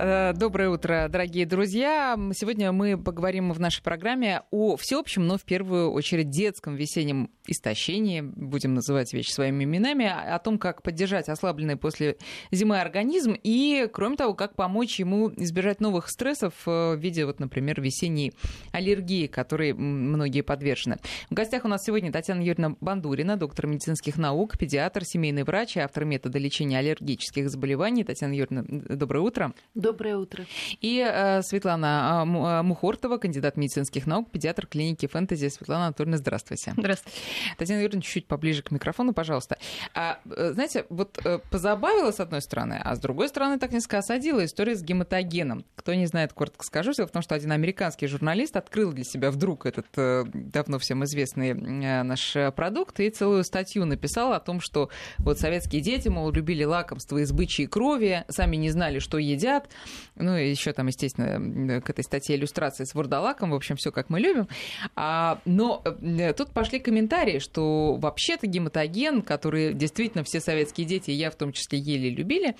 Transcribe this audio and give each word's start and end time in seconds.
Э, 0.00 0.32
доброе 0.32 0.68
утро, 0.68 1.08
дорогие 1.10 1.44
друзья. 1.44 2.16
Сегодня 2.32 2.70
мы 2.70 2.96
поговорим 2.96 3.50
в 3.50 3.58
нашей 3.58 3.82
программе 3.82 4.42
о 4.52 4.76
всеобщем, 4.76 5.26
но 5.26 5.38
в 5.38 5.42
первую 5.42 5.90
очередь 5.90 6.30
детском 6.30 6.76
весеннем 6.76 7.30
истощении, 7.48 8.20
будем 8.20 8.74
называть 8.74 9.12
вещи 9.12 9.32
своими 9.32 9.64
именами, 9.64 10.06
о 10.06 10.38
том, 10.38 10.58
как 10.58 10.82
поддержать 10.82 11.28
ослабленный 11.28 11.76
после 11.76 12.16
зимы 12.52 12.78
организм 12.78 13.34
и, 13.42 13.88
кроме 13.92 14.14
того, 14.14 14.34
как 14.34 14.54
помочь 14.54 15.00
ему 15.00 15.32
избежать 15.36 15.80
новых 15.80 16.10
стрессов 16.10 16.54
э, 16.66 16.94
в 16.94 17.00
виде, 17.00 17.26
вот, 17.26 17.40
например, 17.40 17.80
весенней 17.80 18.34
аллергии, 18.70 19.26
которой 19.26 19.72
многие 19.72 20.42
подвержены. 20.42 20.98
В 21.28 21.34
гостях 21.34 21.64
у 21.64 21.68
нас 21.68 21.82
сегодня 21.84 22.12
Татьяна 22.12 22.42
Юрьевна 22.42 22.76
Бандурина, 22.80 23.36
доктор 23.36 23.66
медицинских 23.66 24.16
наук, 24.16 24.58
педиатр, 24.58 25.04
семейный 25.04 25.42
врач 25.42 25.76
и 25.76 25.80
автор 25.80 26.04
метода 26.04 26.38
лечения 26.38 26.78
аллергических 26.78 27.50
заболеваний. 27.50 28.04
Татьяна 28.04 28.34
Юрьевна, 28.34 28.62
доброе 28.68 29.20
утро. 29.20 29.52
Утро. 29.88 30.44
И 30.80 31.04
э, 31.06 31.42
Светлана 31.42 32.24
э, 32.24 32.62
Мухортова, 32.62 33.18
кандидат 33.18 33.56
медицинских 33.56 34.06
наук, 34.06 34.30
педиатр 34.30 34.66
клиники 34.66 35.06
«Фэнтези». 35.06 35.48
Светлана 35.48 35.86
Анатольевна, 35.86 36.16
здравствуйте. 36.16 36.72
Здравствуйте. 36.76 37.18
Татьяна 37.56 37.80
Юрьевна, 37.80 38.02
чуть-чуть 38.02 38.26
поближе 38.26 38.62
к 38.62 38.70
микрофону, 38.70 39.12
пожалуйста. 39.12 39.58
А, 39.94 40.18
э, 40.30 40.52
знаете, 40.52 40.86
вот 40.88 41.18
э, 41.24 41.38
позабавила 41.50 42.10
с 42.10 42.20
одной 42.20 42.42
стороны, 42.42 42.80
а 42.82 42.94
с 42.94 43.00
другой 43.00 43.28
стороны 43.28 43.58
так 43.58 43.72
несколько 43.72 43.98
осадила 43.98 44.44
история 44.44 44.76
с 44.76 44.82
гематогеном. 44.82 45.64
Кто 45.74 45.94
не 45.94 46.06
знает, 46.06 46.32
коротко 46.32 46.64
скажу, 46.64 46.92
дело 46.92 47.08
в 47.08 47.12
том, 47.12 47.22
что 47.22 47.34
один 47.34 47.52
американский 47.52 48.06
журналист 48.06 48.56
открыл 48.56 48.92
для 48.92 49.04
себя 49.04 49.30
вдруг 49.30 49.66
этот 49.66 49.86
э, 49.96 50.24
давно 50.32 50.78
всем 50.78 51.04
известный 51.04 51.50
э, 51.50 52.02
наш 52.02 52.36
продукт 52.54 53.00
и 53.00 53.10
целую 53.10 53.44
статью 53.44 53.84
написал 53.84 54.32
о 54.32 54.40
том, 54.40 54.60
что 54.60 54.90
вот 55.18 55.38
советские 55.38 55.80
дети, 55.80 56.08
мол, 56.08 56.30
любили 56.30 56.64
лакомство 56.64 57.18
из 57.18 57.32
бычьей 57.32 57.66
крови, 57.66 58.24
сами 58.28 58.56
не 58.56 58.70
знали, 58.70 58.98
что 58.98 59.18
едят, 59.18 59.67
ну, 60.16 60.36
и 60.36 60.50
еще 60.50 60.72
там, 60.72 60.86
естественно, 60.88 61.80
к 61.80 61.90
этой 61.90 62.04
статье 62.04 62.36
иллюстрации 62.36 62.84
с 62.84 62.94
вурдалаком. 62.94 63.50
В 63.50 63.54
общем, 63.54 63.76
все 63.76 63.92
как 63.92 64.10
мы 64.10 64.20
любим. 64.20 64.48
А, 64.96 65.40
но 65.44 65.82
э, 65.84 66.32
тут 66.32 66.50
пошли 66.50 66.78
комментарии, 66.80 67.38
что 67.38 67.96
вообще-то 67.96 68.46
гематоген, 68.46 69.22
который 69.22 69.74
действительно 69.74 70.24
все 70.24 70.40
советские 70.40 70.86
дети, 70.86 71.10
я 71.10 71.30
в 71.30 71.36
том 71.36 71.52
числе, 71.52 71.78
ели 71.78 72.08
и 72.08 72.14
любили, 72.14 72.56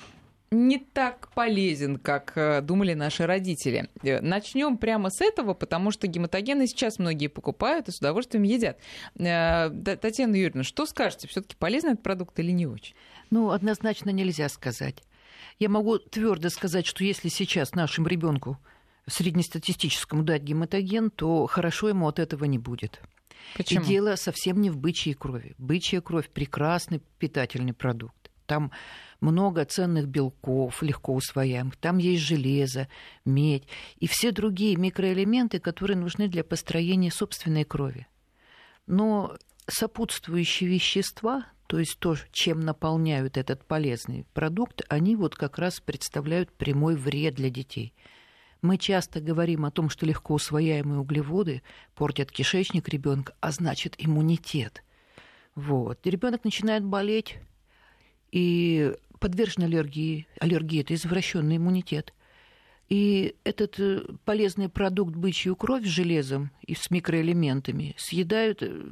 не 0.50 0.78
так 0.78 1.28
полезен, 1.34 1.98
как 1.98 2.32
э, 2.36 2.60
думали 2.62 2.94
наши 2.94 3.26
родители. 3.26 3.88
Э, 4.02 4.20
Начнем 4.20 4.78
прямо 4.78 5.10
с 5.10 5.20
этого, 5.20 5.54
потому 5.54 5.90
что 5.90 6.06
гематогены 6.06 6.66
сейчас 6.66 6.98
многие 6.98 7.26
покупают 7.26 7.88
и 7.88 7.92
с 7.92 7.98
удовольствием 7.98 8.44
едят. 8.44 8.78
Татьяна 9.14 10.36
Юрьевна, 10.36 10.62
что 10.62 10.86
скажете? 10.86 11.28
Все-таки 11.28 11.56
полезный 11.56 11.92
этот 11.92 12.02
продукт 12.02 12.38
или 12.38 12.50
не 12.50 12.66
очень? 12.66 12.94
Ну, 13.30 13.50
однозначно 13.50 14.10
нельзя 14.10 14.48
сказать. 14.48 15.02
Я 15.58 15.68
могу 15.68 15.98
твердо 15.98 16.50
сказать, 16.50 16.86
что 16.86 17.04
если 17.04 17.28
сейчас 17.28 17.74
нашему 17.74 18.06
ребенку 18.06 18.58
среднестатистическому 19.06 20.22
дать 20.22 20.42
гематоген, 20.42 21.10
то 21.10 21.46
хорошо 21.46 21.88
ему 21.88 22.06
от 22.06 22.18
этого 22.18 22.44
не 22.44 22.58
будет. 22.58 23.00
Почему? 23.56 23.82
И 23.82 23.86
дело 23.86 24.16
совсем 24.16 24.60
не 24.60 24.70
в 24.70 24.76
бычьей 24.76 25.14
крови. 25.14 25.54
Бычья 25.58 26.00
кровь 26.00 26.28
прекрасный 26.28 27.00
питательный 27.18 27.72
продукт. 27.72 28.30
Там 28.46 28.70
много 29.20 29.64
ценных 29.64 30.06
белков, 30.06 30.82
легко 30.82 31.14
усвояемых. 31.14 31.76
Там 31.76 31.98
есть 31.98 32.22
железо, 32.22 32.88
медь 33.24 33.64
и 33.98 34.06
все 34.06 34.30
другие 34.30 34.76
микроэлементы, 34.76 35.58
которые 35.58 35.96
нужны 35.96 36.28
для 36.28 36.44
построения 36.44 37.10
собственной 37.10 37.64
крови. 37.64 38.06
Но 38.86 39.36
сопутствующие 39.66 40.70
вещества, 40.70 41.46
то 41.68 41.78
есть 41.78 41.98
то, 41.98 42.16
чем 42.32 42.60
наполняют 42.60 43.36
этот 43.36 43.62
полезный 43.62 44.24
продукт, 44.32 44.80
они 44.88 45.14
вот 45.16 45.36
как 45.36 45.58
раз 45.58 45.80
представляют 45.80 46.50
прямой 46.50 46.96
вред 46.96 47.34
для 47.34 47.50
детей. 47.50 47.92
Мы 48.62 48.78
часто 48.78 49.20
говорим 49.20 49.66
о 49.66 49.70
том, 49.70 49.90
что 49.90 50.06
легко 50.06 50.34
усвояемые 50.34 50.98
углеводы 50.98 51.62
портят 51.94 52.32
кишечник 52.32 52.88
ребенка, 52.88 53.34
а 53.40 53.52
значит 53.52 53.96
иммунитет. 53.98 54.82
Вот. 55.54 56.06
Ребенок 56.06 56.42
начинает 56.42 56.84
болеть 56.84 57.36
и 58.32 58.94
подвержен 59.20 59.64
аллергии. 59.64 60.26
Аллергия 60.40 60.80
это 60.80 60.94
извращенный 60.94 61.58
иммунитет. 61.58 62.14
И 62.88 63.36
этот 63.44 63.78
э, 63.78 64.06
полезный 64.24 64.70
продукт 64.70 65.14
бычью 65.14 65.54
кровь 65.54 65.84
с 65.84 65.88
железом 65.88 66.50
и 66.62 66.74
с 66.74 66.90
микроэлементами 66.90 67.94
съедают 67.98 68.62
э, 68.62 68.86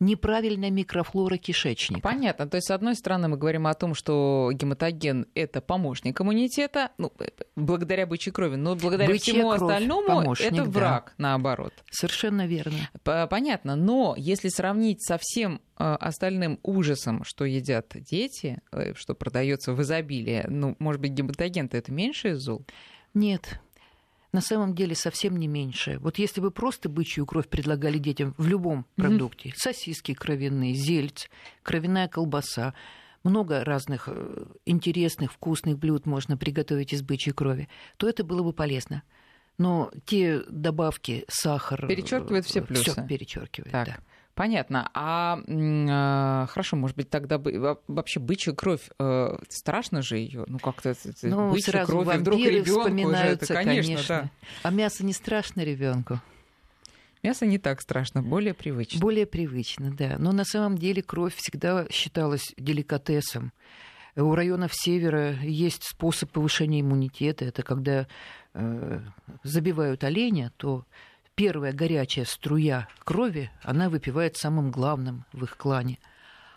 неправильная 0.00 0.70
микрофлора 0.70 1.36
кишечника. 1.36 2.00
Понятно. 2.00 2.48
То 2.48 2.56
есть, 2.56 2.68
с 2.68 2.70
одной 2.70 2.94
стороны, 2.94 3.28
мы 3.28 3.36
говорим 3.36 3.66
о 3.66 3.74
том, 3.74 3.94
что 3.94 4.50
гематоген– 4.52 5.26
это 5.34 5.60
помощник 5.60 6.20
иммунитета, 6.20 6.92
ну, 6.98 7.12
благодаря 7.56 8.06
бычьей 8.06 8.32
крови, 8.32 8.56
но 8.56 8.76
благодаря 8.76 9.08
Бычья 9.08 9.34
всему 9.34 9.50
остальному 9.50 10.06
помощник, 10.06 10.52
это 10.52 10.64
враг, 10.64 11.14
да. 11.18 11.30
наоборот. 11.30 11.72
Совершенно 11.90 12.46
верно. 12.46 12.90
Понятно. 13.02 13.76
Но 13.76 14.14
если 14.16 14.48
сравнить 14.48 15.02
со 15.02 15.18
всем 15.20 15.60
э, 15.78 15.84
остальным 15.84 16.60
ужасом, 16.62 17.24
что 17.24 17.44
едят 17.44 17.92
дети, 17.94 18.60
э, 18.72 18.94
что 18.94 19.14
продается 19.14 19.72
в 19.72 19.82
изобилии, 19.82 20.44
ну, 20.48 20.76
может 20.78 21.00
быть, 21.00 21.12
гематоген-то 21.12 21.76
это 21.76 21.92
меньше 21.92 22.30
из 22.30 22.38
зол? 22.38 22.64
Нет, 23.14 23.60
на 24.32 24.40
самом 24.40 24.74
деле 24.74 24.94
совсем 24.94 25.36
не 25.36 25.48
меньше. 25.48 25.98
Вот 26.00 26.18
если 26.18 26.40
бы 26.40 26.50
просто 26.50 26.88
бычью 26.88 27.26
кровь 27.26 27.48
предлагали 27.48 27.98
детям 27.98 28.34
в 28.36 28.46
любом 28.46 28.86
продукте, 28.96 29.50
mm-hmm. 29.50 29.56
сосиски 29.56 30.14
кровяные, 30.14 30.74
зельц, 30.74 31.28
кровяная 31.62 32.08
колбаса, 32.08 32.74
много 33.24 33.64
разных 33.64 34.08
э, 34.08 34.44
интересных, 34.66 35.32
вкусных 35.32 35.78
блюд 35.78 36.06
можно 36.06 36.36
приготовить 36.36 36.92
из 36.92 37.02
бычьей 37.02 37.34
крови, 37.34 37.68
то 37.96 38.08
это 38.08 38.24
было 38.24 38.42
бы 38.42 38.52
полезно. 38.52 39.02
Но 39.56 39.90
те 40.04 40.42
добавки, 40.48 41.24
сахар... 41.28 41.88
Перечеркивают 41.88 42.46
все 42.46 42.62
плюсы. 42.62 42.92
Все 42.92 43.06
перечеркивают, 43.06 43.72
так. 43.72 43.86
да. 43.88 43.96
Понятно. 44.38 44.88
А, 44.94 45.40
а 45.48 46.46
хорошо, 46.46 46.76
может 46.76 46.96
быть, 46.96 47.10
тогда 47.10 47.38
бы, 47.38 47.76
вообще 47.88 48.20
бычья 48.20 48.52
кровь 48.52 48.88
э, 49.00 49.36
страшно 49.48 50.00
же 50.00 50.16
ее, 50.16 50.44
ну 50.46 50.60
как-то 50.60 50.94
ну, 51.22 51.50
бычья 51.50 51.72
сразу 51.72 51.90
кровь, 51.90 52.14
и 52.14 52.18
вдруг 52.18 52.38
ребенку 52.38 52.82
вспоминаются, 52.82 53.52
это, 53.52 53.54
конечно, 53.54 53.94
конечно. 53.94 54.22
Да. 54.22 54.30
А 54.62 54.70
мясо 54.70 55.04
не 55.04 55.12
страшно 55.12 55.62
ребенку. 55.62 56.20
Мясо 57.24 57.46
не 57.46 57.58
так 57.58 57.80
страшно, 57.80 58.22
более 58.22 58.54
привычно. 58.54 59.00
Более 59.00 59.26
привычно, 59.26 59.90
да. 59.90 60.14
Но 60.20 60.30
на 60.30 60.44
самом 60.44 60.78
деле 60.78 61.02
кровь 61.02 61.34
всегда 61.34 61.88
считалась 61.90 62.54
деликатесом. 62.56 63.52
У 64.14 64.32
районов 64.36 64.70
севера 64.72 65.32
есть 65.32 65.82
способ 65.82 66.30
повышения 66.30 66.82
иммунитета. 66.82 67.44
Это 67.44 67.64
когда 67.64 68.06
э, 68.54 69.00
забивают 69.42 70.04
оленя, 70.04 70.52
то 70.58 70.84
первая 71.38 71.72
горячая 71.72 72.24
струя 72.24 72.88
крови, 73.04 73.48
она 73.62 73.88
выпивает 73.88 74.36
самым 74.36 74.72
главным 74.72 75.24
в 75.32 75.44
их 75.44 75.56
клане 75.56 75.98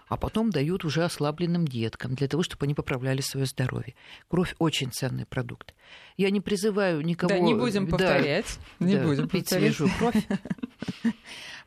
а 0.08 0.18
потом 0.18 0.50
дают 0.50 0.84
уже 0.84 1.06
ослабленным 1.06 1.66
деткам 1.66 2.16
для 2.16 2.28
того, 2.28 2.44
чтобы 2.44 2.66
они 2.66 2.74
поправляли 2.74 3.22
свое 3.22 3.46
здоровье. 3.46 3.96
Кровь 4.28 4.56
очень 4.59 4.92
ценный 4.92 5.25
продукт. 5.25 5.74
Я 6.18 6.31
не 6.31 6.42
призываю 6.42 7.00
никого... 7.00 7.30
Да, 7.30 7.40
не 7.40 7.53
будем 7.53 7.88
повторять. 7.88 8.59
Да, 8.78 8.86
не 8.88 8.97
да, 8.97 9.03
будем 9.03 9.30
пить 9.30 9.46
повторять. 9.46 9.74
свежую 9.74 9.90
кровь. 9.97 10.16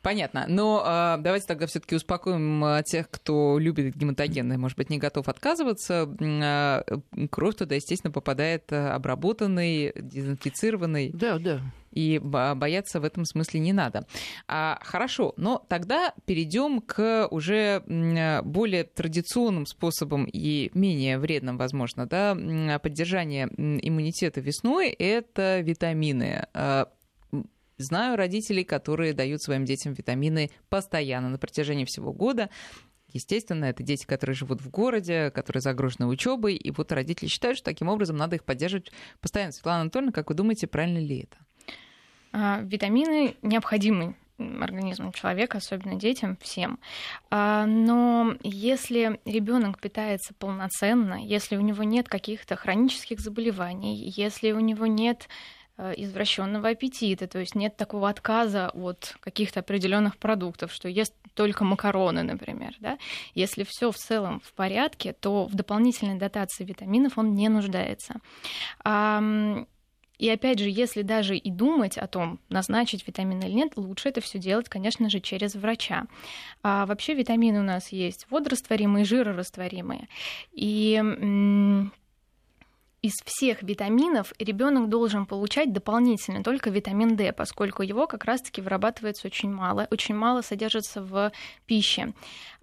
Понятно. 0.02 0.44
Но 0.46 0.84
э, 0.86 1.22
давайте 1.22 1.46
тогда 1.46 1.66
все-таки 1.66 1.96
успокоим 1.96 2.62
а, 2.62 2.82
тех, 2.82 3.08
кто 3.08 3.58
любит 3.58 3.96
гематогены, 3.96 4.58
может 4.58 4.76
быть, 4.76 4.90
не 4.90 4.98
готов 4.98 5.26
отказываться. 5.28 6.06
Э, 6.20 6.82
кровь 7.30 7.56
туда, 7.56 7.76
естественно, 7.76 8.10
попадает 8.10 8.70
обработанный, 8.70 9.94
дезинфицированный. 9.96 11.12
Да, 11.14 11.38
да 11.38 11.62
и 11.94 12.18
бояться 12.18 13.00
в 13.00 13.04
этом 13.04 13.24
смысле 13.24 13.60
не 13.60 13.72
надо. 13.72 14.06
А, 14.48 14.80
хорошо, 14.82 15.32
но 15.36 15.64
тогда 15.68 16.12
перейдем 16.26 16.80
к 16.80 17.28
уже 17.30 17.82
более 18.44 18.84
традиционным 18.84 19.66
способам 19.66 20.26
и 20.30 20.70
менее 20.74 21.18
вредным, 21.18 21.56
возможно, 21.56 22.06
да, 22.06 22.34
поддержания 22.82 23.48
иммунитета 23.56 24.40
весной– 24.40 24.88
это 24.98 25.60
витамины. 25.60 26.46
Знаю 27.76 28.16
родителей, 28.16 28.62
которые 28.62 29.14
дают 29.14 29.42
своим 29.42 29.64
детям 29.64 29.94
витамины 29.94 30.50
постоянно 30.68 31.28
на 31.28 31.38
протяжении 31.38 31.84
всего 31.84 32.12
года. 32.12 32.48
Естественно, 33.12 33.66
это 33.66 33.82
дети, 33.82 34.06
которые 34.06 34.34
живут 34.34 34.60
в 34.60 34.70
городе, 34.70 35.30
которые 35.30 35.60
загружены 35.60 36.06
учебой, 36.06 36.56
и 36.56 36.70
вот 36.70 36.90
родители 36.92 37.28
считают, 37.28 37.58
что 37.58 37.66
таким 37.66 37.88
образом 37.88 38.16
надо 38.16 38.36
их 38.36 38.44
поддерживать 38.44 38.90
постоянно. 39.20 39.52
Светлана 39.52 39.82
Анатольевна, 39.82 40.12
как 40.12 40.30
вы 40.30 40.34
думаете, 40.34 40.66
правильно 40.66 40.98
ли 40.98 41.20
это? 41.20 41.36
А, 42.36 42.60
витамины 42.62 43.36
необходимы 43.42 44.16
организму 44.38 45.12
человека, 45.12 45.58
особенно 45.58 45.94
детям, 45.94 46.36
всем. 46.40 46.80
А, 47.30 47.64
но 47.64 48.34
если 48.42 49.20
ребенок 49.24 49.78
питается 49.78 50.34
полноценно, 50.34 51.14
если 51.24 51.56
у 51.56 51.60
него 51.60 51.84
нет 51.84 52.08
каких-то 52.08 52.56
хронических 52.56 53.20
заболеваний, 53.20 54.12
если 54.16 54.50
у 54.50 54.58
него 54.58 54.86
нет 54.86 55.28
Э, 55.76 55.92
извращенного 55.96 56.68
аппетита, 56.68 57.26
то 57.26 57.40
есть 57.40 57.56
нет 57.56 57.76
такого 57.76 58.08
отказа 58.08 58.70
от 58.74 59.16
каких-то 59.18 59.58
определенных 59.58 60.16
продуктов, 60.18 60.72
что 60.72 60.88
ест 60.88 61.12
только 61.34 61.64
макароны, 61.64 62.22
например. 62.22 62.76
Да? 62.78 62.96
Если 63.34 63.64
все 63.64 63.90
в 63.90 63.96
целом 63.96 64.40
в 64.44 64.52
порядке, 64.52 65.12
то 65.12 65.46
в 65.46 65.54
дополнительной 65.56 66.16
дотации 66.16 66.62
витаминов 66.62 67.18
он 67.18 67.34
не 67.34 67.48
нуждается. 67.48 68.20
И 70.18 70.28
опять 70.28 70.58
же, 70.58 70.68
если 70.68 71.02
даже 71.02 71.36
и 71.36 71.50
думать 71.50 71.98
о 71.98 72.06
том, 72.06 72.38
назначить 72.48 73.06
витамины 73.06 73.44
или 73.44 73.52
нет, 73.52 73.72
лучше 73.76 74.08
это 74.08 74.20
все 74.20 74.38
делать, 74.38 74.68
конечно 74.68 75.10
же, 75.10 75.20
через 75.20 75.54
врача. 75.54 76.06
А 76.62 76.86
вообще 76.86 77.14
витамины 77.14 77.60
у 77.60 77.64
нас 77.64 77.88
есть 77.90 78.26
водорастворимые 78.30 79.04
жирорастворимые. 79.04 80.08
И 80.52 81.02
из 83.02 83.12
всех 83.26 83.62
витаминов 83.62 84.32
ребенок 84.38 84.88
должен 84.88 85.26
получать 85.26 85.74
дополнительно 85.74 86.42
только 86.42 86.70
витамин 86.70 87.16
D, 87.16 87.34
поскольку 87.34 87.82
его 87.82 88.06
как 88.06 88.24
раз-таки 88.24 88.62
вырабатывается 88.62 89.26
очень 89.26 89.52
мало, 89.52 89.86
очень 89.90 90.14
мало 90.14 90.40
содержится 90.40 91.02
в 91.02 91.30
пище. 91.66 92.14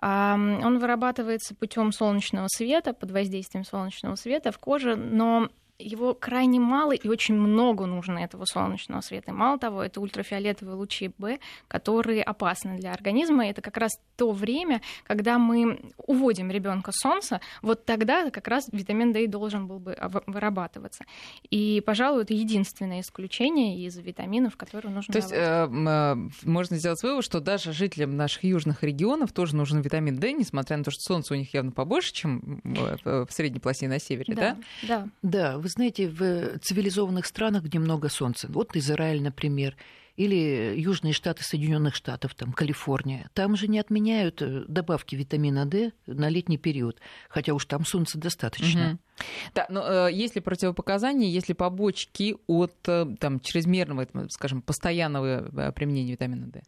Он 0.02 0.80
вырабатывается 0.80 1.54
путем 1.54 1.92
солнечного 1.92 2.48
света, 2.48 2.94
под 2.94 3.12
воздействием 3.12 3.66
солнечного 3.66 4.16
света 4.16 4.52
в 4.52 4.58
коже, 4.58 4.96
но 4.96 5.50
его 5.82 6.14
крайне 6.14 6.60
мало 6.60 6.92
и 6.92 7.08
очень 7.08 7.36
много 7.36 7.86
нужно 7.86 8.20
этого 8.20 8.46
солнечного 8.46 9.02
света. 9.02 9.32
И 9.32 9.34
мало 9.34 9.58
того, 9.58 9.84
это 9.84 10.00
ультрафиолетовые 10.02 10.76
лучи 10.76 11.12
Б, 11.18 11.40
которые 11.68 12.24
опасны 12.24 12.78
для 12.78 12.94
организма. 12.94 13.46
И 13.46 13.50
это 13.50 13.62
как 13.62 13.78
раз 13.78 13.92
то 14.16 14.32
время, 14.32 14.82
когда 15.06 15.40
мы 15.40 15.92
уводим 15.98 16.52
ребенка 16.52 16.92
с 16.92 17.00
солнца, 17.02 17.42
вот 17.62 17.86
тогда 17.86 18.30
как 18.30 18.48
раз 18.48 18.68
витамин 18.72 19.14
D 19.14 19.28
должен 19.28 19.68
был 19.68 19.80
бы 19.80 19.98
вырабатываться. 20.28 21.06
И, 21.50 21.82
пожалуй, 21.86 22.24
это 22.24 22.34
единственное 22.34 23.02
исключение 23.02 23.86
из 23.86 23.98
витаминов, 23.98 24.58
которые 24.58 24.94
нужно 24.94 25.12
То 25.12 25.18
есть 25.18 25.32
э, 25.32 25.36
э, 25.36 26.16
можно 26.44 26.78
сделать 26.78 27.02
вывод, 27.02 27.24
что 27.24 27.40
даже 27.40 27.74
жителям 27.74 28.16
наших 28.16 28.44
южных 28.44 28.84
регионов 28.84 29.34
тоже 29.34 29.56
нужен 29.56 29.82
витамин 29.82 30.18
D, 30.18 30.34
несмотря 30.34 30.78
на 30.78 30.84
то, 30.84 30.92
что 30.92 31.02
солнце 31.02 31.34
у 31.34 31.38
них 31.38 31.54
явно 31.54 31.72
побольше, 31.72 32.14
чем 32.14 32.62
в 32.64 33.28
средней 33.30 33.60
полосе 33.60 33.88
на 33.88 34.00
севере, 34.00 34.34
да? 34.36 34.42
Да, 34.42 34.88
да. 34.88 35.10
да 35.22 35.58
вы 35.58 35.70
знаете, 35.72 36.08
в 36.08 36.60
цивилизованных 36.60 37.26
странах, 37.26 37.64
где 37.64 37.80
много 37.80 38.10
солнца, 38.10 38.48
вот 38.50 38.76
Израиль, 38.76 39.22
например, 39.22 39.76
или 40.16 40.76
Южные 40.78 41.14
Штаты 41.14 41.44
Соединенных 41.44 41.96
Штатов, 41.96 42.36
там 42.36 42.52
Калифорния, 42.52 43.30
там 43.34 43.56
же 43.56 43.68
не 43.68 43.80
отменяют 43.80 44.42
э, 44.42 44.66
добавки 44.68 45.16
витамина 45.16 45.66
D 45.66 45.94
на 46.06 46.30
летний 46.30 46.58
период, 46.58 47.00
хотя 47.30 47.54
уж 47.54 47.66
там 47.66 47.86
солнца 47.86 48.20
достаточно. 48.20 48.92
Угу. 48.92 49.26
Да, 49.56 49.66
но 49.70 50.08
э, 50.08 50.14
есть 50.14 50.36
ли 50.36 50.42
противопоказания, 50.42 51.30
есть 51.30 51.48
ли 51.48 51.56
побочки 51.56 52.36
от 52.48 52.76
э, 52.88 53.08
там, 53.20 53.40
чрезмерного, 53.40 54.08
скажем, 54.30 54.62
постоянного 54.62 55.50
э, 55.70 55.72
применения 55.72 56.12
витамина 56.12 56.48
D? 56.48 56.62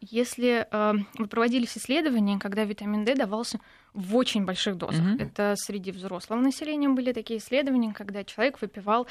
Если 0.00 0.66
э, 0.70 0.94
проводились 1.28 1.76
исследования, 1.76 2.38
когда 2.38 2.64
витамин 2.64 3.04
D 3.04 3.14
давался 3.14 3.58
в 3.94 4.16
очень 4.16 4.44
больших 4.44 4.76
дозах, 4.76 5.04
mm-hmm. 5.04 5.22
это 5.22 5.54
среди 5.56 5.90
взрослого 5.90 6.38
населения 6.38 6.88
были 6.88 7.12
такие 7.12 7.40
исследования, 7.40 7.92
когда 7.92 8.22
человек 8.22 8.60
выпивал 8.60 9.08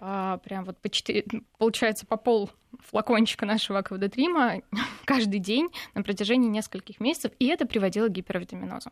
э, 0.00 0.38
прям 0.42 0.64
вот 0.64 0.78
по 0.78 0.88
4, 0.88 1.24
получается 1.58 2.04
по 2.04 2.16
пол 2.16 2.50
флакончика 2.80 3.46
нашего 3.46 3.78
аквадотрима 3.78 4.62
каждый 5.04 5.38
день 5.38 5.68
на 5.94 6.02
протяжении 6.02 6.48
нескольких 6.48 6.98
месяцев, 6.98 7.30
и 7.38 7.46
это 7.46 7.64
приводило 7.64 8.08
к 8.08 8.12
гипервитаминозу. 8.12 8.90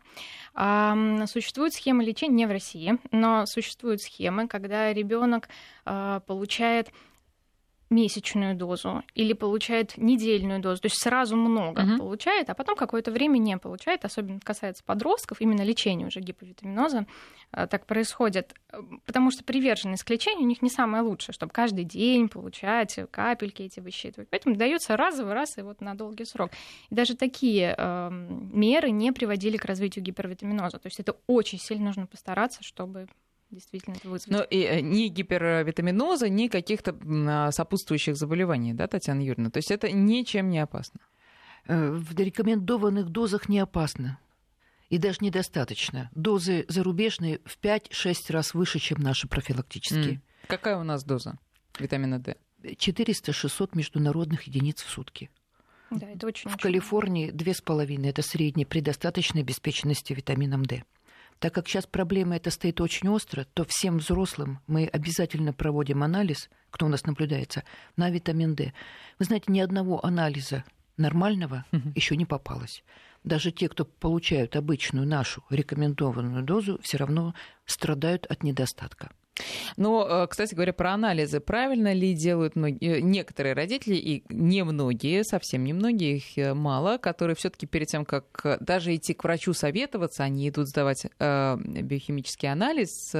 Э, 0.55 1.25
существуют 1.27 1.73
схемы 1.73 2.05
лечения 2.05 2.35
не 2.35 2.45
в 2.45 2.51
России, 2.51 2.97
но 3.11 3.45
существуют 3.47 4.01
схемы, 4.01 4.47
когда 4.47 4.93
ребенок 4.93 5.49
э, 5.85 6.21
получает 6.25 6.89
месячную 7.93 8.55
дозу 8.55 9.03
или 9.15 9.33
получает 9.33 9.97
недельную 9.97 10.59
дозу, 10.59 10.81
то 10.81 10.85
есть 10.87 11.01
сразу 11.01 11.35
много 11.35 11.81
угу. 11.81 11.97
получает, 11.97 12.49
а 12.49 12.53
потом 12.53 12.75
какое-то 12.75 13.11
время 13.11 13.37
не 13.37 13.57
получает, 13.57 14.05
особенно 14.05 14.39
касается 14.39 14.83
подростков, 14.83 15.41
именно 15.41 15.61
лечение 15.61 16.07
уже 16.07 16.19
гиповитаминоза 16.19 17.05
э, 17.51 17.67
так 17.67 17.85
происходит, 17.85 18.53
потому 19.05 19.31
что 19.31 19.43
приверженность 19.43 20.03
к 20.03 20.09
лечению 20.09 20.45
у 20.45 20.47
них 20.49 20.61
не 20.61 20.69
самое 20.69 21.03
лучшее, 21.03 21.33
чтобы 21.33 21.51
каждый 21.51 21.85
день 21.85 22.27
получать 22.29 22.99
капельки 23.11 23.63
эти 23.63 23.79
высчитывать. 23.79 24.29
Поэтому 24.29 24.55
дается 24.55 24.97
разовый 24.97 25.33
раз 25.33 25.57
и 25.57 25.61
вот 25.61 25.81
на 25.81 25.95
долгий 25.95 26.25
срок. 26.25 26.51
И 26.89 26.95
даже 26.95 27.15
такие 27.15 27.75
э, 27.77 28.09
меры 28.11 28.91
не 28.91 29.11
приводили 29.11 29.57
к 29.57 29.65
развитию 29.65 30.03
гипервитаминоза. 30.03 30.79
То 30.79 30.87
есть 30.87 30.99
это 30.99 31.15
очень 31.27 31.59
сильно 31.59 31.85
нужно 31.85 32.07
постараться, 32.07 32.63
чтобы 32.63 33.07
действительно 33.53 33.95
это 33.95 34.09
вызовет. 34.09 34.31
Но 34.31 34.43
и 34.43 34.63
э, 34.63 34.81
ни 34.81 35.07
гипервитаминоза, 35.07 36.29
ни 36.29 36.47
каких-то 36.47 36.97
а, 37.27 37.51
сопутствующих 37.51 38.15
заболеваний, 38.15 38.73
да, 38.73 38.87
Татьяна 38.87 39.21
Юрьевна? 39.21 39.49
То 39.49 39.57
есть 39.57 39.71
это 39.71 39.91
ничем 39.91 40.49
не 40.49 40.59
опасно? 40.59 40.99
Э, 41.65 41.91
в 41.91 42.17
рекомендованных 42.17 43.09
дозах 43.09 43.49
не 43.49 43.59
опасно. 43.59 44.19
И 44.89 44.97
даже 44.97 45.19
недостаточно. 45.21 46.11
Дозы 46.13 46.65
зарубежные 46.67 47.39
в 47.45 47.57
5-6 47.59 48.31
раз 48.31 48.53
выше, 48.53 48.79
чем 48.79 48.99
наши 48.99 49.27
профилактические. 49.27 50.15
Mm. 50.15 50.21
Какая 50.47 50.77
у 50.77 50.83
нас 50.83 51.03
доза 51.03 51.39
витамина 51.79 52.19
D? 52.19 52.35
400-600 52.63 53.71
международных 53.73 54.43
единиц 54.43 54.81
в 54.83 54.89
сутки. 54.89 55.29
Да, 55.89 56.07
это 56.09 56.27
очень 56.27 56.49
в 56.49 56.53
очень 56.53 56.61
Калифорнии 56.61 57.31
2,5 57.31 58.07
это 58.07 58.21
средняя 58.21 58.65
при 58.65 58.79
достаточной 58.79 59.41
обеспеченности 59.41 60.13
витамином 60.13 60.65
D. 60.65 60.83
Так 61.43 61.53
как 61.55 61.67
сейчас 61.67 61.85
проблема 61.85 62.37
эта 62.37 62.51
стоит 62.51 62.79
очень 62.79 63.09
остро, 63.09 63.45
то 63.53 63.65
всем 63.67 63.97
взрослым 63.97 64.61
мы 64.65 64.85
обязательно 64.85 65.51
проводим 65.51 66.01
анализ, 66.01 66.49
кто 66.69 66.85
у 66.85 66.89
нас 66.89 67.03
наблюдается, 67.03 67.65
на 67.97 68.09
витамин 68.09 68.55
D. 68.55 68.71
Вы 69.19 69.25
знаете, 69.25 69.51
ни 69.51 69.59
одного 69.59 70.05
анализа 70.05 70.63
нормального 70.95 71.65
угу. 71.73 71.91
еще 71.95 72.15
не 72.15 72.25
попалось. 72.25 72.81
Даже 73.25 73.51
те, 73.51 73.67
кто 73.67 73.83
получают 73.83 74.55
обычную 74.55 75.05
нашу 75.05 75.43
рекомендованную 75.49 76.43
дозу, 76.43 76.79
все 76.81 76.95
равно 76.95 77.35
страдают 77.65 78.25
от 78.27 78.43
недостатка. 78.43 79.11
Но, 79.77 80.07
э, 80.07 80.27
кстати 80.27 80.53
говоря, 80.53 80.73
про 80.73 80.93
анализы. 80.93 81.39
Правильно 81.39 81.93
ли 81.93 82.13
делают 82.13 82.55
многие, 82.55 82.97
э, 82.97 83.01
некоторые 83.01 83.53
родители, 83.53 83.95
и 83.95 84.23
не 84.29 84.63
многие, 84.63 85.23
совсем 85.23 85.63
не 85.63 85.73
многие, 85.73 86.17
их 86.17 86.37
э, 86.37 86.53
мало, 86.53 86.97
которые 86.97 87.35
все 87.35 87.49
таки 87.49 87.65
перед 87.65 87.87
тем, 87.87 88.05
как 88.05 88.57
даже 88.59 88.95
идти 88.95 89.13
к 89.13 89.23
врачу 89.23 89.53
советоваться, 89.53 90.23
они 90.23 90.49
идут 90.49 90.67
сдавать 90.67 91.05
биохимический 91.19 92.51
анализ, 92.51 93.13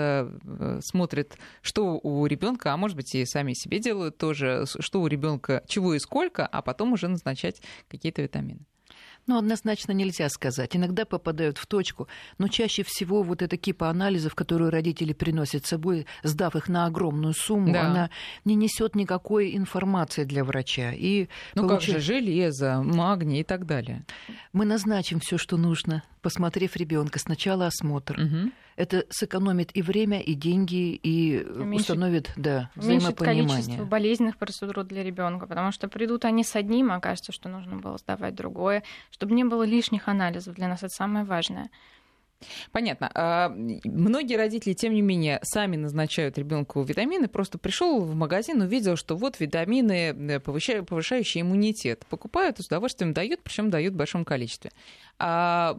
смотрят, 0.82 1.38
что 1.62 2.00
у 2.02 2.26
ребенка, 2.26 2.74
а 2.74 2.78
может 2.78 2.96
быть 2.98 3.14
и 3.16 3.26
сами 3.26 3.54
себе 3.54 3.80
делают 3.80 4.18
тоже, 4.18 4.66
что 4.80 5.02
у 5.02 5.08
ребенка, 5.08 5.64
чего 5.68 5.94
и 5.94 6.00
сколько, 6.00 6.46
а 6.46 6.62
потом 6.62 6.94
уже 6.94 7.08
назначать 7.08 7.62
какие-то 7.90 8.22
витамины. 8.22 8.66
Ну, 9.26 9.38
однозначно 9.38 9.94
нельзя 9.94 10.28
сказать. 10.30 10.76
Иногда 10.76 11.06
попадают 11.06 11.58
в 11.58 11.66
точку, 11.66 12.08
но 12.38 12.50
чаще 12.50 12.84
всего 12.84 13.24
вот 13.24 13.42
эта 13.42 13.56
кипа 13.56 13.90
анализов, 13.90 14.36
которую 14.36 14.70
родители 14.70 15.14
приносят 15.14 15.66
с 15.66 15.70
собой, 15.70 16.06
сдав 16.24 16.56
их 16.56 16.68
на 16.68 16.86
огромную 16.86 17.34
сумму, 17.34 17.72
да. 17.72 17.88
она 17.88 18.10
не 18.44 18.56
несет 18.56 18.96
никакой 18.96 19.56
информации 19.56 20.26
для 20.26 20.44
врача. 20.44 20.92
И 20.92 21.30
ну 21.56 21.68
получ... 21.68 21.86
как 21.86 21.96
же 21.96 22.00
железо, 22.02 22.82
магний 22.84 23.42
и 23.42 23.44
так 23.44 23.66
далее. 23.66 24.04
Мы 24.52 24.66
назначим 24.66 25.20
все, 25.22 25.38
что 25.38 25.56
нужно, 25.56 26.04
посмотрев 26.22 26.76
ребенка. 26.76 27.20
Сначала 27.20 27.68
осмотр. 27.68 28.20
Угу 28.20 28.52
это 28.76 29.06
сэкономит 29.10 29.72
и 29.74 29.82
время, 29.82 30.20
и 30.22 30.34
деньги, 30.34 30.94
и 30.96 31.44
уменьшит, 31.44 31.90
установит 31.90 32.32
да, 32.36 32.70
взаимопонимание. 32.76 33.48
количество 33.48 33.86
болезненных 33.86 34.38
процедур 34.38 34.84
для 34.84 35.04
ребенка, 35.04 35.48
потому 35.48 35.72
что 35.72 35.88
придут 35.88 36.26
они 36.26 36.44
с 36.44 36.56
одним, 36.56 36.92
а 36.92 37.00
кажется, 37.00 37.32
что 37.32 37.50
нужно 37.50 37.78
было 37.78 37.98
сдавать 37.98 38.36
другое, 38.36 38.84
чтобы 39.12 39.34
не 39.34 39.44
было 39.44 39.64
лишних 39.64 40.08
анализов. 40.08 40.56
Для 40.56 40.68
нас 40.68 40.80
это 40.80 40.90
самое 40.90 41.26
важное. 41.26 41.70
Понятно. 42.72 43.10
А, 43.14 43.50
многие 43.50 44.36
родители, 44.36 44.74
тем 44.74 44.94
не 44.94 45.02
менее, 45.02 45.40
сами 45.44 45.76
назначают 45.76 46.38
ребенку 46.38 46.82
витамины. 46.84 47.28
Просто 47.28 47.58
пришел 47.58 48.02
в 48.02 48.16
магазин, 48.16 48.62
увидел, 48.62 48.96
что 48.96 49.16
вот 49.16 49.40
витамины, 49.40 50.14
э, 50.14 50.40
повышающие 50.40 51.42
иммунитет. 51.42 52.06
Покупают 52.10 52.60
с 52.60 52.68
удовольствием 52.68 53.14
дают, 53.14 53.42
причем 53.44 53.70
дают 53.70 53.94
в 53.94 53.98
большом 53.98 54.26
количестве. 54.26 54.72
А 55.20 55.78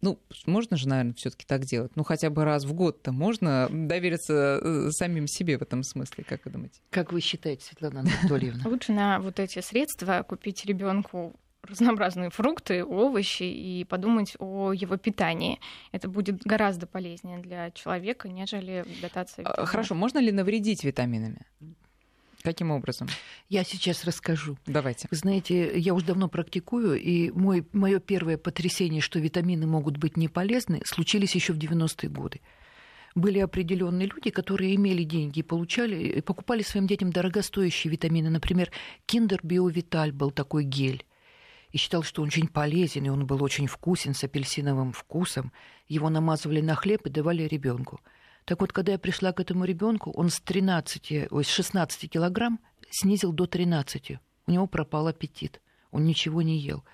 ну, 0.00 0.18
можно 0.46 0.76
же, 0.76 0.88
наверное, 0.88 1.14
все-таки 1.14 1.46
так 1.46 1.64
делать. 1.64 1.92
Ну, 1.96 2.04
хотя 2.04 2.30
бы 2.30 2.44
раз 2.44 2.64
в 2.64 2.72
год-то 2.72 3.12
можно 3.12 3.68
довериться 3.70 4.60
э, 4.62 4.90
самим 4.90 5.26
себе 5.26 5.58
в 5.58 5.62
этом 5.62 5.82
смысле, 5.82 6.24
как 6.24 6.44
вы 6.44 6.50
думаете? 6.50 6.80
Как 6.90 7.12
вы 7.12 7.20
считаете, 7.20 7.64
Светлана 7.64 8.00
Анатольевна? 8.00 8.62
Лучше 8.68 8.92
на 8.92 9.20
вот 9.20 9.40
эти 9.40 9.60
средства 9.60 10.22
купить 10.22 10.64
ребенку 10.66 11.34
разнообразные 11.62 12.30
фрукты, 12.30 12.84
овощи 12.84 13.42
и 13.42 13.84
подумать 13.84 14.36
о 14.38 14.72
его 14.72 14.96
питании. 14.96 15.60
Это 15.92 16.08
будет 16.08 16.42
гораздо 16.42 16.86
полезнее 16.86 17.38
для 17.38 17.70
человека, 17.72 18.28
нежели 18.28 18.84
дотация. 19.02 19.44
А, 19.44 19.50
витаминов. 19.50 19.70
Хорошо, 19.70 19.94
можно 19.94 20.18
ли 20.18 20.32
навредить 20.32 20.84
витаминами? 20.84 21.46
Каким 22.46 22.70
образом? 22.70 23.08
Я 23.48 23.64
сейчас 23.64 24.04
расскажу. 24.04 24.56
Давайте. 24.66 25.08
Вы 25.10 25.16
знаете, 25.16 25.76
я 25.76 25.94
уже 25.94 26.06
давно 26.06 26.28
практикую, 26.28 26.94
и 26.94 27.32
мой, 27.32 27.66
мое 27.72 27.98
первое 27.98 28.38
потрясение, 28.38 29.00
что 29.00 29.18
витамины 29.18 29.66
могут 29.66 29.96
быть 29.96 30.16
не 30.16 30.28
полезны, 30.28 30.80
случились 30.84 31.34
еще 31.34 31.54
в 31.54 31.58
90-е 31.58 32.08
годы. 32.08 32.40
были 33.16 33.40
определенные 33.40 34.06
люди, 34.06 34.30
которые 34.30 34.76
имели 34.76 35.02
деньги 35.02 35.40
и 35.40 35.42
получали, 35.42 36.20
покупали 36.20 36.62
своим 36.62 36.86
детям 36.86 37.10
дорогостоящие 37.10 37.90
витамины. 37.90 38.30
Например, 38.30 38.70
Kinder 39.08 39.40
Биовиталь 39.42 40.12
был 40.12 40.30
такой 40.30 40.62
гель. 40.62 41.04
И 41.72 41.78
считал, 41.78 42.04
что 42.04 42.22
он 42.22 42.28
очень 42.28 42.46
полезен, 42.46 43.06
и 43.06 43.08
он 43.08 43.26
был 43.26 43.42
очень 43.42 43.66
вкусен, 43.66 44.14
с 44.14 44.22
апельсиновым 44.22 44.92
вкусом. 44.92 45.50
Его 45.88 46.10
намазывали 46.10 46.60
на 46.60 46.76
хлеб 46.76 47.06
и 47.06 47.10
давали 47.10 47.42
ребенку. 47.42 48.00
Так 48.46 48.60
вот, 48.60 48.72
когда 48.72 48.92
я 48.92 48.98
пришла 48.98 49.32
к 49.32 49.40
этому 49.40 49.64
ребенку, 49.64 50.12
он 50.12 50.30
с 50.30 50.40
13, 50.40 51.32
ой, 51.32 51.44
с 51.44 51.48
16 51.48 52.10
килограмм 52.10 52.60
снизил 52.90 53.32
до 53.32 53.46
13. 53.46 54.18
У 54.46 54.50
него 54.50 54.68
пропал 54.68 55.08
аппетит. 55.08 55.60
Он 55.90 56.04
ничего 56.04 56.42
не 56.42 56.58
ел. 56.58 56.84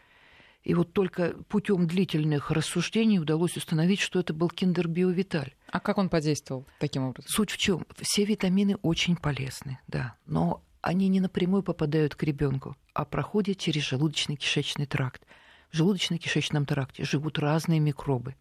И 0.64 0.74
вот 0.74 0.92
только 0.94 1.34
путем 1.48 1.86
длительных 1.86 2.50
рассуждений 2.50 3.18
удалось 3.18 3.56
установить, 3.56 4.00
что 4.00 4.18
это 4.18 4.32
был 4.32 4.48
киндер 4.48 4.88
биовиталь. 4.88 5.54
А 5.68 5.78
как 5.78 5.98
он 5.98 6.08
подействовал 6.08 6.66
таким 6.78 7.04
образом? 7.04 7.28
Суть 7.28 7.50
в 7.50 7.58
чем? 7.58 7.84
Все 8.00 8.24
витамины 8.24 8.76
очень 8.76 9.16
полезны, 9.16 9.78
да, 9.88 10.14
но 10.24 10.62
они 10.80 11.08
не 11.08 11.20
напрямую 11.20 11.62
попадают 11.62 12.14
к 12.14 12.22
ребенку, 12.22 12.76
а 12.94 13.04
проходят 13.04 13.58
через 13.58 13.92
желудочно-кишечный 13.92 14.86
тракт. 14.86 15.22
В 15.70 15.76
желудочно-кишечном 15.76 16.64
тракте 16.64 17.04
живут 17.04 17.38
разные 17.38 17.80
микробы. 17.80 18.36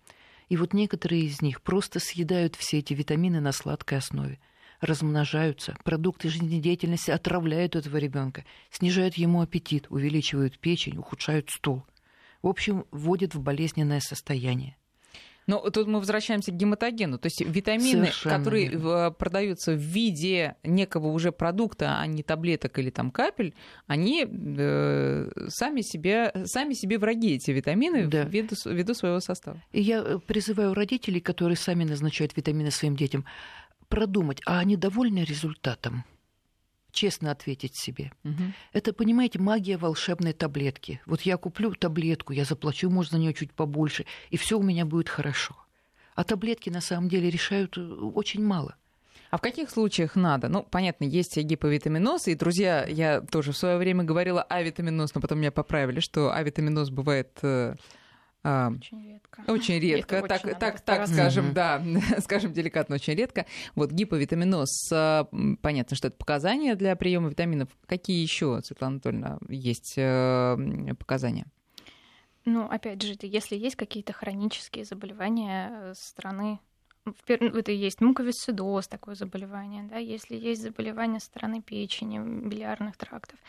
И 0.51 0.57
вот 0.57 0.73
некоторые 0.73 1.21
из 1.21 1.41
них 1.41 1.61
просто 1.61 2.01
съедают 2.01 2.57
все 2.57 2.79
эти 2.79 2.93
витамины 2.93 3.39
на 3.39 3.53
сладкой 3.53 3.99
основе 3.99 4.37
размножаются, 4.81 5.77
продукты 5.85 6.27
жизнедеятельности 6.27 7.11
отравляют 7.11 7.77
этого 7.77 7.95
ребенка, 7.95 8.43
снижают 8.69 9.15
ему 9.15 9.41
аппетит, 9.41 9.85
увеличивают 9.89 10.59
печень, 10.59 10.97
ухудшают 10.97 11.49
стул 11.51 11.85
в 12.41 12.47
общем, 12.47 12.85
вводит 12.91 13.35
в 13.35 13.41
болезненное 13.41 13.99
состояние. 13.99 14.75
Но 15.51 15.69
тут 15.69 15.87
мы 15.87 15.99
возвращаемся 15.99 16.53
к 16.53 16.55
гематогену. 16.55 17.17
То 17.17 17.25
есть 17.25 17.41
витамины, 17.41 18.05
Совершенно 18.05 18.37
которые 18.37 18.69
верно. 18.69 19.11
продаются 19.11 19.73
в 19.73 19.79
виде 19.79 20.55
некого 20.63 21.07
уже 21.07 21.33
продукта, 21.33 21.99
а 21.99 22.07
не 22.07 22.23
таблеток 22.23 22.79
или 22.79 22.89
там 22.89 23.11
капель, 23.11 23.53
они 23.85 24.25
э, 24.25 25.29
сами, 25.49 25.81
себе, 25.81 26.31
сами 26.45 26.73
себе 26.73 26.97
враги, 26.97 27.35
эти 27.35 27.51
витамины, 27.51 28.07
да. 28.07 28.23
ввиду, 28.23 28.55
ввиду 28.63 28.93
своего 28.93 29.19
состава. 29.19 29.61
И 29.73 29.81
я 29.81 29.97
э, 29.99 30.19
призываю 30.25 30.73
родителей, 30.73 31.19
которые 31.19 31.57
сами 31.57 31.83
назначают 31.83 32.37
витамины 32.37 32.71
своим 32.71 32.95
детям, 32.95 33.25
продумать, 33.89 34.39
а 34.45 34.59
они 34.59 34.77
довольны 34.77 35.25
результатом? 35.25 36.05
Честно 36.91 37.31
ответить 37.31 37.75
себе. 37.75 38.11
Угу. 38.23 38.43
Это, 38.73 38.93
понимаете, 38.93 39.39
магия 39.39 39.77
волшебной 39.77 40.33
таблетки. 40.33 41.01
Вот 41.05 41.21
я 41.21 41.37
куплю 41.37 41.73
таблетку, 41.73 42.33
я 42.33 42.45
заплачу, 42.45 42.89
может, 42.89 43.11
за 43.11 43.19
нее 43.19 43.33
чуть 43.33 43.51
побольше, 43.53 44.05
и 44.29 44.37
все 44.37 44.57
у 44.57 44.63
меня 44.63 44.85
будет 44.85 45.09
хорошо. 45.09 45.55
А 46.15 46.23
таблетки 46.23 46.69
на 46.69 46.81
самом 46.81 47.09
деле 47.09 47.29
решают 47.29 47.77
э, 47.77 47.81
очень 47.81 48.43
мало. 48.43 48.75
А 49.31 49.37
в 49.37 49.41
каких 49.41 49.69
случаях 49.69 50.17
надо? 50.17 50.49
Ну, 50.49 50.61
понятно, 50.69 51.05
есть 51.05 51.37
гиповитаминоз, 51.37 52.27
и, 52.27 52.35
друзья, 52.35 52.85
я 52.85 53.21
тоже 53.21 53.53
в 53.53 53.57
свое 53.57 53.77
время 53.77 54.03
говорила 54.03 54.43
авитаминоз, 54.43 55.15
но 55.15 55.21
потом 55.21 55.39
меня 55.39 55.53
поправили, 55.53 56.01
что 56.01 56.33
авитаминоз 56.33 56.89
бывает 56.89 57.39
э, 57.41 57.75
очень 58.43 59.05
редко. 59.05 59.43
Очень 59.47 59.79
редко, 59.79 60.15
Это 60.15 60.27
так, 60.27 60.45
очень 60.45 60.55
так, 60.57 60.81
так 60.81 61.07
скажем, 61.07 61.53
да, 61.53 61.81
скажем 62.19 62.53
деликатно, 62.53 62.95
очень 62.95 63.13
редко. 63.13 63.45
Вот 63.75 63.91
гиповитаминоз, 63.91 64.91
а, 64.91 65.27
понятно, 65.61 65.95
что 65.95 66.07
это 66.07 66.17
показания 66.17 66.75
для 66.75 66.95
приема 66.95 67.29
витаминов. 67.29 67.69
Какие 67.85 68.21
еще, 68.21 68.59
Светлана 68.63 68.93
Анатольевна, 68.93 69.37
есть 69.47 69.93
э, 69.97 70.57
показания? 70.97 71.45
Ну, 72.45 72.65
опять 72.65 73.03
же, 73.03 73.15
если 73.21 73.55
есть 73.55 73.75
какие-то 73.75 74.13
хронические 74.13 74.85
заболевания 74.85 75.69
э, 75.71 75.93
страны 75.95 76.59
это 77.27 77.71
есть 77.71 77.99
муковисцидоз, 77.99 78.87
такое 78.87 79.15
заболевание, 79.15 79.83
да, 79.83 79.97
если 79.97 80.35
есть 80.35 80.61
заболевание 80.61 81.19
стороны 81.19 81.61
печени, 81.61 82.19
билиарных 82.19 82.95
трактов, 82.95 83.39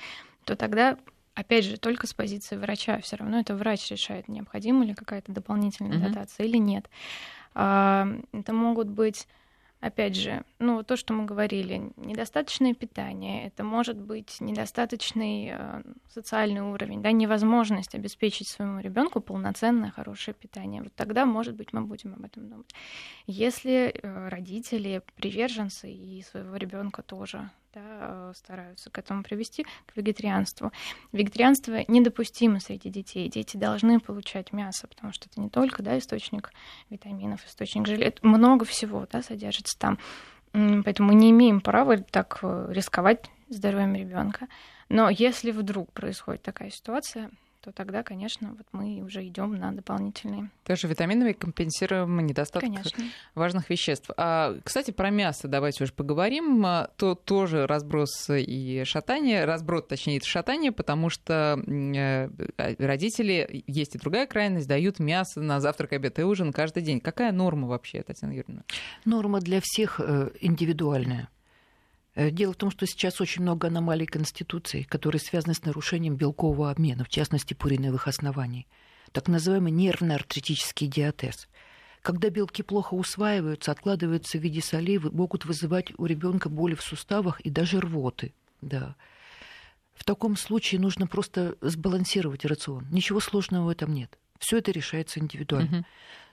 то 0.45 0.57
тогда 0.57 0.99
опять 1.35 1.65
же, 1.65 1.77
только 1.77 2.07
с 2.07 2.15
позиции 2.15 2.57
врача. 2.57 3.01
Все 3.01 3.17
равно 3.17 3.41
это 3.41 3.55
врач 3.55 3.91
решает, 3.91 4.29
необходима 4.29 4.85
ли 4.85 4.95
какая-то 4.95 5.33
дополнительная 5.33 5.99
mm-hmm. 5.99 6.09
дотация 6.09 6.47
или 6.47 6.57
нет. 6.57 6.89
А, 7.55 8.09
это 8.33 8.53
могут 8.53 8.89
быть 8.89 9.27
опять 9.83 10.15
же, 10.15 10.45
ну, 10.61 10.83
то, 10.85 10.97
что 10.97 11.13
мы 11.13 11.25
говорили, 11.25 11.93
недостаточное 11.97 12.73
питание, 12.73 13.49
это 13.49 13.65
может 13.65 13.99
быть 13.99 14.41
недостаточный 14.41 15.51
э, 15.53 15.83
социальный 16.09 16.61
уровень, 16.61 17.03
да, 17.03 17.11
невозможность 17.11 17.97
обеспечить 17.97 18.47
своему 18.47 18.79
ребенку 18.79 19.21
полноценное 19.21 19.91
хорошее 19.91 20.37
питание. 20.37 20.85
Вот 20.85 20.95
тогда, 20.95 21.27
может 21.27 21.57
быть, 21.57 21.73
мы 21.73 21.83
будем 21.83 22.15
об 22.15 22.25
этом 22.25 22.49
думать. 22.49 22.71
Если 23.27 23.93
э, 23.93 24.29
родители, 24.29 25.03
приверженцы 25.17 25.91
и 25.91 26.23
своего 26.23 26.55
ребенка 26.55 27.03
тоже 27.03 27.51
да, 27.75 27.81
э, 27.83 28.33
стараются 28.37 28.91
к 28.91 28.99
этому 28.99 29.23
привести, 29.23 29.65
к 29.87 29.97
вегетарианству. 29.97 30.73
Вегетарианство 31.13 31.85
недопустимо 31.89 32.61
среди 32.61 32.91
детей. 32.91 33.29
Дети 33.29 33.57
должны 33.57 34.01
получать 34.01 34.53
мясо, 34.53 34.87
потому 34.89 35.13
что 35.13 35.29
это 35.31 35.41
не 35.41 35.49
только 35.49 35.83
да, 35.83 35.99
источник 35.99 36.53
витаминов, 36.91 37.45
источник 37.47 37.87
железа, 37.87 38.15
много 38.23 38.65
всего 38.65 39.07
да, 39.11 39.23
содержится 39.23 39.79
там. 39.79 39.99
Поэтому 40.53 41.09
мы 41.09 41.15
не 41.15 41.31
имеем 41.31 41.61
права 41.61 41.97
так 41.99 42.39
э, 42.43 42.67
рисковать 42.71 43.31
здоровьем 43.49 43.95
ребенка. 43.95 44.49
Но 44.89 45.09
если 45.09 45.51
вдруг 45.51 45.93
происходит 45.93 46.43
такая 46.43 46.71
ситуация, 46.71 47.31
то 47.63 47.71
тогда, 47.71 48.03
конечно, 48.03 48.55
вот 48.57 48.67
мы 48.73 49.03
уже 49.03 49.25
идем 49.27 49.55
на 49.55 49.71
дополнительные. 49.73 50.51
Тоже 50.65 50.89
витаминами 50.89 51.33
компенсируем 51.33 52.19
недостаток 52.27 52.69
конечно. 52.69 53.05
важных 53.37 53.71
веществ. 53.71 54.11
А, 54.17 54.57
кстати, 54.65 54.91
про 54.91 55.11
мясо 55.11 55.47
давайте 55.47 55.85
уже 55.85 55.93
поговорим. 55.93 56.67
А, 56.67 56.91
то 56.97 57.15
тоже 57.15 57.69
разброс 57.69 58.29
и 58.31 58.83
шатание, 58.85 59.45
разброд, 59.45 59.87
точнее, 59.87 60.17
это 60.17 60.27
шатание, 60.27 60.73
потому 60.73 61.09
что 61.09 61.63
э, 61.67 62.29
родители, 62.79 63.63
есть 63.69 63.95
и 63.95 63.99
другая 63.99 64.27
крайность, 64.27 64.67
дают 64.67 64.99
мясо 64.99 65.41
на 65.41 65.61
завтрак, 65.61 65.93
обед 65.93 66.19
и 66.19 66.23
ужин 66.25 66.53
каждый 66.53 66.83
день. 66.83 67.01
Какая 67.01 67.31
норма 67.31 67.69
вообще, 67.69 68.03
Татьяна 68.03 68.33
Юрьевна? 68.33 68.65
Норма 69.05 69.41
для 69.41 69.61
всех 69.63 70.01
э, 70.01 70.31
индивидуальная. 70.41 71.29
Э, 72.15 72.31
дело 72.31 72.53
в 72.53 72.57
том, 72.57 72.71
что 72.71 72.87
сейчас 72.87 73.21
очень 73.21 73.43
много 73.43 73.69
аномалий 73.69 74.07
Конституции, 74.07 74.83
которые 74.83 75.21
связаны 75.21 75.55
с 75.55 75.65
нарушением 75.65 76.17
белкового 76.17 76.71
обмена, 76.71 77.05
в 77.05 77.09
частности, 77.09 77.55
пуриновых 77.55 78.09
оснований. 78.09 78.67
Так 79.13 79.29
называемый 79.29 79.73
нервно-артритический 79.73 80.87
диатез. 80.87 81.49
Когда 82.03 82.31
белки 82.31 82.63
плохо 82.63 82.95
усваиваются, 82.95 83.71
откладываются 83.71 84.39
в 84.39 84.43
виде 84.43 84.61
солей, 84.61 84.99
могут 84.99 85.45
вызывать 85.45 85.93
у 85.99 86.07
ребенка 86.07 86.49
боли 86.49 86.75
в 86.75 86.83
суставах 86.83 87.41
и 87.41 87.51
даже 87.51 87.81
рвоты. 87.81 88.35
Да. 88.61 88.97
В 89.95 90.05
таком 90.05 90.37
случае 90.37 90.81
нужно 90.81 91.07
просто 91.07 91.57
сбалансировать 91.61 92.45
рацион. 92.45 92.87
Ничего 92.91 93.21
сложного 93.21 93.67
в 93.67 93.69
этом 93.69 93.95
нет. 93.95 94.19
Все 94.39 94.59
это 94.59 94.73
решается 94.73 95.21
индивидуально. 95.21 95.87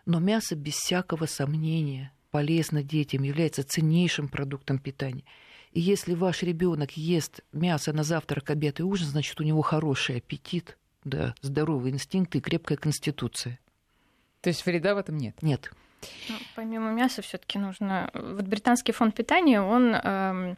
Но 0.06 0.20
мясо, 0.20 0.56
без 0.56 0.74
всякого 0.74 1.28
сомнения, 1.28 2.12
полезно 2.32 2.82
детям, 2.82 3.22
является 3.22 3.64
ценнейшим 3.64 4.28
продуктом 4.28 4.80
питания. 4.80 5.24
И 5.72 5.80
если 5.80 6.16
ваш 6.16 6.44
ребенок 6.44 6.92
ест 6.92 7.42
мясо 7.52 7.94
на 7.94 8.04
завтрак, 8.04 8.50
обед 8.50 8.80
и 8.80 8.84
ужин, 8.84 9.08
значит, 9.08 9.40
у 9.40 9.44
него 9.44 9.62
хороший 9.62 10.18
аппетит, 10.18 10.78
да, 11.04 11.36
здоровые 11.42 11.94
инстинкты 11.94 12.40
и 12.40 12.42
крепкая 12.42 12.78
конституция. 12.78 13.60
То 14.42 14.50
есть 14.50 14.66
вреда 14.66 14.96
в 14.96 14.98
этом 14.98 15.18
нет? 15.18 15.42
Нет. 15.42 15.72
Ну, 16.30 16.36
помимо 16.56 16.92
мяса 16.92 17.22
все-таки 17.22 17.60
нужно... 17.60 18.10
Вот 18.14 18.46
британский 18.46 18.94
фонд 18.94 19.14
питания, 19.14 19.62
он 19.62 19.94
эм, 19.96 20.58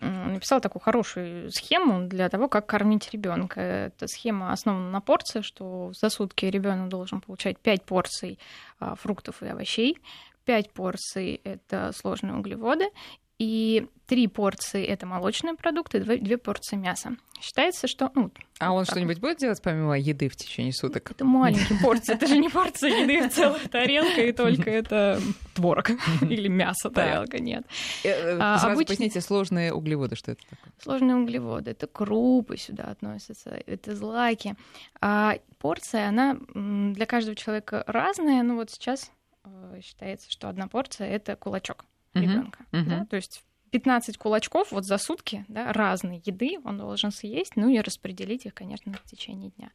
написал 0.00 0.60
такую 0.60 0.82
хорошую 0.82 1.50
схему 1.50 2.06
для 2.06 2.28
того, 2.28 2.48
как 2.48 2.66
кормить 2.66 3.10
ребенка. 3.12 3.60
Эта 3.60 4.06
схема 4.08 4.52
основана 4.52 4.90
на 4.90 5.00
порции, 5.00 5.40
что 5.40 5.92
за 5.94 6.10
сутки 6.10 6.46
ребенок 6.46 6.88
должен 6.88 7.20
получать 7.20 7.58
5 7.58 7.84
порций 7.84 8.38
э, 8.80 8.94
фруктов 9.00 9.42
и 9.42 9.46
овощей, 9.46 9.98
5 10.44 10.70
порций 10.72 11.40
это 11.44 11.92
сложные 11.94 12.34
углеводы 12.34 12.90
и 13.38 13.86
три 14.06 14.28
порции 14.28 14.84
это 14.84 15.06
молочные 15.06 15.54
продукты, 15.54 16.00
две, 16.00 16.36
порции 16.38 16.76
мяса. 16.76 17.16
Считается, 17.40 17.86
что... 17.86 18.10
Ну, 18.14 18.30
а 18.58 18.72
он 18.72 18.84
что-нибудь 18.84 19.18
будет 19.18 19.38
делать 19.38 19.60
помимо 19.62 19.98
еды 19.98 20.28
в 20.28 20.36
течение 20.36 20.72
суток? 20.72 21.10
Это 21.10 21.24
маленькие 21.24 21.78
порции, 21.80 22.14
это 22.14 22.26
же 22.26 22.38
не 22.38 22.48
порция 22.48 23.02
еды, 23.02 23.28
целая 23.28 23.66
тарелка, 23.70 24.22
и 24.22 24.32
только 24.32 24.70
это 24.70 25.20
творог 25.54 25.90
или 26.22 26.48
мясо 26.48 26.90
тарелка, 26.90 27.38
нет. 27.38 27.64
Э, 28.04 28.08
э, 28.08 28.38
а, 28.40 28.58
сразу 28.58 28.84
поясните, 28.84 29.20
сложные 29.20 29.72
углеводы, 29.72 30.16
что 30.16 30.32
это 30.32 30.42
такое? 30.42 30.72
Сложные 30.80 31.16
углеводы, 31.16 31.72
это 31.72 31.86
крупы 31.86 32.56
сюда 32.56 32.84
относятся, 32.84 33.50
это 33.66 33.96
злаки. 33.96 34.54
А 35.00 35.38
порция, 35.58 36.08
она 36.08 36.38
для 36.54 37.06
каждого 37.06 37.36
человека 37.36 37.84
разная, 37.86 38.42
но 38.42 38.54
вот 38.54 38.70
сейчас 38.70 39.10
э, 39.44 39.80
считается, 39.82 40.30
что 40.30 40.48
одна 40.48 40.68
порция— 40.68 41.08
это 41.10 41.36
кулачок 41.36 41.84
ребенка. 42.14 42.64
Uh-huh. 42.72 42.84
Да? 42.84 43.06
То 43.06 43.16
есть 43.16 43.42
15 43.70 44.18
кулачков 44.18 44.70
вот 44.70 44.84
за 44.84 44.98
сутки 44.98 45.44
да, 45.48 45.72
разной 45.72 46.22
еды 46.24 46.58
он 46.64 46.78
должен 46.78 47.10
съесть, 47.10 47.56
ну 47.56 47.68
и 47.68 47.80
распределить 47.80 48.46
их, 48.46 48.54
конечно, 48.54 48.92
в 48.92 49.02
течение 49.02 49.50
дня. 49.50 49.70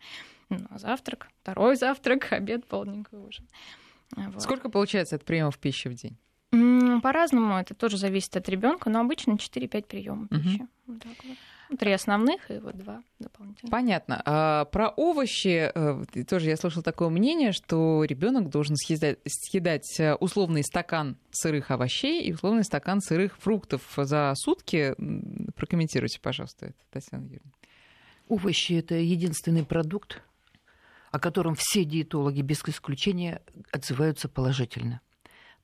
Ну, 0.50 0.60
а 0.70 0.80
завтрак, 0.80 1.28
второй 1.42 1.76
завтрак, 1.76 2.28
обед, 2.32 2.66
полдниковый 2.66 3.28
ужин. 3.28 3.48
Вот. 4.16 4.42
Сколько 4.42 4.70
получается 4.70 5.18
от 5.18 5.26
приемов 5.26 5.58
пищи 5.58 5.90
в 5.90 5.94
день? 5.96 6.18
по-разному, 7.04 7.58
это 7.58 7.76
тоже 7.76 7.98
зависит 7.98 8.36
от 8.36 8.50
ребенка, 8.50 8.90
но 8.90 9.02
обычно 9.02 9.34
4-5 9.34 9.86
приемов 9.86 10.30
пищи. 10.30 10.68
Вот 10.88 11.00
так 11.00 11.24
вот. 11.24 11.38
Три 11.78 11.92
основных 11.92 12.50
и 12.50 12.58
вот 12.58 12.76
два 12.78 13.04
дополнительных. 13.20 13.72
Понятно. 13.72 14.22
А 14.26 14.66
про 14.66 14.90
овощи 14.90 15.72
э, 15.74 16.24
тоже 16.28 16.50
я 16.50 16.58
слышала 16.58 16.82
такое 16.82 17.10
мнение, 17.10 17.52
что 17.52 18.04
ребенок 18.06 18.50
должен 18.50 18.76
съедать, 18.76 19.20
съедать 19.28 20.00
э, 20.00 20.16
условный 20.16 20.64
стакан 20.64 21.16
сырых 21.30 21.70
овощей 21.70 22.24
и 22.24 22.34
условный 22.34 22.64
стакан 22.64 23.02
сырых 23.02 23.38
фруктов 23.38 23.84
за 23.96 24.34
сутки. 24.36 24.96
Прокомментируйте, 25.56 26.20
пожалуйста, 26.20 26.68
это, 26.68 26.78
Татьяна 26.90 27.26
Юрьевна. 27.26 27.52
Овощи 28.28 28.74
это 28.74 28.96
единственный 28.96 29.64
продукт, 29.64 30.24
о 31.12 31.20
котором 31.20 31.54
все 31.56 31.86
диетологи 31.86 32.42
без 32.42 32.64
исключения 32.68 33.44
отзываются 33.72 34.28
положительно. 34.28 35.02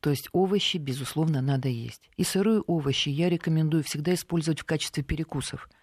То 0.01 0.12
есть 0.12 0.29
овощи, 0.33 0.77
безусловно, 0.77 1.41
надо 1.41 1.67
есть. 1.67 2.12
И 2.15 2.24
сырые 2.24 2.62
овощи 2.62 3.09
я 3.09 3.27
рекомендую 3.27 3.83
всегда 3.83 4.13
использовать 4.13 4.59
в 4.59 4.65
качестве 4.65 5.01
перекусов– 5.01 5.67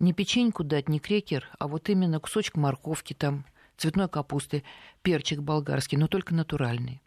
не 0.00 0.12
печеньку 0.12 0.64
дать, 0.64 0.88
не 0.88 0.98
крекер, 0.98 1.48
а 1.58 1.68
вот 1.68 1.88
именно 1.88 2.20
кусочек 2.20 2.56
морковки 2.56 3.14
там, 3.14 3.44
цветной 3.76 4.08
капусты, 4.08 4.64
перчик 5.02 5.40
болгарский, 5.40 5.98
но 5.98 6.08
только 6.08 6.34
натуральный. 6.34 7.02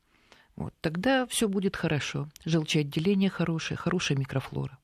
Вот, 0.56 0.74
тогда 0.82 1.26
все 1.28 1.48
будет 1.48 1.76
хорошо. 1.76 2.28
Желчеотделение 2.46 3.30
хорошее, 3.30 3.78
хорошая 3.78 4.18
микрофлора. 4.18 4.78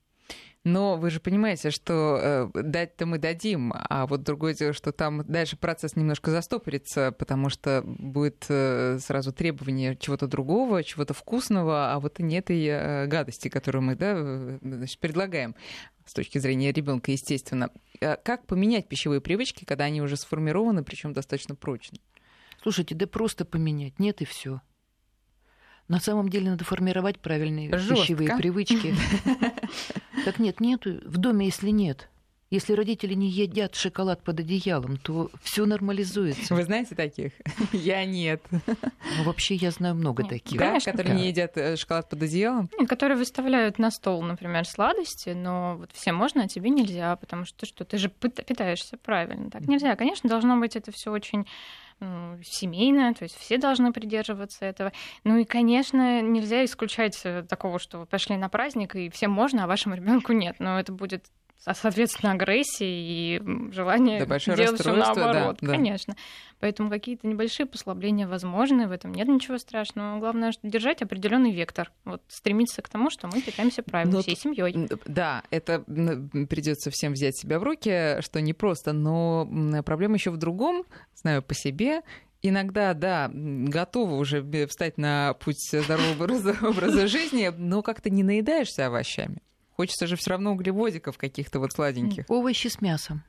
Но 0.64 0.98
вы 0.98 1.12
же 1.12 1.22
понимаете, 1.22 1.72
что 1.72 2.52
э, 2.54 2.62
дать-то 2.62 3.06
мы 3.06 3.20
дадим, 3.20 3.74
а 3.74 4.06
вот 4.06 4.24
другое 4.24 4.54
дело, 4.54 4.74
что 4.74 4.92
там 4.92 5.24
дальше 5.26 5.56
процесс 5.56 5.96
немножко 5.96 6.30
застопорится, 6.30 7.14
потому 7.18 7.50
что 7.50 7.84
будет 7.86 8.46
э, 8.50 9.00
сразу 9.00 9.32
требование 9.32 9.96
чего-то 9.96 10.28
другого, 10.28 10.84
чего-то 10.84 11.14
вкусного, 11.14 11.94
а 11.94 12.00
вот 12.02 12.20
и 12.20 12.24
нет 12.24 12.50
и 12.50 12.68
э, 12.68 13.08
гадости, 13.08 13.48
которую 13.48 13.84
мы 13.84 13.96
да, 13.96 14.14
э, 14.18 14.60
значит, 14.62 15.00
предлагаем 15.00 15.56
с 16.08 16.14
точки 16.14 16.38
зрения 16.38 16.72
ребенка, 16.72 17.12
естественно. 17.12 17.70
Э, 18.00 18.16
как 18.16 18.48
поменять 18.48 18.88
пищевые 18.88 19.22
привычки, 19.22 19.66
когда 19.66 19.86
они 19.86 20.02
уже 20.02 20.18
сформированы, 20.18 20.84
причем 20.84 21.14
достаточно 21.14 21.54
прочно? 21.56 22.00
Слушайте, 22.62 22.96
да 22.96 23.06
просто 23.06 23.46
поменять, 23.46 24.00
нет 24.00 24.22
и 24.22 24.26
все. 24.26 24.62
На 25.88 26.00
самом 26.00 26.30
деле 26.30 26.50
надо 26.52 26.66
формировать 26.66 27.20
правильные 27.20 27.72
Жестко. 27.78 27.96
пищевые 27.96 28.38
привычки. 28.38 28.96
Так 30.26 30.40
нет, 30.40 30.60
нету. 30.60 31.00
В 31.06 31.18
доме, 31.20 31.46
если 31.46 31.70
нет, 31.70 32.10
если 32.50 32.74
родители 32.74 33.14
не 33.14 33.30
едят 33.30 33.76
шоколад 33.76 34.24
под 34.24 34.40
одеялом, 34.40 34.98
то 34.98 35.30
все 35.42 35.66
нормализуется. 35.66 36.56
Вы 36.56 36.64
знаете 36.64 36.96
таких? 36.96 37.34
Я 37.74 38.06
нет. 38.06 38.42
Ну, 38.52 39.24
вообще 39.26 39.56
я 39.56 39.72
знаю 39.72 39.96
много 39.96 40.24
таких. 40.24 40.60
Да, 40.60 40.68
Конечно, 40.68 40.92
которые 40.92 41.14
да. 41.14 41.20
не 41.20 41.28
едят 41.28 41.58
э, 41.58 41.76
шоколад 41.76 42.10
под 42.10 42.24
одеялом? 42.24 42.70
Которые 42.88 43.18
выставляют 43.18 43.80
на 43.80 43.92
стол, 43.92 44.22
например, 44.22 44.66
сладости, 44.66 45.30
но 45.30 45.78
вот 45.78 45.92
всем 45.94 46.16
можно, 46.16 46.44
а 46.44 46.48
тебе 46.48 46.70
нельзя, 46.70 47.16
потому 47.16 47.46
что 47.46 47.66
что, 47.66 47.84
ты 47.84 47.98
же 47.98 48.10
питаешься 48.10 48.98
правильно. 48.98 49.50
Так 49.50 49.68
нельзя. 49.68 49.96
Конечно, 49.96 50.30
должно 50.30 50.58
быть 50.58 50.76
это 50.76 50.92
все 50.92 51.12
очень 51.12 51.46
семейная, 52.44 53.14
то 53.14 53.24
есть 53.24 53.36
все 53.38 53.58
должны 53.58 53.92
придерживаться 53.92 54.66
этого. 54.66 54.92
Ну 55.24 55.38
и, 55.38 55.46
конечно, 55.46 56.22
нельзя 56.22 56.64
исключать 56.64 57.20
э, 57.24 57.44
такого, 57.44 57.80
что 57.80 58.00
вы 58.00 58.06
пошли 58.06 58.38
на 58.38 58.50
праздник, 58.50 58.96
и 58.96 59.10
всем 59.10 59.32
можно, 59.32 59.64
а 59.64 59.68
вашему 59.68 59.96
ребенку 59.96 60.32
нет. 60.32 60.58
Но 60.60 60.80
это 60.80 60.92
будет 60.92 61.26
соответственно, 61.60 62.34
агрессии 62.34 63.36
и 63.36 63.42
желание 63.72 64.26
да, 64.26 64.38
делать 64.40 64.80
все 64.80 64.94
наоборот. 64.94 65.58
Да, 65.62 65.68
да. 65.68 65.74
Конечно. 65.74 66.16
Поэтому 66.60 66.90
какие-то 66.90 67.28
небольшие 67.28 67.66
послабления 67.66 68.28
возможны, 68.28 68.88
в 68.88 68.92
этом 68.92 69.14
нет 69.14 69.28
ничего 69.28 69.58
страшного. 69.58 70.20
Главное, 70.20 70.54
держать 70.64 71.02
определенный 71.02 71.52
вектор. 71.52 71.92
Вот 72.06 72.22
стремиться 72.28 72.82
к 72.82 72.90
тому, 72.90 73.10
что 73.10 73.28
мы 73.28 73.42
питаемся 73.42 73.84
правильно, 73.84 74.16
но, 74.16 74.22
всей 74.22 74.36
семьей. 74.36 74.88
Да, 75.06 75.44
это 75.52 75.82
придется 75.82 76.90
всем 76.90 77.14
взять 77.14 77.38
себя 77.38 77.60
в 77.60 77.64
руки, 77.64 78.22
что 78.22 78.42
непросто, 78.42 78.94
но 78.94 79.48
проблема 79.86 80.16
еще 80.16 80.32
в 80.32 80.38
другом, 80.38 80.84
знаю 81.16 81.44
по 81.44 81.54
себе, 81.54 82.02
иногда, 82.42 82.94
да, 82.94 83.30
готова 83.34 84.16
уже 84.16 84.44
встать 84.68 84.98
на 84.98 85.34
путь 85.34 85.70
здорового 85.72 86.24
образа 86.68 87.08
жизни, 87.08 87.52
но 87.56 87.82
как-то 87.82 88.10
не 88.10 88.24
наедаешься 88.24 88.88
овощами. 88.88 89.42
Хочется 89.78 90.08
же 90.08 90.16
все 90.16 90.32
равно 90.32 90.54
углеводиков 90.54 91.18
каких-то 91.18 91.60
вот 91.60 91.72
сладеньких. 91.72 92.26
Овощи 92.28 92.68
с 92.68 92.82
мясом. 92.82 93.24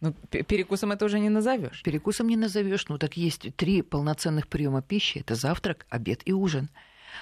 Ну, 0.00 0.12
перекусом 0.30 0.92
это 0.92 1.04
уже 1.04 1.18
не 1.18 1.28
назовешь. 1.28 1.82
Перекусом 1.82 2.28
не 2.28 2.36
назовешь. 2.36 2.88
Ну, 2.88 2.98
так 2.98 3.16
есть 3.16 3.54
три 3.56 3.82
полноценных 3.82 4.48
приема 4.48 4.80
пищи: 4.80 5.18
это 5.18 5.34
завтрак, 5.34 5.86
обед 5.88 6.20
и 6.24 6.32
ужин. 6.32 6.68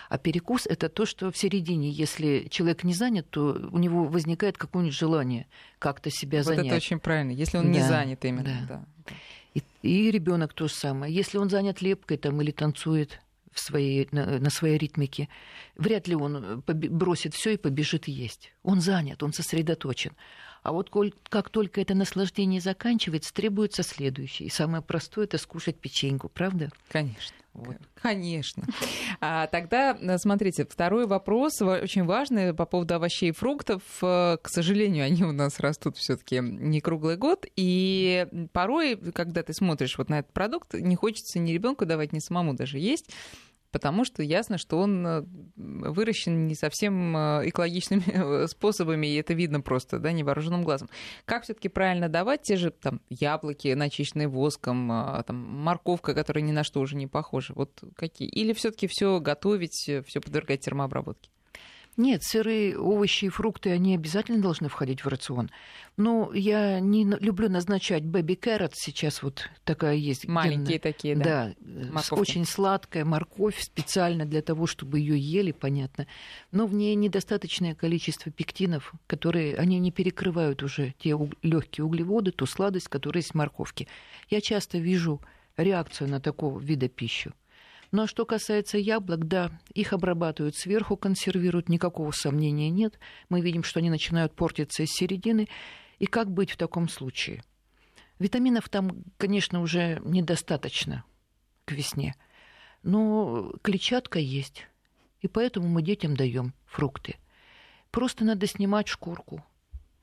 А 0.08 0.18
перекус 0.18 0.66
это 0.66 0.88
то, 0.88 1.06
что 1.06 1.30
в 1.30 1.36
середине, 1.36 1.90
если 1.90 2.48
человек 2.50 2.82
не 2.82 2.94
занят, 2.94 3.28
то 3.30 3.68
у 3.70 3.78
него 3.78 4.04
возникает 4.04 4.58
какое-нибудь 4.58 4.96
желание 4.96 5.46
как-то 5.78 6.10
себя 6.10 6.38
вот 6.38 6.46
занять. 6.46 6.66
это 6.66 6.76
очень 6.76 6.98
правильно. 6.98 7.30
Если 7.30 7.56
он 7.56 7.66
да, 7.66 7.70
не 7.70 7.80
занят 7.80 8.24
именно. 8.24 8.66
Да. 8.68 8.84
Да. 9.06 9.14
И, 9.54 9.62
и 9.82 10.10
ребенок 10.10 10.54
то 10.54 10.68
же 10.68 10.74
самое. 10.74 11.14
Если 11.14 11.38
он 11.38 11.50
занят 11.50 11.82
лепкой 11.82 12.16
там, 12.16 12.40
или 12.40 12.50
танцует, 12.50 13.20
в 13.52 13.60
своей, 13.60 14.08
на, 14.12 14.38
на 14.38 14.50
своей 14.50 14.78
ритмике, 14.78 15.28
вряд 15.76 16.08
ли 16.08 16.14
он 16.14 16.62
бросит 16.66 17.34
все 17.34 17.54
и 17.54 17.56
побежит 17.56 18.08
есть. 18.08 18.52
Он 18.62 18.80
занят, 18.80 19.22
он 19.22 19.32
сосредоточен. 19.32 20.12
А 20.62 20.72
вот 20.72 20.90
коль, 20.90 21.12
как 21.28 21.50
только 21.50 21.80
это 21.80 21.94
наслаждение 21.94 22.60
заканчивается, 22.60 23.34
требуется 23.34 23.82
следующее. 23.82 24.46
И 24.46 24.50
самое 24.50 24.82
простое 24.82 25.24
это 25.24 25.38
скушать 25.38 25.78
печеньку, 25.78 26.28
правда? 26.28 26.70
Конечно. 26.88 27.36
Вот. 27.54 27.76
Конечно. 27.94 28.64
А, 29.24 29.46
тогда, 29.46 29.96
э, 30.00 30.18
смотрите, 30.18 30.66
второй 30.68 31.06
вопрос 31.06 31.62
очень 31.62 32.04
важный 32.04 32.52
по 32.52 32.66
поводу 32.66 32.94
овощей 32.94 33.28
и 33.28 33.32
фруктов. 33.32 33.82
Э, 34.02 34.36
к 34.42 34.48
сожалению, 34.48 35.04
они 35.04 35.22
у 35.22 35.30
нас 35.30 35.60
растут 35.60 35.96
все-таки 35.96 36.40
не 36.40 36.80
круглый 36.80 37.16
год. 37.16 37.46
И 37.54 38.26
порой, 38.52 38.96
когда 38.96 39.44
ты 39.44 39.52
смотришь 39.52 39.96
вот 39.98 40.08
на 40.08 40.20
этот 40.20 40.32
продукт, 40.32 40.74
не 40.74 40.96
хочется 40.96 41.38
ни 41.38 41.52
ребенку 41.52 41.86
давать, 41.86 42.12
ни 42.12 42.18
самому 42.18 42.54
даже 42.54 42.78
есть 42.80 43.10
потому 43.72 44.04
что 44.04 44.22
ясно, 44.22 44.58
что 44.58 44.78
он 44.78 45.06
э, 45.06 45.24
выращен 45.56 46.46
не 46.46 46.54
совсем 46.54 47.16
э, 47.16 47.48
экологичными 47.48 48.46
способами, 48.46 49.06
и 49.08 49.16
это 49.16 49.34
видно 49.34 49.60
просто, 49.60 49.98
да, 49.98 50.12
невооруженным 50.12 50.62
глазом. 50.62 50.88
Как 51.24 51.42
все 51.42 51.54
таки 51.54 51.68
правильно 51.68 52.08
давать 52.08 52.42
те 52.42 52.56
же 52.56 52.70
там 52.70 53.00
яблоки, 53.08 53.72
начищенные 53.72 54.28
воском, 54.28 54.88
там, 55.26 55.36
морковка, 55.36 56.14
которая 56.14 56.44
ни 56.44 56.52
на 56.52 56.62
что 56.62 56.80
уже 56.80 56.96
не 56.96 57.06
похожа? 57.06 57.54
Вот 57.54 57.82
какие? 57.96 58.28
Или 58.28 58.52
все 58.52 58.70
таки 58.70 58.86
все 58.86 59.18
готовить, 59.18 59.74
все 60.06 60.20
подвергать 60.20 60.60
термообработке? 60.60 61.30
Нет, 61.98 62.22
сырые 62.22 62.78
овощи 62.78 63.26
и 63.26 63.28
фрукты, 63.28 63.70
они 63.70 63.94
обязательно 63.94 64.40
должны 64.40 64.68
входить 64.68 65.04
в 65.04 65.08
рацион. 65.08 65.50
Но 65.98 66.32
я 66.32 66.80
не 66.80 67.04
люблю 67.04 67.50
назначать 67.50 68.02
бэби 68.02 68.32
carrot, 68.32 68.72
сейчас 68.74 69.22
вот 69.22 69.50
такая 69.64 69.94
есть. 69.96 70.26
Маленькие 70.26 70.78
генная, 70.78 70.78
такие, 70.78 71.16
да? 71.16 71.22
Да, 71.22 71.54
э, 71.60 71.90
Морковка. 71.92 72.14
очень 72.14 72.46
сладкая 72.46 73.04
морковь 73.04 73.60
специально 73.60 74.24
для 74.24 74.40
того, 74.40 74.66
чтобы 74.66 75.00
ее 75.00 75.18
ели, 75.18 75.52
понятно. 75.52 76.06
Но 76.50 76.66
в 76.66 76.72
ней 76.72 76.94
недостаточное 76.94 77.74
количество 77.74 78.32
пектинов, 78.32 78.94
которые, 79.06 79.56
они 79.56 79.78
не 79.78 79.92
перекрывают 79.92 80.62
уже 80.62 80.94
те 80.98 81.14
легкие 81.42 81.84
углеводы, 81.84 82.30
ту 82.30 82.46
сладость, 82.46 82.88
которая 82.88 83.20
есть 83.20 83.32
в 83.32 83.34
морковке. 83.34 83.86
Я 84.30 84.40
часто 84.40 84.78
вижу 84.78 85.20
реакцию 85.58 86.08
на 86.08 86.20
такого 86.20 86.58
вида 86.58 86.88
пищи. 86.88 87.32
Ну 87.92 88.04
а 88.04 88.06
что 88.06 88.24
касается 88.24 88.78
яблок, 88.78 89.28
да, 89.28 89.52
их 89.74 89.92
обрабатывают 89.92 90.56
сверху, 90.56 90.96
консервируют, 90.96 91.68
никакого 91.68 92.10
сомнения 92.10 92.70
нет. 92.70 92.98
Мы 93.28 93.42
видим, 93.42 93.62
что 93.62 93.80
они 93.80 93.90
начинают 93.90 94.34
портиться 94.34 94.82
из 94.82 94.90
середины. 94.90 95.46
И 95.98 96.06
как 96.06 96.30
быть 96.30 96.50
в 96.50 96.56
таком 96.56 96.88
случае? 96.88 97.44
Витаминов 98.18 98.70
там, 98.70 99.04
конечно, 99.18 99.60
уже 99.60 100.00
недостаточно 100.04 101.04
к 101.66 101.72
весне. 101.72 102.14
Но 102.82 103.52
клетчатка 103.60 104.18
есть. 104.18 104.66
И 105.20 105.28
поэтому 105.28 105.68
мы 105.68 105.82
детям 105.82 106.16
даем 106.16 106.54
фрукты. 106.64 107.16
Просто 107.90 108.24
надо 108.24 108.46
снимать 108.46 108.88
шкурку 108.88 109.44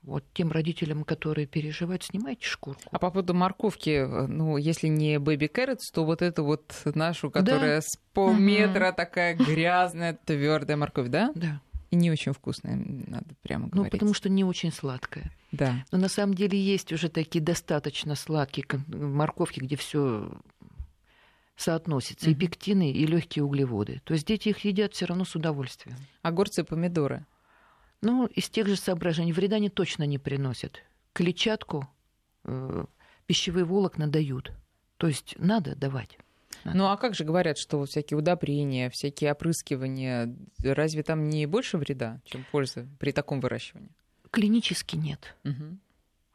вот 0.02 0.24
тем 0.32 0.50
родителям, 0.50 1.04
которые 1.04 1.46
переживают, 1.46 2.02
снимайте 2.02 2.46
шкурку. 2.46 2.82
А 2.90 2.98
по 2.98 3.10
поводу 3.10 3.34
морковки, 3.34 4.04
ну, 4.28 4.56
если 4.56 4.88
не 4.88 5.18
бэби 5.18 5.46
carrots, 5.46 5.92
то 5.92 6.04
вот 6.04 6.22
эту 6.22 6.44
вот 6.44 6.72
нашу, 6.84 7.30
которая 7.30 7.76
да. 7.76 7.82
с 7.82 7.98
полметра 8.14 8.88
угу. 8.88 8.96
такая 8.96 9.34
грязная, 9.34 10.18
твердая 10.24 10.76
морковь, 10.76 11.08
да? 11.08 11.32
Да. 11.34 11.60
И 11.90 11.96
не 11.96 12.10
очень 12.10 12.32
вкусная, 12.32 12.76
надо 12.76 13.34
прямо 13.42 13.64
ну, 13.64 13.70
говорить. 13.70 13.92
Ну, 13.92 13.98
потому 13.98 14.14
что 14.14 14.28
не 14.28 14.44
очень 14.44 14.72
сладкая. 14.72 15.32
Да. 15.50 15.84
Но 15.90 15.98
на 15.98 16.08
самом 16.08 16.34
деле 16.34 16.58
есть 16.58 16.92
уже 16.92 17.08
такие 17.08 17.42
достаточно 17.42 18.14
сладкие 18.14 18.64
морковки, 18.86 19.58
где 19.58 19.76
все 19.76 20.30
соотносится, 21.56 22.30
mm-hmm. 22.30 22.32
и 22.32 22.36
пектины, 22.36 22.92
и 22.92 23.06
легкие 23.06 23.44
углеводы. 23.44 24.00
То 24.04 24.14
есть 24.14 24.26
дети 24.26 24.48
их 24.48 24.60
едят 24.60 24.94
все 24.94 25.06
равно 25.06 25.24
с 25.24 25.34
удовольствием. 25.34 25.98
Огурцы, 26.22 26.64
помидоры. 26.64 27.26
Ну, 28.02 28.26
из 28.26 28.48
тех 28.48 28.66
же 28.66 28.76
соображений 28.76 29.32
вреда 29.32 29.56
они 29.56 29.68
точно 29.68 30.04
не 30.04 30.18
приносят. 30.18 30.82
Клетчатку, 31.12 31.88
э, 32.44 32.84
пищевые 33.26 33.64
волокна 33.64 34.06
дают. 34.06 34.52
То 34.96 35.06
есть 35.06 35.34
надо 35.38 35.74
давать. 35.76 36.18
Ну 36.64 36.86
а 36.86 36.96
как 36.96 37.14
же 37.14 37.24
говорят, 37.24 37.58
что 37.58 37.84
всякие 37.84 38.18
удобрения, 38.18 38.90
всякие 38.90 39.32
опрыскивания, 39.32 40.36
разве 40.62 41.02
там 41.02 41.28
не 41.28 41.46
больше 41.46 41.78
вреда, 41.78 42.20
чем 42.24 42.44
пользы 42.50 42.88
при 42.98 43.12
таком 43.12 43.40
выращивании? 43.40 43.90
Клинически 44.30 44.96
нет. 44.96 45.36
Угу. 45.44 45.78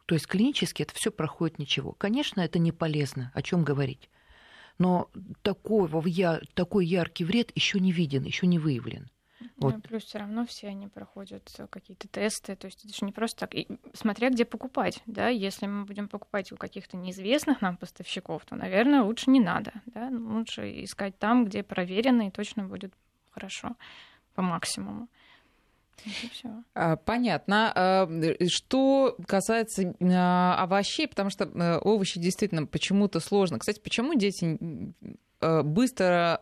То 0.06 0.14
есть 0.14 0.26
клинически 0.26 0.82
это 0.82 0.94
все 0.94 1.10
проходит 1.10 1.58
ничего. 1.58 1.92
Конечно, 1.92 2.40
это 2.40 2.58
не 2.58 2.72
полезно, 2.72 3.30
о 3.34 3.42
чем 3.42 3.64
говорить. 3.64 4.10
Но 4.78 5.10
такого, 5.42 6.04
такой 6.54 6.86
яркий 6.86 7.24
вред 7.24 7.50
еще 7.54 7.80
не 7.80 7.92
виден, 7.92 8.24
еще 8.24 8.46
не 8.46 8.58
выявлен. 8.58 9.10
Вот. 9.58 9.74
Ну, 9.74 9.80
плюс 9.80 10.04
все 10.04 10.18
равно 10.18 10.46
все 10.46 10.68
они 10.68 10.88
проходят 10.88 11.50
э, 11.58 11.66
какие-то 11.68 12.08
тесты, 12.08 12.56
то 12.56 12.66
есть 12.66 12.84
это 12.84 12.94
же 12.94 13.04
не 13.04 13.12
просто 13.12 13.40
так. 13.40 13.54
И 13.54 13.68
смотря 13.92 14.30
где 14.30 14.44
покупать, 14.44 15.02
да, 15.06 15.28
если 15.28 15.66
мы 15.66 15.84
будем 15.84 16.08
покупать 16.08 16.52
у 16.52 16.56
каких-то 16.56 16.96
неизвестных 16.96 17.60
нам 17.60 17.76
поставщиков, 17.76 18.44
то, 18.44 18.56
наверное, 18.56 19.02
лучше 19.02 19.30
не 19.30 19.40
надо, 19.40 19.72
да, 19.86 20.08
лучше 20.10 20.84
искать 20.84 21.18
там, 21.18 21.44
где 21.44 21.62
проверено 21.62 22.28
и 22.28 22.30
точно 22.30 22.64
будет 22.64 22.92
хорошо 23.30 23.76
по 24.34 24.42
максимуму. 24.42 25.08
А, 26.74 26.96
понятно. 26.96 27.72
А, 27.74 28.08
что 28.48 29.16
касается 29.26 29.94
а, 30.00 30.62
овощей, 30.62 31.08
потому 31.08 31.30
что 31.30 31.44
э, 31.44 31.78
овощи 31.78 32.20
действительно 32.20 32.66
почему-то 32.66 33.20
сложно. 33.20 33.58
Кстати, 33.58 33.80
почему 33.80 34.14
дети 34.14 34.58
э, 35.40 35.62
быстро 35.62 36.40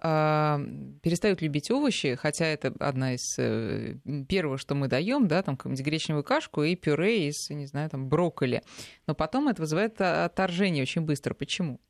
перестают 1.03 1.43
любить 1.43 1.71
овощи, 1.71 2.15
хотя 2.15 2.47
это 2.47 2.75
одна 2.79 3.15
из 3.15 3.39
э, 3.39 3.97
первых, 4.29 4.61
что 4.61 4.75
мы 4.75 4.89
даем, 4.89 5.29
да, 5.29 5.43
там 5.43 5.57
какую-нибудь 5.57 5.85
гречневую 5.85 6.25
кашку 6.25 6.63
и 6.63 6.77
пюре 6.77 7.29
из, 7.29 7.49
не 7.51 7.67
знаю, 7.67 7.91
там 7.91 8.09
брокколи. 8.09 8.63
Но 9.07 9.15
потом 9.15 9.49
это 9.49 9.63
вызывает 9.63 10.01
отторжение 10.01 10.83
очень 10.83 11.03
быстро. 11.03 11.35
Почему? 11.35 11.81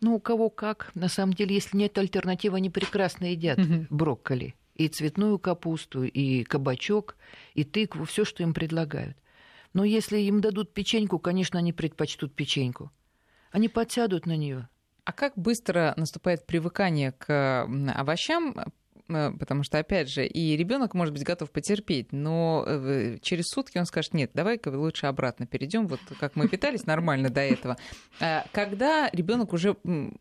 Ну, 0.00 0.16
у 0.16 0.20
кого 0.20 0.50
как. 0.50 0.90
На 0.94 1.08
самом 1.08 1.32
деле, 1.32 1.54
если 1.54 1.76
нет 1.76 1.96
альтернативы, 1.98 2.56
они 2.56 2.70
прекрасно 2.70 3.26
едят 3.26 3.58
брокколи 3.90 4.54
и 4.74 4.88
цветную 4.88 5.38
капусту, 5.38 6.04
и 6.04 6.44
кабачок, 6.44 7.16
и 7.54 7.64
тыкву, 7.64 8.04
все, 8.04 8.24
что 8.24 8.42
им 8.42 8.54
предлагают. 8.54 9.16
Но 9.72 9.84
если 9.84 10.18
им 10.18 10.40
дадут 10.40 10.74
печеньку, 10.74 11.18
конечно, 11.18 11.58
они 11.58 11.72
предпочтут 11.72 12.34
печеньку. 12.34 12.90
Они 13.50 13.68
подсядут 13.68 14.26
на 14.26 14.36
нее. 14.36 14.68
А 15.04 15.12
как 15.12 15.32
быстро 15.36 15.94
наступает 15.96 16.46
привыкание 16.46 17.12
к 17.12 17.68
овощам? 17.94 18.54
Э, 19.08 19.30
потому 19.38 19.62
что, 19.62 19.78
опять 19.78 20.08
же, 20.08 20.26
и 20.26 20.56
ребенок 20.56 20.94
может 20.94 21.12
быть 21.12 21.24
готов 21.24 21.50
потерпеть, 21.50 22.12
но 22.12 22.64
э, 22.66 23.18
через 23.20 23.46
сутки 23.48 23.78
он 23.78 23.86
скажет, 23.86 24.14
нет, 24.14 24.30
давай-ка 24.34 24.68
лучше 24.68 25.06
обратно 25.06 25.46
перейдем, 25.46 25.86
вот 25.86 26.00
как 26.18 26.36
мы 26.36 26.48
питались 26.48 26.86
нормально 26.86 27.30
до 27.30 27.40
этого. 27.40 27.76
А 28.20 28.44
когда 28.52 29.10
ребенок 29.12 29.52
уже 29.52 29.76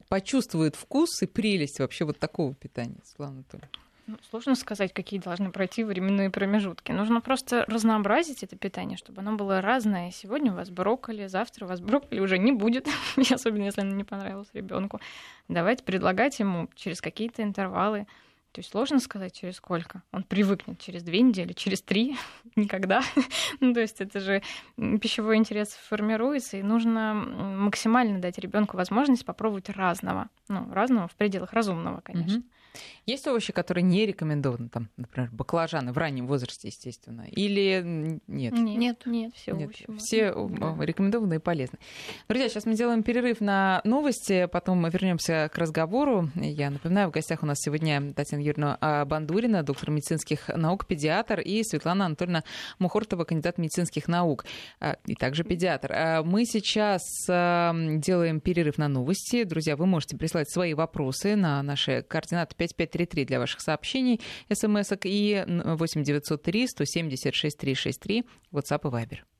почувствует 0.07 0.75
вкус 0.75 1.21
и 1.21 1.27
прелесть 1.27 1.79
вообще 1.79 2.05
вот 2.05 2.19
такого 2.19 2.53
питания, 2.53 2.97
Светлана 3.03 3.33
Анатольевна? 3.33 3.69
Ну, 4.07 4.17
сложно 4.29 4.55
сказать, 4.55 4.93
какие 4.93 5.19
должны 5.19 5.51
пройти 5.51 5.83
временные 5.83 6.29
промежутки. 6.29 6.91
Нужно 6.91 7.21
просто 7.21 7.65
разнообразить 7.67 8.43
это 8.43 8.55
питание, 8.55 8.97
чтобы 8.97 9.21
оно 9.21 9.35
было 9.35 9.61
разное. 9.61 10.11
Сегодня 10.11 10.51
у 10.51 10.55
вас 10.55 10.69
брокколи, 10.69 11.27
завтра 11.27 11.65
у 11.65 11.69
вас 11.69 11.79
брокколи 11.79 12.19
уже 12.19 12.37
не 12.37 12.51
будет, 12.51 12.87
особенно 13.31 13.63
если 13.63 13.81
оно 13.81 13.95
не 13.95 14.03
понравилось 14.03 14.49
ребенку. 14.53 14.99
Давайте 15.47 15.83
предлагать 15.83 16.39
ему 16.39 16.69
через 16.75 16.99
какие-то 16.99 17.43
интервалы. 17.43 18.07
То 18.51 18.59
есть 18.59 18.71
сложно 18.71 18.99
сказать, 18.99 19.33
через 19.33 19.55
сколько. 19.55 20.03
Он 20.11 20.23
привыкнет 20.23 20.77
через 20.77 21.03
две 21.03 21.21
недели, 21.21 21.53
через 21.53 21.81
три, 21.81 22.17
никогда. 22.55 23.01
ну, 23.61 23.73
то 23.73 23.79
есть 23.79 24.01
это 24.01 24.19
же 24.19 24.41
пищевой 24.99 25.37
интерес 25.37 25.69
формируется, 25.69 26.57
и 26.57 26.63
нужно 26.63 27.13
максимально 27.13 28.19
дать 28.19 28.39
ребенку 28.39 28.75
возможность 28.75 29.25
попробовать 29.25 29.69
разного. 29.69 30.27
Ну, 30.49 30.67
разного 30.73 31.07
в 31.07 31.15
пределах 31.15 31.53
разумного, 31.53 32.01
конечно. 32.01 32.39
Mm-hmm. 32.39 32.61
Есть 33.05 33.27
овощи, 33.27 33.51
которые 33.51 33.84
не 33.84 34.05
рекомендованы, 34.05 34.69
там, 34.69 34.89
например, 34.97 35.29
баклажаны 35.31 35.91
в 35.91 35.97
раннем 35.97 36.27
возрасте, 36.27 36.67
естественно, 36.67 37.25
или 37.29 38.19
нет? 38.27 38.53
Нет, 38.53 39.03
нет, 39.05 39.34
все 39.36 39.51
нет, 39.53 39.65
овощи. 39.65 39.88
Все 39.97 40.27
рекомендованы 40.79 41.36
и 41.36 41.39
полезны. 41.39 41.79
Друзья, 42.27 42.47
сейчас 42.49 42.65
мы 42.65 42.75
делаем 42.75 43.03
перерыв 43.03 43.41
на 43.41 43.81
новости, 43.84 44.47
потом 44.51 44.79
мы 44.79 44.89
вернемся 44.89 45.49
к 45.51 45.57
разговору. 45.57 46.29
Я 46.36 46.69
напоминаю, 46.69 47.10
в 47.10 47.12
гостях 47.12 47.43
у 47.43 47.45
нас 47.45 47.57
сегодня 47.60 48.13
Татьяна 48.13 48.41
Юрьевна 48.41 48.77
а, 48.79 49.05
Бандурина, 49.05 49.63
доктор 49.63 49.91
медицинских 49.91 50.47
наук, 50.47 50.86
педиатр, 50.86 51.39
и 51.39 51.63
Светлана 51.63 52.05
Анатольевна 52.05 52.43
Мухортова, 52.79 53.23
кандидат 53.23 53.57
медицинских 53.57 54.07
наук, 54.07 54.45
а, 54.79 54.97
и 55.05 55.15
также 55.15 55.43
педиатр. 55.43 55.91
А, 55.93 56.23
мы 56.23 56.45
сейчас 56.45 57.01
делаем 57.27 58.39
перерыв 58.39 58.77
на 58.77 58.88
новости. 58.88 59.43
Друзья, 59.43 59.75
вы 59.75 59.86
можете 59.86 60.17
прислать 60.17 60.49
свои 60.49 60.73
вопросы 60.73 61.36
на 61.36 61.62
наши 61.63 62.03
координаты 62.07 62.55
5533 62.67 63.26
для 63.26 63.39
ваших 63.39 63.62
сообщений, 63.62 64.21
смс 64.54 64.91
и 65.04 65.43
8903 65.47 66.67
170 66.67 67.34
6363 67.36 68.24
WhatsApp 68.52 68.82
и 68.84 68.91
Viber. 68.91 69.30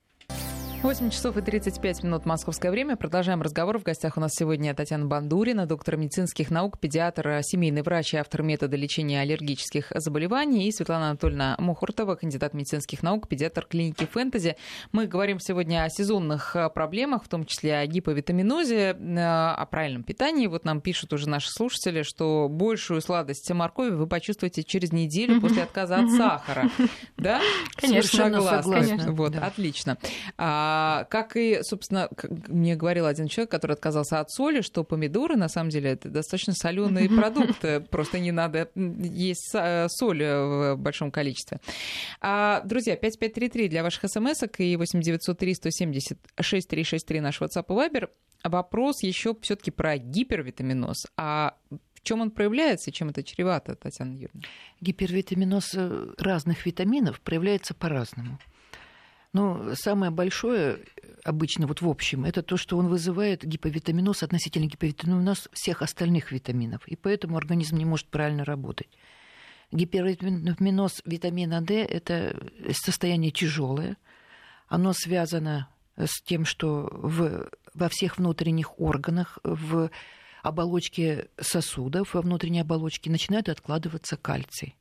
8 0.82 1.10
часов 1.10 1.36
и 1.36 1.42
35 1.42 2.02
минут 2.02 2.26
московское 2.26 2.72
время. 2.72 2.96
Продолжаем 2.96 3.40
разговор. 3.40 3.78
В 3.78 3.84
гостях 3.84 4.16
у 4.16 4.20
нас 4.20 4.32
сегодня 4.34 4.74
Татьяна 4.74 5.06
Бандурина, 5.06 5.64
доктор 5.64 5.96
медицинских 5.96 6.50
наук, 6.50 6.80
педиатр, 6.80 7.38
семейный 7.42 7.82
врач 7.82 8.14
и 8.14 8.16
автор 8.16 8.42
метода 8.42 8.76
лечения 8.76 9.20
аллергических 9.20 9.92
заболеваний, 9.94 10.66
и 10.66 10.72
Светлана 10.72 11.10
Анатольевна 11.10 11.54
Мухуртова, 11.60 12.16
кандидат 12.16 12.52
медицинских 12.52 13.04
наук, 13.04 13.28
педиатр 13.28 13.64
клиники 13.64 14.08
«Фэнтези». 14.10 14.56
Мы 14.90 15.06
говорим 15.06 15.38
сегодня 15.38 15.84
о 15.84 15.88
сезонных 15.88 16.56
э, 16.56 16.68
проблемах, 16.68 17.22
в 17.22 17.28
том 17.28 17.44
числе 17.44 17.76
о 17.76 17.86
гиповитаминозе, 17.86 18.96
э, 18.98 19.18
о 19.20 19.64
правильном 19.66 20.02
питании. 20.02 20.48
Вот 20.48 20.64
нам 20.64 20.80
пишут 20.80 21.12
уже 21.12 21.28
наши 21.28 21.48
слушатели, 21.48 22.02
что 22.02 22.48
большую 22.50 23.02
сладость 23.02 23.48
моркови 23.52 23.90
вы 23.90 24.08
почувствуете 24.08 24.64
через 24.64 24.90
неделю 24.90 25.40
после 25.40 25.62
отказа 25.62 25.98
от 26.00 26.10
сахара. 26.10 26.68
Да? 27.16 27.40
Конечно, 27.76 28.30
согласна. 28.32 29.12
Вот, 29.12 29.36
отлично. 29.36 29.96
А, 30.74 31.04
как 31.04 31.36
и, 31.36 31.60
собственно, 31.62 32.08
как 32.16 32.30
мне 32.48 32.76
говорил 32.76 33.06
один 33.06 33.28
человек, 33.28 33.50
который 33.50 33.72
отказался 33.72 34.20
от 34.20 34.30
соли, 34.30 34.62
что 34.62 34.84
помидоры, 34.84 35.36
на 35.36 35.48
самом 35.48 35.70
деле, 35.70 35.90
это 35.90 36.08
достаточно 36.08 36.54
соленые 36.54 37.08
продукты. 37.08 37.80
Просто 37.90 38.18
не 38.18 38.32
надо 38.32 38.70
есть 38.74 39.54
соль 39.88 40.22
в 40.22 40.76
большом 40.76 41.10
количестве. 41.10 41.60
А, 42.20 42.62
друзья, 42.64 42.96
5533 42.96 43.68
для 43.68 43.82
ваших 43.82 44.08
смс 44.08 44.42
и 44.58 44.76
8903 44.76 45.54
170 45.54 46.18
6363 46.40 47.20
наш 47.20 47.40
WhatsApp 47.40 47.66
и 47.68 47.72
Viber. 47.72 48.08
Вопрос 48.44 49.02
еще 49.02 49.36
все-таки 49.40 49.70
про 49.70 49.98
гипервитаминоз. 49.98 51.06
А 51.16 51.56
в 51.70 52.00
чем 52.02 52.20
он 52.20 52.30
проявляется 52.30 52.90
и 52.90 52.92
чем 52.92 53.10
это 53.10 53.22
чревато, 53.22 53.76
Татьяна 53.76 54.12
Юрьевна? 54.14 54.42
Гипервитаминоз 54.80 55.74
э, 55.74 56.14
разных 56.18 56.66
витаминов 56.66 57.20
проявляется 57.20 57.74
по-разному. 57.74 58.38
Но 59.32 59.74
самое 59.74 60.10
большое 60.10 60.80
обычно 61.24 61.66
вот 61.66 61.80
в 61.80 61.88
общем, 61.88 62.24
это 62.24 62.42
то, 62.42 62.56
что 62.56 62.76
он 62.76 62.88
вызывает 62.88 63.44
гиповитаминоз 63.44 64.22
относительно 64.22 64.66
гиповитаминоз 64.66 65.48
всех 65.52 65.82
остальных 65.82 66.32
витаминов, 66.32 66.86
и 66.86 66.96
поэтому 66.96 67.36
организм 67.36 67.76
не 67.76 67.84
может 67.84 68.06
правильно 68.08 68.44
работать. 68.44 68.88
Гипервитаминоз 69.70 71.02
витамина 71.06 71.62
D– 71.62 71.82
это 71.84 72.36
состояние 72.72 73.30
тяжелое. 73.30 73.96
Оно 74.68 74.92
связано 74.92 75.68
с 75.96 76.22
тем, 76.22 76.44
что 76.44 76.90
в, 76.92 77.48
во 77.72 77.88
всех 77.88 78.18
внутренних 78.18 78.78
органах, 78.78 79.38
в 79.44 79.90
оболочке 80.42 81.28
сосудов, 81.40 82.14
во 82.14 82.20
внутренней 82.20 82.60
оболочке 82.60 83.10
начинает 83.10 83.48
откладываться 83.48 84.16
кальций 84.16 84.76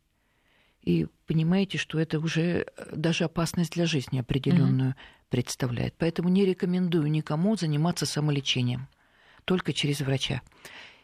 и 0.82 1.08
понимаете, 1.28 1.78
что 1.78 2.00
это 2.00 2.20
уже 2.20 2.66
э, 2.66 2.96
даже 2.96 3.26
опасность 3.26 3.74
для 3.74 3.86
жизни 3.86 4.20
определенную 4.20 4.92
mm-hmm. 4.92 5.30
представляет. 5.30 5.96
Поэтому 5.98 6.30
не 6.30 6.46
рекомендую 6.46 7.10
никому 7.12 7.56
заниматься 7.56 8.06
самолечением, 8.06 8.88
только 9.46 9.74
через 9.74 10.02
врача. 10.02 10.42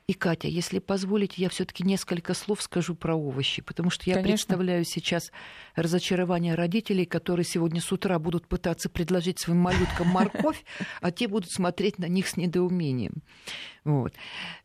И, 0.08 0.14
Катя, 0.14 0.48
если 0.48 0.80
позволите, 0.80 1.42
я 1.42 1.50
все-таки 1.50 1.84
несколько 1.84 2.34
слов 2.34 2.62
скажу 2.62 2.96
про 2.96 3.14
овощи, 3.14 3.62
потому 3.62 3.90
что 3.90 4.10
я 4.10 4.16
Конечно. 4.16 4.32
представляю 4.32 4.86
сейчас 4.86 5.34
разочарование 5.76 6.56
родителей, 6.56 7.06
которые 7.06 7.44
сегодня 7.44 7.82
с 7.82 7.92
утра 7.92 8.18
будут 8.18 8.48
пытаться 8.48 8.88
предложить 8.88 9.38
своим 9.42 9.60
малюткам 9.60 10.08
морковь, 10.08 10.64
а 11.02 11.12
те 11.12 11.28
будут 11.28 11.52
смотреть 11.52 12.00
на 12.00 12.06
них 12.06 12.30
с 12.30 12.38
недоумением. 12.38 13.22
Вот. 13.84 14.14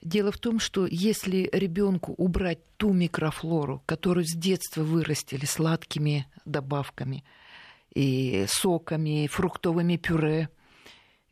Дело 0.00 0.30
в 0.30 0.38
том, 0.38 0.60
что 0.60 0.86
если 0.86 1.50
ребенку 1.52 2.14
убрать 2.18 2.60
ту 2.76 2.92
микрофлору, 2.92 3.82
которую 3.84 4.24
с 4.24 4.36
детства 4.36 4.84
вырастили 4.84 5.44
сладкими 5.44 6.28
добавками, 6.44 7.24
и 7.92 8.46
соками, 8.48 9.24
и 9.24 9.26
фруктовыми 9.26 9.96
пюре, 9.96 10.50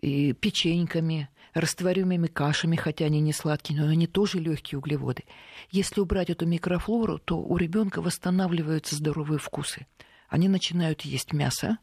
и 0.00 0.32
печеньками– 0.32 1.28
растворимыми 1.54 2.26
кашами, 2.26 2.76
хотя 2.76 3.06
они 3.06 3.20
не 3.20 3.32
сладкие, 3.32 3.80
но 3.80 3.88
они 3.88 4.06
тоже 4.06 4.38
легкие 4.38 4.78
углеводы. 4.78 5.24
Если 5.70 6.00
убрать 6.00 6.30
эту 6.30 6.46
микрофлору, 6.46 7.18
то 7.18 7.38
у 7.38 7.56
ребенка 7.56 8.02
восстанавливаются 8.02 8.96
здоровые 8.96 9.38
вкусы. 9.38 9.86
Они 10.28 10.48
начинают 10.48 11.02
есть 11.02 11.32
мясо, 11.32 11.78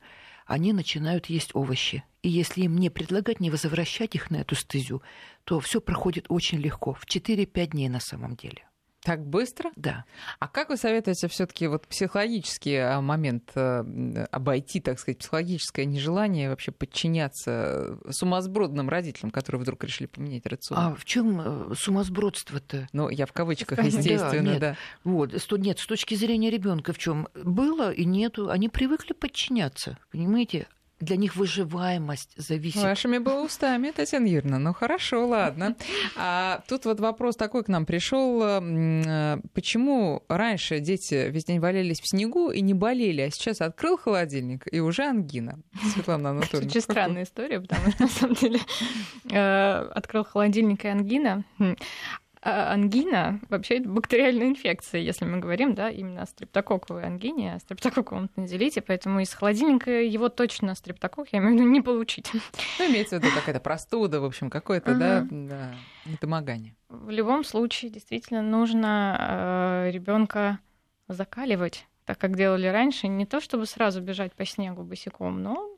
они 0.46 0.72
начинают 0.74 1.28
есть 1.28 1.52
овощи. 1.54 2.04
И 2.22 2.30
если 2.30 2.62
им 2.62 2.78
не 2.78 2.90
предлагать, 2.90 3.40
не 3.40 3.50
возвращать 3.50 4.16
их 4.16 4.32
на 4.32 4.38
эту 4.38 4.56
стезю, 4.56 5.02
то 5.44 5.60
все 5.60 5.82
проходит 5.82 6.26
очень 6.30 6.60
легко, 6.60 6.94
в 6.94 7.06
4-5 7.06 7.68
дней 7.68 7.90
на 7.90 8.00
самом 8.00 8.36
деле. 8.36 8.67
Так 9.08 9.26
быстро? 9.26 9.72
Да. 9.78 10.04
А 10.38 10.50
как 10.50 10.68
вы 10.68 10.76
советуете 10.76 11.30
все-таки 11.30 11.68
вот 11.68 11.88
психологический 11.88 12.76
а, 12.76 13.00
момент 13.00 13.52
э, 13.56 14.26
обойти, 14.32 14.82
так 14.82 15.00
сказать, 15.00 15.20
психологическое 15.20 15.86
нежелание 15.86 16.50
вообще 16.50 16.74
подчиняться 16.74 17.98
сумасбродным 18.10 18.90
родителям, 18.90 19.32
которые 19.32 19.62
вдруг 19.62 19.82
решили 19.86 20.08
поменять 20.08 20.46
рацион? 20.46 20.78
А 20.78 20.94
в 20.94 21.06
чем 21.06 21.40
э, 21.40 21.76
сумасбродство-то? 21.76 22.90
Ну, 22.92 23.08
я 23.08 23.26
в 23.26 23.32
кавычках, 23.32 23.82
естественно, 23.82 24.44
да. 24.44 24.52
Нет. 24.52 24.60
да. 24.60 24.76
Вот, 25.06 25.32
нет, 25.54 25.80
с 25.80 25.88
точки 25.88 26.16
зрения 26.16 26.50
ребенка 26.50 26.92
в 26.92 26.98
чем 26.98 27.30
было 27.34 27.94
и 27.94 28.04
нету, 28.04 28.50
они 28.50 28.68
привыкли 28.68 29.14
подчиняться, 29.14 29.98
понимаете? 30.12 30.68
Для 31.00 31.16
них 31.16 31.36
выживаемость 31.36 32.32
зависит. 32.36 32.82
Вашими 32.82 33.20
бы 33.20 33.44
устами, 33.44 33.92
Татьяна 33.92 34.26
Юрьевна. 34.26 34.60
Ну 34.60 34.74
хорошо, 34.74 35.28
ладно. 35.28 35.76
А 36.16 36.62
тут 36.68 36.86
вот 36.86 37.00
вопрос 37.00 37.36
такой 37.36 37.64
к 37.64 37.68
нам 37.68 37.86
пришел. 37.86 38.42
Э, 38.44 39.38
почему 39.54 40.24
раньше 40.28 40.80
дети 40.80 41.30
весь 41.30 41.46
день 41.46 41.60
валялись 41.60 42.02
в 42.02 42.08
снегу 42.08 42.50
и 42.50 42.62
не 42.62 42.74
болели, 42.74 43.22
а 43.22 43.30
сейчас 43.30 43.62
открыл 43.62 43.98
холодильник 43.98 44.64
и 44.72 44.80
уже 44.80 45.04
ангина? 45.04 45.60
Светлана 45.94 46.32
Анатольевна. 46.32 46.70
Очень 46.70 46.82
странная 46.82 47.24
история, 47.24 47.62
потому 47.62 47.92
что 47.92 48.04
на 48.04 48.10
самом 48.10 48.36
деле 48.36 48.60
э, 49.30 49.90
открыл 49.94 50.26
холодильник 50.26 50.86
и 50.86 50.88
ангина. 50.88 51.44
А 52.42 52.74
ангина 52.74 53.40
вообще 53.50 53.80
это 53.80 53.90
бактериальная 53.90 54.48
инфекция, 54.48 55.02
если 55.02 55.26
мы 55.26 55.40
говорим, 55.40 55.74
да, 55.74 55.90
именно 55.90 56.22
о 56.22 56.26
стрептококковой 56.26 57.04
ангине, 57.04 57.56
о 57.56 57.60
стрептококковом 57.60 58.28
тонзиллите, 58.28 58.82
поэтому 58.82 59.20
из 59.20 59.34
холодильника 59.34 59.92
его 59.92 60.30
точно 60.30 60.76
стрептокок, 60.76 61.30
я 61.32 61.40
имею 61.40 61.54
в 61.54 61.60
виду, 61.60 61.70
не 61.70 61.82
получить. 61.82 62.32
Ну, 62.80 62.86
имеется 62.90 63.20
в 63.20 63.24
виду 63.24 63.34
какая-то 63.34 63.60
простуда, 63.60 64.22
в 64.22 64.26
общем, 64.26 64.50
какое-то, 64.50 64.96
да, 64.96 65.28
да, 65.30 65.76
недомогание. 66.06 66.76
В 66.90 67.10
любом 67.10 67.44
случае, 67.44 67.92
действительно, 67.92 68.42
нужно 68.42 69.86
э, 69.88 69.92
ребенка 69.92 70.60
закаливать, 71.08 71.88
так 72.06 72.18
как 72.18 72.36
делали 72.36 72.68
раньше, 72.68 73.08
не 73.08 73.26
то 73.26 73.42
чтобы 73.42 73.66
сразу 73.66 74.02
бежать 74.02 74.34
по 74.34 74.46
снегу 74.46 74.84
босиком, 74.84 75.42
но 75.42 75.77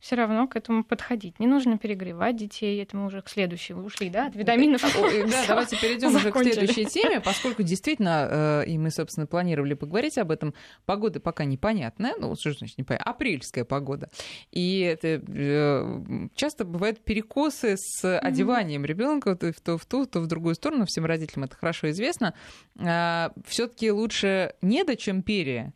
все 0.00 0.16
равно 0.16 0.46
к 0.46 0.56
этому 0.56 0.84
подходить. 0.84 1.40
Не 1.40 1.46
нужно 1.46 1.78
перегревать 1.78 2.36
детей, 2.36 2.80
это 2.82 2.96
мы 2.96 3.06
уже 3.06 3.20
к 3.22 3.28
следующему 3.28 3.84
ушли, 3.84 4.10
да, 4.10 4.26
от 4.26 4.36
витаминов. 4.36 4.82
Да, 4.82 5.44
давайте 5.48 5.76
перейдем 5.76 6.14
уже 6.14 6.30
к 6.30 6.38
следующей 6.38 6.84
теме, 6.86 7.20
поскольку 7.20 7.62
действительно, 7.62 8.28
э, 8.30 8.64
и 8.66 8.78
мы, 8.78 8.90
собственно, 8.90 9.26
планировали 9.26 9.74
поговорить 9.74 10.16
об 10.18 10.30
этом, 10.30 10.54
погода 10.86 11.20
пока 11.20 11.44
непонятная, 11.44 12.14
ну, 12.18 12.34
что 12.36 12.52
значит 12.52 12.78
непонятная, 12.78 13.12
апрельская 13.12 13.64
погода. 13.64 14.08
И 14.52 14.80
это 14.80 15.20
э, 15.26 16.28
часто 16.34 16.64
бывают 16.64 17.00
перекосы 17.04 17.74
с 17.76 18.18
одеванием 18.18 18.84
ребенка 18.84 19.34
то 19.36 19.78
в 19.78 19.86
ту, 19.86 20.06
то 20.06 20.20
в 20.20 20.26
другую 20.26 20.54
сторону, 20.54 20.86
всем 20.86 21.04
родителям 21.04 21.44
это 21.44 21.56
хорошо 21.56 21.90
известно. 21.90 22.34
А, 22.78 23.32
Все-таки 23.46 23.90
лучше 23.90 24.54
недо, 24.62 24.96
чем 24.96 25.22
перья 25.22 25.72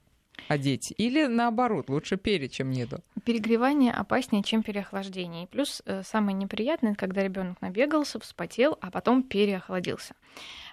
одеть? 0.52 0.94
Или 0.96 1.26
наоборот, 1.26 1.88
лучше 1.88 2.16
пере, 2.16 2.48
чем 2.48 2.70
неду? 2.70 2.98
Перегревание 3.24 3.92
опаснее, 3.92 4.42
чем 4.42 4.62
переохлаждение. 4.62 5.44
И 5.44 5.46
плюс 5.46 5.82
э, 5.84 6.02
самое 6.04 6.36
неприятное, 6.36 6.94
когда 6.94 7.22
ребенок 7.22 7.60
набегался, 7.60 8.20
вспотел, 8.20 8.78
а 8.80 8.90
потом 8.90 9.22
переохладился. 9.22 10.14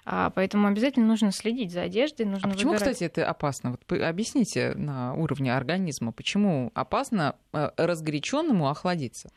А, 0.04 0.30
поэтому 0.30 0.68
обязательно 0.68 1.06
нужно 1.06 1.32
следить 1.32 1.72
за 1.72 1.82
одеждой. 1.82 2.26
Нужно 2.26 2.48
а 2.48 2.52
почему, 2.52 2.72
выбирать... 2.72 2.92
кстати, 2.92 3.04
это 3.10 3.28
опасно? 3.28 3.72
Вот 3.72 4.00
объясните 4.00 4.74
на 4.74 5.14
уровне 5.14 5.54
организма, 5.54 6.12
почему 6.12 6.70
опасно 6.74 7.36
э, 7.52 7.70
разгоряченному 7.76 8.68
охладиться? 8.68 9.30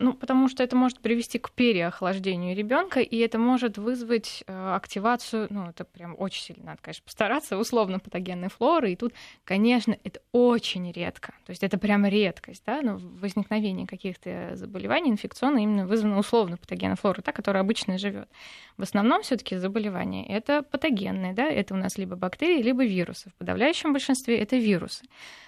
Ну, 0.00 0.12
потому 0.12 0.48
что 0.48 0.62
это 0.62 0.76
может 0.76 1.00
привести 1.00 1.38
к 1.38 1.50
переохлаждению 1.50 2.54
ребенка, 2.54 3.00
и 3.00 3.16
это 3.18 3.38
может 3.38 3.78
вызвать 3.78 4.44
э, 4.46 4.74
активацию, 4.74 5.48
ну, 5.50 5.70
это 5.70 5.84
прям 5.84 6.14
очень 6.16 6.42
сильно 6.42 6.66
надо, 6.66 6.78
конечно, 6.82 7.04
постараться, 7.04 7.58
условно 7.58 7.98
патогенной 7.98 8.48
флоры. 8.48 8.92
И 8.92 8.96
тут, 8.96 9.12
конечно, 9.44 9.96
это 10.04 10.20
очень 10.30 10.92
редко. 10.92 11.32
То 11.44 11.50
есть 11.50 11.64
это 11.64 11.78
прям 11.78 12.06
редкость, 12.06 12.62
да, 12.64 12.80
но 12.80 12.98
возникновение 12.98 13.88
каких-то 13.88 14.52
заболеваний 14.54 15.10
инфекционных 15.10 15.62
именно 15.64 15.86
вызвано 15.86 16.18
условно 16.18 16.58
патогенной 16.58 16.96
флорой, 16.96 17.22
та, 17.22 17.32
которая 17.32 17.62
обычно 17.62 17.98
живет. 17.98 18.28
В 18.76 18.82
основном 18.82 19.22
все-таки 19.22 19.56
заболевания 19.56 20.28
это 20.28 20.62
патогенные, 20.62 21.32
да, 21.32 21.46
это 21.46 21.74
у 21.74 21.76
нас 21.76 21.98
либо 21.98 22.14
бактерии, 22.14 22.62
либо 22.62 22.84
вирусы. 22.84 23.30
В 23.30 23.34
подавляющем 23.34 23.92
большинстве 23.92 24.38
это 24.38 24.56
вирусы. 24.56 25.04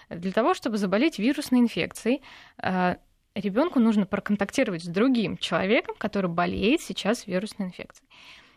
Для 0.08 0.32
того, 0.32 0.54
чтобы 0.54 0.76
заболеть 0.76 1.20
вирусной 1.20 1.60
инфекцией, 1.60 2.22
э, 2.60 2.96
ребенку 3.34 3.78
нужно 3.80 4.06
проконтактировать 4.06 4.84
с 4.84 4.88
другим 4.88 5.36
человеком, 5.36 5.94
который 5.98 6.30
болеет 6.30 6.80
сейчас 6.80 7.26
вирусной 7.26 7.68
инфекцией. 7.68 8.08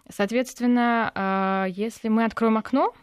Соответственно, 0.10 1.12
а, 1.16 1.66
если 1.70 2.10
мы 2.10 2.26
откроем 2.26 2.58
окно, 2.58 2.94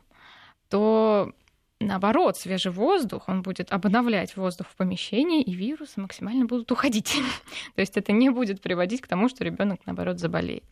то 0.69 1.33
наоборот, 1.81 2.37
свежий 2.37 2.71
воздух, 2.71 3.29
он 3.29 3.43
будет 3.43 3.73
обновлять 3.73 4.37
воздух 4.37 4.69
в 4.69 4.77
помещении, 4.77 5.43
и 5.43 5.53
вирусы 5.55 6.01
максимально 6.01 6.45
будут 6.45 6.71
уходить. 6.71 7.15
То 7.75 7.81
есть 7.81 7.97
это 7.97 8.13
не 8.13 8.29
будет 8.31 8.61
приводить 8.61 9.01
к 9.01 9.09
тому, 9.09 9.29
что 9.29 9.45
ребенок, 9.45 9.81
наоборот, 9.87 10.19
заболеет. 10.19 10.65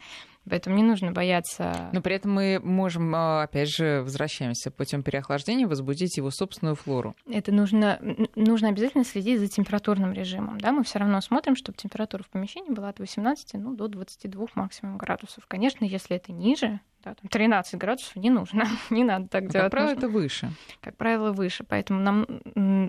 Поэтому 0.48 0.76
не 0.76 0.82
нужно 0.82 1.12
бояться. 1.12 1.90
Но 1.92 2.00
при 2.00 2.16
этом 2.16 2.32
мы 2.32 2.60
можем, 2.62 3.14
а, 3.14 3.42
опять 3.42 3.68
же, 3.68 4.02
возвращаемся 4.02 4.70
путем 4.70 5.02
переохлаждения, 5.02 5.66
возбудить 5.66 6.16
его 6.16 6.30
собственную 6.30 6.76
флору. 6.76 7.14
Это 7.30 7.52
нужно, 7.52 8.00
нужно 8.34 8.68
обязательно 8.68 9.04
следить 9.04 9.40
за 9.40 9.48
температурным 9.48 10.12
режимом. 10.12 10.60
Да? 10.60 10.72
Мы 10.72 10.84
все 10.84 10.98
равно 10.98 11.20
смотрим, 11.20 11.56
чтобы 11.56 11.78
температура 11.78 12.22
в 12.22 12.28
помещении 12.28 12.70
была 12.70 12.88
от 12.88 12.98
18 12.98 13.54
ну, 13.54 13.74
до 13.74 13.88
22 13.88 14.46
максимум 14.54 14.98
градусов. 14.98 15.46
Конечно, 15.46 15.84
если 15.84 16.16
это 16.16 16.32
ниже, 16.32 16.80
да, 17.04 17.14
там 17.14 17.28
13 17.28 17.76
градусов 17.76 18.16
не 18.16 18.30
нужно, 18.30 18.64
не 18.90 19.04
надо 19.04 19.28
так 19.28 19.44
а 19.44 19.46
делать. 19.46 19.64
Как 19.64 19.70
правило, 19.70 19.90
нужно, 19.90 20.06
это 20.06 20.08
выше. 20.08 20.50
Как 20.80 20.96
правило, 20.96 21.32
выше. 21.32 21.64
Поэтому 21.64 22.00
нам 22.00 22.26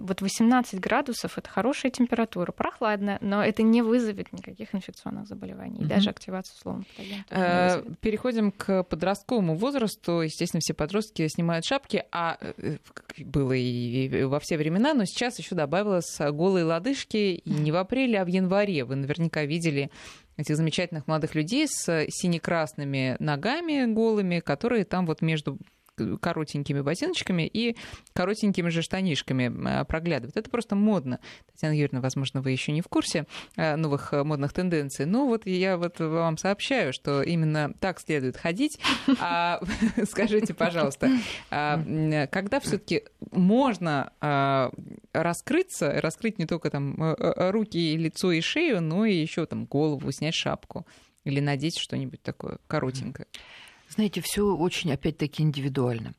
вот 0.06 0.22
18 0.22 0.80
градусов 0.80 1.38
это 1.38 1.50
хорошая 1.50 1.92
температура, 1.92 2.52
прохладная, 2.52 3.20
но 3.22 3.44
это 3.44 3.62
не 3.62 3.82
вызовет 3.82 4.34
никаких 4.34 4.74
инфекционных 4.74 5.28
заболеваний, 5.28 5.82
угу. 5.82 5.88
даже 5.88 6.10
активацию 6.10 6.86
патогена. 6.96 7.26
Э, 7.50 7.84
переходим 8.02 8.52
к 8.52 8.84
подростковому 8.84 9.56
возрасту. 9.56 10.22
Естественно, 10.22 10.62
все 10.62 10.74
подростки 10.74 11.28
снимают 11.28 11.66
шапки, 11.66 12.04
а 12.12 12.38
э, 12.40 12.78
было 13.20 13.54
и 13.54 14.24
во 14.24 14.40
все 14.40 14.58
времена, 14.58 14.94
но 14.94 15.06
сейчас 15.06 15.40
еще 15.40 15.56
добавилось 15.56 16.18
голые 16.20 16.66
лодыжки, 16.66 17.42
и 17.44 17.50
не 17.50 17.72
в 17.72 17.76
апреле, 17.76 18.22
а 18.22 18.26
в 18.26 18.28
январе. 18.28 18.84
Вы 18.86 18.96
наверняка 18.96 19.46
видели 19.46 19.90
этих 20.38 20.56
замечательных 20.56 21.08
молодых 21.08 21.36
людей 21.36 21.68
с 21.68 22.06
сине-красными 22.10 23.18
ногами 23.20 23.92
голыми, 23.92 24.40
которые 24.40 24.86
там 24.86 25.06
вот 25.06 25.22
между 25.22 25.58
коротенькими 26.22 26.82
ботиночками 26.82 27.48
и 27.48 27.76
коротенькими 28.14 28.70
же 28.70 28.82
штанишками 28.82 29.82
э, 29.82 29.86
проглядывают. 29.86 30.38
Это 30.38 30.50
просто 30.50 30.76
модно. 30.76 31.20
Татьяна 31.52 31.74
Юрьевна, 31.74 32.02
возможно, 32.02 32.42
вы 32.42 32.52
еще 32.52 32.72
не 32.72 32.82
в 32.82 32.88
курсе 32.88 33.26
э, 33.56 33.76
новых 33.76 34.14
э, 34.14 34.24
модных 34.24 34.54
тенденций. 34.54 35.06
Но 35.06 35.28
вот 35.28 35.46
я 35.46 35.78
вот 35.78 36.00
вам 36.00 36.38
сообщаю, 36.38 36.94
что 36.94 37.22
именно 37.22 37.74
так 37.80 38.00
следует 38.00 38.38
ходить. 38.38 38.80
А, 39.20 39.62
скажите, 40.10 40.54
пожалуйста, 40.54 41.10
а, 41.50 42.28
когда 42.28 42.60
все-таки 42.60 43.04
можно 43.32 44.14
а, 44.22 44.72
раскрыться, 45.14 46.00
раскрыть 46.02 46.40
не 46.40 46.46
только 46.46 46.70
там 46.70 46.96
руки, 47.18 47.98
лицо 47.98 48.32
и 48.32 48.42
шею, 48.42 48.82
но 48.82 49.06
и 49.06 49.16
еще 49.16 49.46
там 49.46 49.66
голову, 49.66 50.12
снять 50.12 50.36
шапку 50.36 50.86
или 51.24 51.40
надеть 51.40 51.78
что-нибудь 51.78 52.22
такое 52.22 52.60
коротенькое? 52.68 53.28
Знаете, 53.90 54.22
все 54.22 54.56
очень, 54.56 54.92
опять-таки, 54.94 55.44
индивидуально. 55.44 56.14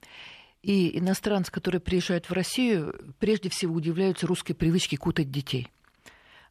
И 0.63 0.99
иностранцы, 0.99 1.51
которые 1.51 1.81
приезжают 1.81 2.29
в 2.29 2.33
Россию, 2.33 3.15
прежде 3.19 3.49
всего 3.49 3.75
удивляются 3.75 4.27
русской 4.27 4.53
привычке 4.53 4.99
кутать 4.99 5.31
детей. 5.31 5.69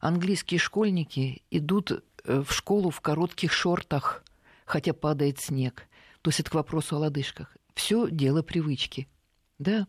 Английские 0.00 0.58
школьники 0.58 1.42
идут 1.50 1.92
э, 1.92 2.42
в 2.42 2.52
школу 2.52 2.90
в 2.90 3.00
коротких 3.00 3.52
шортах, 3.52 4.24
хотя 4.64 4.94
падает 4.94 5.40
снег. 5.40 5.86
То 6.22 6.30
есть 6.30 6.40
это 6.40 6.50
к 6.50 6.54
вопросу 6.54 6.96
о 6.96 7.00
лодыжках. 7.00 7.56
Все 7.74 8.10
дело 8.10 8.42
привычки. 8.42 9.06
Да, 9.58 9.86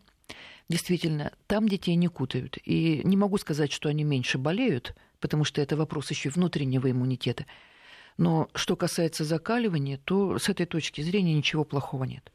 действительно, 0.68 1.32
там 1.46 1.68
детей 1.68 1.96
не 1.96 2.08
кутают. 2.08 2.58
И 2.64 3.00
не 3.04 3.16
могу 3.16 3.38
сказать, 3.38 3.72
что 3.72 3.88
они 3.88 4.04
меньше 4.04 4.38
болеют, 4.38 4.94
потому 5.18 5.44
что 5.44 5.60
это 5.60 5.76
вопрос 5.76 6.10
еще 6.10 6.28
внутреннего 6.28 6.90
иммунитета. 6.90 7.46
Но 8.18 8.48
что 8.54 8.76
касается 8.76 9.24
закаливания, 9.24 9.98
то 10.04 10.38
с 10.38 10.48
этой 10.48 10.66
точки 10.66 11.00
зрения 11.00 11.34
ничего 11.34 11.64
плохого 11.64 12.04
нет. 12.04 12.32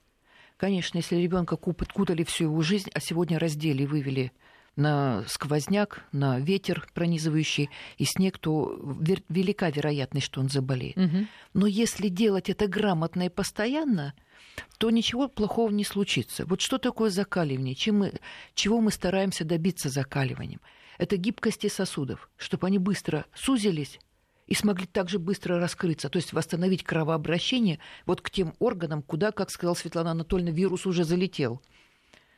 Конечно, 0.58 0.98
если 0.98 1.18
ребенка 1.18 1.56
кутали 1.56 2.24
всю 2.24 2.46
его 2.46 2.62
жизнь, 2.62 2.90
а 2.94 3.00
сегодня 3.00 3.38
раздели 3.38 3.84
и 3.84 3.88
вывели 3.88 4.32
на 4.76 5.24
сквозняк, 5.28 6.04
на 6.12 6.40
ветер 6.40 6.88
пронизывающий 6.94 7.70
и 7.98 8.06
снег, 8.06 8.38
то 8.38 8.80
велика 9.30 9.70
вероятность, 9.70 10.26
что 10.26 10.40
он 10.40 10.50
заболеет. 10.50 10.98
Угу. 10.98 11.28
Но 11.54 11.68
если 11.68 12.10
делать 12.10 12.50
это 12.50 12.68
грамотно 12.68 13.24
и 13.24 13.30
постоянно, 13.30 14.14
то 14.78 14.90
ничего 14.90 15.28
плохого 15.28 15.72
не 15.72 15.84
случится. 15.84 16.46
Вот 16.46 16.62
что 16.62 16.78
такое 16.78 17.10
закаливание? 17.10 17.76
Чем 17.76 18.00
мы, 18.00 18.14
чего 18.54 18.82
мы 18.82 18.92
стараемся 18.92 19.46
добиться 19.46 19.90
закаливанием? 19.90 20.60
это 20.98 21.18
гибкости 21.18 21.68
сосудов, 21.68 22.30
чтобы 22.38 22.68
они 22.68 22.80
быстро 22.80 23.26
сузились 23.36 24.00
и 24.48 24.54
смогли 24.54 24.88
также 24.88 25.20
быстро 25.20 25.60
раскрыться, 25.60 26.10
то 26.10 26.18
есть 26.18 26.34
восстановить 26.34 26.84
кровообращение 26.84 27.80
вот 28.06 28.22
к 28.22 28.30
тем 28.30 28.56
органам, 28.60 29.02
куда, 29.02 29.32
как 29.32 29.52
сказала 29.52 29.76
Светлана 29.76 30.12
Анатольевна, 30.12 30.52
вирус 30.52 30.86
уже 30.86 31.04
залетел. 31.04 31.62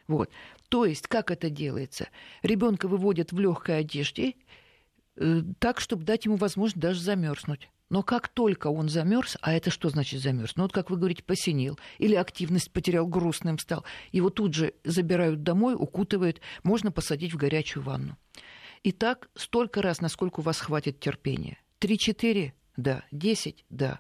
Вот. 0.08 0.30
То 0.70 0.86
есть, 0.86 1.08
как 1.08 1.32
это 1.32 1.50
делается? 1.50 2.10
Ребенка 2.42 2.88
выводят 2.88 3.32
в 3.32 3.40
легкой 3.40 3.80
одежде, 3.80 4.34
э, 5.16 5.44
так, 5.60 5.80
чтобы 5.80 6.04
дать 6.04 6.26
ему 6.26 6.36
возможность 6.36 6.82
даже 6.82 7.00
замерзнуть. 7.00 7.70
Но 7.90 8.04
как 8.04 8.28
только 8.28 8.68
он 8.68 8.90
замерз, 8.90 9.38
а 9.42 9.54
это 9.54 9.72
что 9.72 9.90
значит 9.90 10.22
замерз? 10.22 10.56
Ну 10.56 10.64
вот 10.64 10.74
как 10.74 10.90
вы 10.90 10.98
говорите, 10.98 11.24
посинел 11.24 11.80
или 11.98 12.16
активность 12.16 12.72
потерял, 12.72 13.08
грустным 13.08 13.58
стал, 13.58 13.84
его 14.12 14.30
тут 14.30 14.54
же 14.54 14.74
забирают 14.84 15.44
домой, 15.44 15.76
укутывают, 15.78 16.40
можно 16.64 16.92
посадить 16.92 17.34
в 17.34 17.38
горячую 17.38 17.84
ванну. 17.84 18.18
И 18.84 18.92
так 18.92 19.30
столько 19.36 19.82
раз, 19.82 20.02
насколько 20.02 20.40
у 20.40 20.44
вас 20.44 20.60
хватит 20.60 21.00
терпения. 21.00 21.58
Три-четыре? 21.80 22.54
Да. 22.78 23.04
Десять? 23.12 23.66
Да. 23.70 24.00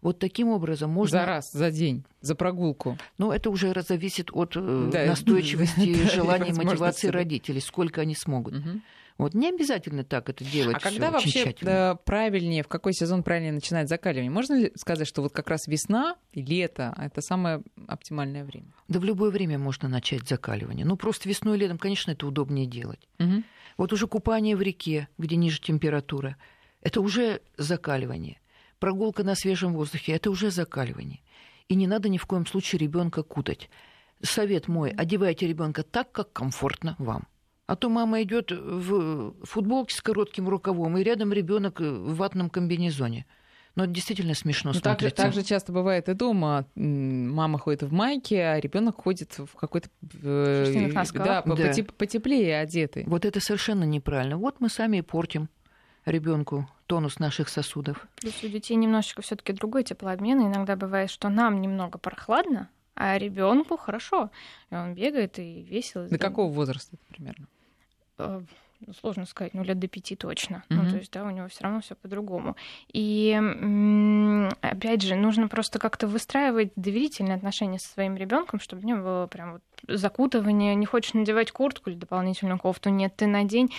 Вот 0.00 0.18
таким 0.18 0.48
образом 0.48 0.90
можно... 0.90 1.20
За 1.20 1.26
раз, 1.26 1.50
за 1.52 1.70
день, 1.70 2.04
за 2.20 2.34
прогулку. 2.34 2.96
Ну, 3.18 3.32
это 3.32 3.50
уже 3.50 3.74
зависит 3.82 4.30
от 4.32 4.56
э, 4.56 4.90
да, 4.92 5.06
настойчивости, 5.06 6.08
желания, 6.14 6.52
мотивации 6.52 7.08
родителей, 7.08 7.60
сколько 7.60 8.02
они 8.02 8.14
смогут. 8.14 8.54
Угу. 8.54 8.80
Вот 9.18 9.34
не 9.34 9.48
обязательно 9.48 10.04
так 10.04 10.30
это 10.30 10.44
делать. 10.44 10.76
А 10.76 10.78
когда 10.78 11.10
вообще 11.10 11.44
тщательно. 11.44 11.98
правильнее, 12.04 12.62
в 12.62 12.68
какой 12.68 12.92
сезон 12.92 13.24
правильнее 13.24 13.52
начинать 13.52 13.88
закаливание? 13.88 14.30
Можно 14.30 14.54
ли 14.54 14.72
сказать, 14.76 15.08
что 15.08 15.22
вот 15.22 15.32
как 15.32 15.48
раз 15.48 15.66
весна 15.66 16.16
и 16.32 16.40
лето– 16.40 16.94
это 16.98 17.20
самое 17.20 17.62
оптимальное 17.88 18.44
время? 18.44 18.68
Да 18.86 19.00
в 19.00 19.04
любое 19.04 19.32
время 19.32 19.58
можно 19.58 19.88
начать 19.88 20.28
закаливание. 20.28 20.86
Ну, 20.86 20.96
просто 20.96 21.28
весной 21.28 21.56
и 21.56 21.60
летом, 21.60 21.78
конечно, 21.78 22.12
это 22.12 22.28
удобнее 22.28 22.66
делать. 22.66 23.08
Угу. 23.18 23.42
Вот 23.78 23.92
уже 23.92 24.06
купание 24.06 24.54
в 24.54 24.62
реке, 24.62 25.08
где 25.18 25.34
ниже 25.34 25.60
температура, 25.60 26.36
это 26.82 27.00
уже 27.00 27.40
закаливание. 27.56 28.40
Прогулка 28.78 29.24
на 29.24 29.34
свежем 29.34 29.74
воздухе– 29.74 30.12
это 30.14 30.30
уже 30.30 30.50
закаливание. 30.50 31.20
И 31.68 31.74
не 31.74 31.86
надо 31.86 32.08
ни 32.08 32.18
в 32.18 32.26
коем 32.26 32.46
случае 32.46 32.78
ребенка 32.78 33.22
кутать. 33.22 33.68
Совет 34.22 34.68
мой– 34.68 34.90
одевайте 34.96 35.46
ребенка 35.46 35.82
так, 35.82 36.12
как 36.12 36.32
комфортно 36.32 36.94
вам. 36.98 37.26
А 37.66 37.76
то 37.76 37.90
мама 37.90 38.22
идет 38.22 38.50
в 38.50 39.34
футболке 39.44 39.94
с 39.94 40.00
коротким 40.00 40.48
рукавом, 40.48 40.96
и 40.96 41.02
рядом 41.02 41.32
ребенок 41.32 41.80
в 41.80 42.14
ватном 42.14 42.48
комбинезоне. 42.48 43.26
Но 43.74 43.84
это 43.84 43.92
действительно 43.92 44.34
смешно 44.34 44.72
ну, 44.72 44.80
смотрится. 44.80 45.14
Так, 45.14 45.26
так 45.26 45.34
же 45.34 45.42
часто 45.42 45.72
бывает 45.72 46.08
и 46.08 46.14
дома. 46.14 46.66
Мама 46.74 47.58
ходит 47.58 47.82
в 47.82 47.92
майке, 47.92 48.42
а 48.42 48.58
ребенок 48.58 49.02
ходит 49.02 49.38
в 49.38 49.54
какой-то 49.54 49.88
э, 50.22 50.90
да, 51.14 51.42
да. 51.42 51.74
потеплее 51.96 52.58
одетый. 52.58 53.04
Вот 53.06 53.24
это 53.24 53.38
совершенно 53.40 53.84
неправильно. 53.84 54.38
Вот 54.38 54.56
мы 54.60 54.68
сами 54.68 54.96
и 54.96 55.02
портим 55.02 55.48
ребенку 56.04 56.68
тонус 56.86 57.18
наших 57.18 57.48
сосудов. 57.48 58.06
Плюс 58.16 58.42
у 58.42 58.48
детей 58.48 58.74
немножечко 58.76 59.22
все-таки 59.22 59.52
другой 59.52 59.84
теплообмен. 59.84 60.40
Иногда 60.46 60.76
бывает, 60.76 61.10
что 61.10 61.28
нам 61.28 61.60
немного 61.60 61.98
прохладно, 61.98 62.68
а 62.94 63.18
ребенку 63.18 63.76
хорошо. 63.76 64.30
И 64.70 64.74
он 64.74 64.94
бегает 64.94 65.38
и 65.38 65.62
весело. 65.62 66.08
До 66.08 66.18
какого 66.18 66.50
возраста 66.50 66.96
примерно? 67.10 67.46
Э, 68.18 68.40
ну, 68.86 68.92
сложно 68.94 69.26
сказать, 69.26 69.54
ну, 69.54 69.64
лет 69.64 69.78
до 69.78 69.88
пяти 69.88 70.14
точно. 70.14 70.64
Mm-hmm. 70.68 70.74
Ну, 70.74 70.90
то 70.90 70.96
есть, 70.96 71.12
да, 71.12 71.24
у 71.24 71.30
него 71.30 71.48
все 71.48 71.64
равно 71.64 71.80
все 71.80 71.94
по-другому. 71.96 72.56
И 72.92 73.32
опять 74.60 75.02
же, 75.02 75.16
нужно 75.16 75.48
просто 75.48 75.78
как-то 75.78 76.06
выстраивать 76.06 76.72
доверительные 76.76 77.34
отношения 77.34 77.78
со 77.78 77.88
своим 77.88 78.16
ребенком, 78.16 78.60
чтобы 78.60 78.84
не 78.84 78.94
было 78.94 79.26
прям 79.26 79.54
вот 79.54 79.62
закутывания, 79.88 80.74
не 80.74 80.86
хочешь 80.86 81.14
надевать 81.14 81.50
куртку 81.50 81.90
или 81.90 81.96
дополнительную 81.96 82.58
кофту, 82.58 82.90
нет, 82.90 83.14
ты 83.16 83.26
надень. 83.26 83.70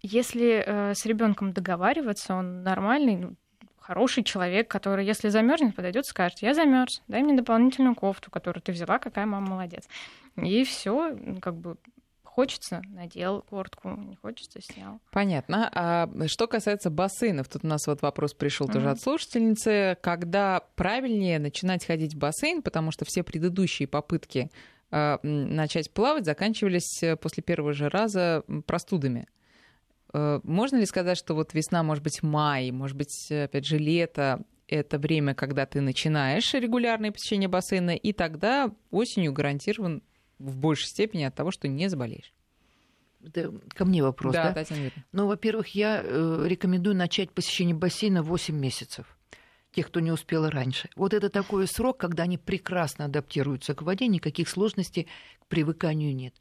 Если 0.00 0.62
э, 0.64 0.94
с 0.94 1.04
ребенком 1.06 1.52
договариваться, 1.52 2.34
он 2.34 2.62
нормальный, 2.62 3.16
ну, 3.16 3.34
хороший 3.80 4.22
человек, 4.22 4.68
который, 4.68 5.04
если 5.04 5.28
замерзнет, 5.28 5.74
подойдет, 5.74 6.06
скажет: 6.06 6.40
Я 6.40 6.54
замерз, 6.54 7.02
дай 7.08 7.22
мне 7.22 7.36
дополнительную 7.36 7.94
кофту, 7.94 8.30
которую 8.30 8.62
ты 8.62 8.72
взяла, 8.72 8.98
какая 8.98 9.26
мама 9.26 9.50
молодец. 9.50 9.88
И 10.36 10.62
все, 10.64 11.16
как 11.40 11.56
бы 11.56 11.76
хочется, 12.38 12.82
надел 12.90 13.42
куртку, 13.50 13.90
не 13.90 14.14
хочется, 14.14 14.60
снял. 14.62 15.00
Понятно. 15.10 15.68
А 15.74 16.08
что 16.28 16.46
касается 16.46 16.88
бассейнов, 16.88 17.48
тут 17.48 17.64
у 17.64 17.66
нас 17.66 17.84
вот 17.88 18.00
вопрос 18.02 18.32
пришел 18.32 18.68
mm-hmm. 18.68 18.72
тоже 18.72 18.90
от 18.90 19.00
слушательницы. 19.00 19.98
Когда 20.00 20.62
правильнее 20.76 21.40
начинать 21.40 21.84
ходить 21.84 22.14
в 22.14 22.18
бассейн, 22.18 22.62
потому 22.62 22.92
что 22.92 23.04
все 23.04 23.24
предыдущие 23.24 23.88
попытки 23.88 24.52
э, 24.92 25.18
начать 25.22 25.90
плавать 25.90 26.26
заканчивались 26.26 27.02
э, 27.02 27.16
после 27.16 27.42
первого 27.42 27.72
же 27.72 27.88
раза 27.88 28.44
простудами. 28.66 29.26
Э, 30.12 30.40
можно 30.42 30.76
ли 30.76 30.86
сказать, 30.86 31.18
что 31.18 31.34
вот 31.34 31.54
весна, 31.54 31.82
может 31.82 32.02
быть, 32.02 32.22
май, 32.22 32.70
может 32.70 32.96
быть, 32.96 33.30
опять 33.30 33.64
же, 33.64 33.78
лето, 33.78 34.44
это 34.68 34.98
время, 34.98 35.34
когда 35.34 35.66
ты 35.66 35.80
начинаешь 35.80 36.52
регулярное 36.54 37.10
посещение 37.10 37.48
бассейна, 37.48 37.96
и 37.96 38.12
тогда 38.12 38.70
осенью 38.90 39.32
гарантирован 39.32 40.02
в 40.38 40.56
большей 40.56 40.86
степени 40.86 41.24
от 41.24 41.34
того, 41.34 41.50
что 41.50 41.68
не 41.68 41.88
заболеешь. 41.88 42.32
Это 43.24 43.52
ко 43.74 43.84
мне 43.84 44.02
вопрос, 44.02 44.34
да? 44.34 44.50
Да, 44.50 44.54
Татьяна. 44.54 44.90
Ну, 45.12 45.26
во-первых, 45.26 45.68
я 45.74 46.00
э, 46.04 46.44
рекомендую 46.46 46.94
начать 46.94 47.32
посещение 47.32 47.74
бассейна 47.74 48.22
8 48.22 48.54
месяцев 48.54 49.18
тех, 49.72 49.88
кто 49.88 50.00
не 50.00 50.10
успел 50.10 50.48
раньше. 50.48 50.88
Вот 50.96 51.14
это 51.14 51.28
такой 51.28 51.66
срок, 51.66 51.98
когда 51.98 52.24
они 52.24 52.38
прекрасно 52.38 53.06
адаптируются 53.06 53.74
к 53.74 53.82
воде, 53.82 54.06
никаких 54.06 54.48
сложностей 54.48 55.08
к 55.40 55.46
привыканию 55.46 56.14
нет. 56.14 56.34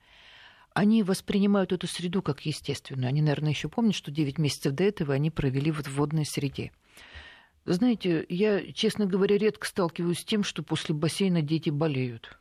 Они 0.78 1.02
воспринимают 1.02 1.74
эту 1.74 1.88
среду 1.88 2.22
как 2.22 2.46
естественную. 2.46 3.10
Они, 3.10 3.20
наверное, 3.20 3.50
еще 3.50 3.68
помнят, 3.68 3.96
что 3.96 4.12
9 4.12 4.38
месяцев 4.38 4.74
до 4.74 4.84
этого 4.84 5.16
они 5.16 5.32
провели 5.32 5.72
вот 5.72 5.88
в 5.88 5.96
водной 5.96 6.24
среде. 6.24 6.72
Знаете, 7.66 8.24
я, 8.30 8.72
честно 8.74 9.08
говоря, 9.08 9.40
редко 9.40 9.66
сталкиваюсь 9.66 10.20
с 10.20 10.24
тем, 10.24 10.44
что 10.44 10.62
после 10.62 10.94
бассейна 10.94 11.42
дети 11.42 11.72
болеют 11.72 12.38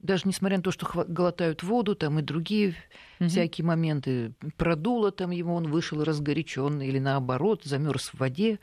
даже 0.00 0.22
несмотря 0.26 0.58
на 0.58 0.62
то, 0.62 0.70
что 0.70 0.86
глотают 1.08 1.64
воду, 1.64 1.96
там 1.96 2.18
и 2.18 2.22
другие 2.22 2.74
угу. 3.18 3.28
всякие 3.28 3.64
моменты, 3.64 4.32
продуло 4.56 5.10
там 5.10 5.32
его, 5.32 5.54
он 5.54 5.70
вышел 5.70 6.02
разгоряченный 6.04 6.86
или 6.86 7.00
наоборот, 7.00 7.64
замерз 7.64 8.10
в 8.10 8.18
воде, 8.18 8.60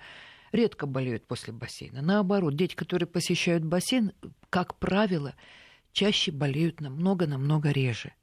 редко 0.54 0.88
болеют 0.88 1.28
после 1.28 1.51
бассейна. 1.54 2.01
Наоборот, 2.01 2.56
дети, 2.56 2.75
которые 2.75 3.08
посещают 3.08 3.65
бассейн, 3.65 4.13
как 4.49 4.75
правило, 4.75 5.36
чаще 5.91 6.32
болеют 6.32 6.80
намного-намного 6.80 7.71
реже. 7.71 8.13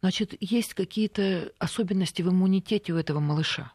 Значит, 0.00 0.34
есть 0.40 0.74
какие-то 0.74 1.52
особенности 1.58 2.22
в 2.22 2.28
иммунитете 2.28 2.92
у 2.92 2.96
этого 2.96 3.20
малыша. 3.20 3.72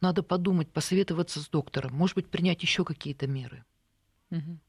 Надо 0.00 0.22
подумать, 0.22 0.70
посоветоваться 0.70 1.40
с 1.40 1.48
доктором, 1.48 1.94
может 1.94 2.14
быть, 2.14 2.28
принять 2.28 2.62
еще 2.62 2.84
какие-то 2.84 3.26
меры 3.26 3.64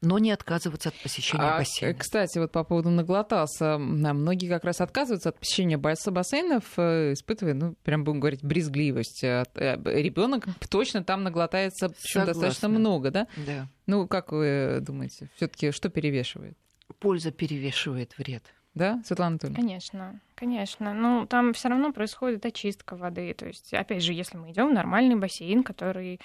но 0.00 0.18
не 0.18 0.32
отказываться 0.32 0.88
от 0.88 0.94
посещения 0.96 1.44
а, 1.44 1.58
бассейна. 1.58 1.94
Кстати, 1.94 2.38
вот 2.38 2.50
по 2.50 2.64
поводу 2.64 2.90
наглотался, 2.90 3.78
многие 3.78 4.48
как 4.48 4.64
раз 4.64 4.80
отказываются 4.80 5.28
от 5.28 5.38
посещения 5.38 5.76
бассейнов, 5.78 6.64
э, 6.76 7.12
испытывая, 7.12 7.54
ну, 7.54 7.76
прям 7.84 8.02
будем 8.02 8.20
говорить, 8.20 8.42
брезгливость. 8.42 9.22
Э, 9.22 9.44
Ребенок 9.54 10.46
точно 10.68 11.04
там 11.04 11.22
наглотается 11.22 11.90
причем 11.90 12.24
достаточно 12.24 12.68
много, 12.68 13.10
да? 13.10 13.28
Да. 13.46 13.68
Ну, 13.86 14.08
как 14.08 14.32
вы 14.32 14.78
думаете, 14.80 15.30
все-таки 15.36 15.70
что 15.70 15.88
перевешивает? 15.88 16.58
Польза 16.98 17.30
перевешивает 17.30 18.18
вред. 18.18 18.42
Да, 18.74 19.00
Светлана 19.04 19.32
Анатольевна? 19.32 19.60
Конечно, 19.60 20.20
конечно. 20.34 20.94
Ну, 20.94 21.26
там 21.26 21.52
все 21.52 21.68
равно 21.68 21.92
происходит 21.92 22.46
очистка 22.46 22.96
воды. 22.96 23.34
То 23.34 23.46
есть, 23.46 23.74
опять 23.74 24.02
же, 24.02 24.12
если 24.12 24.38
мы 24.38 24.50
идем 24.50 24.70
в 24.70 24.72
нормальный 24.72 25.16
бассейн, 25.16 25.62
который 25.62 26.20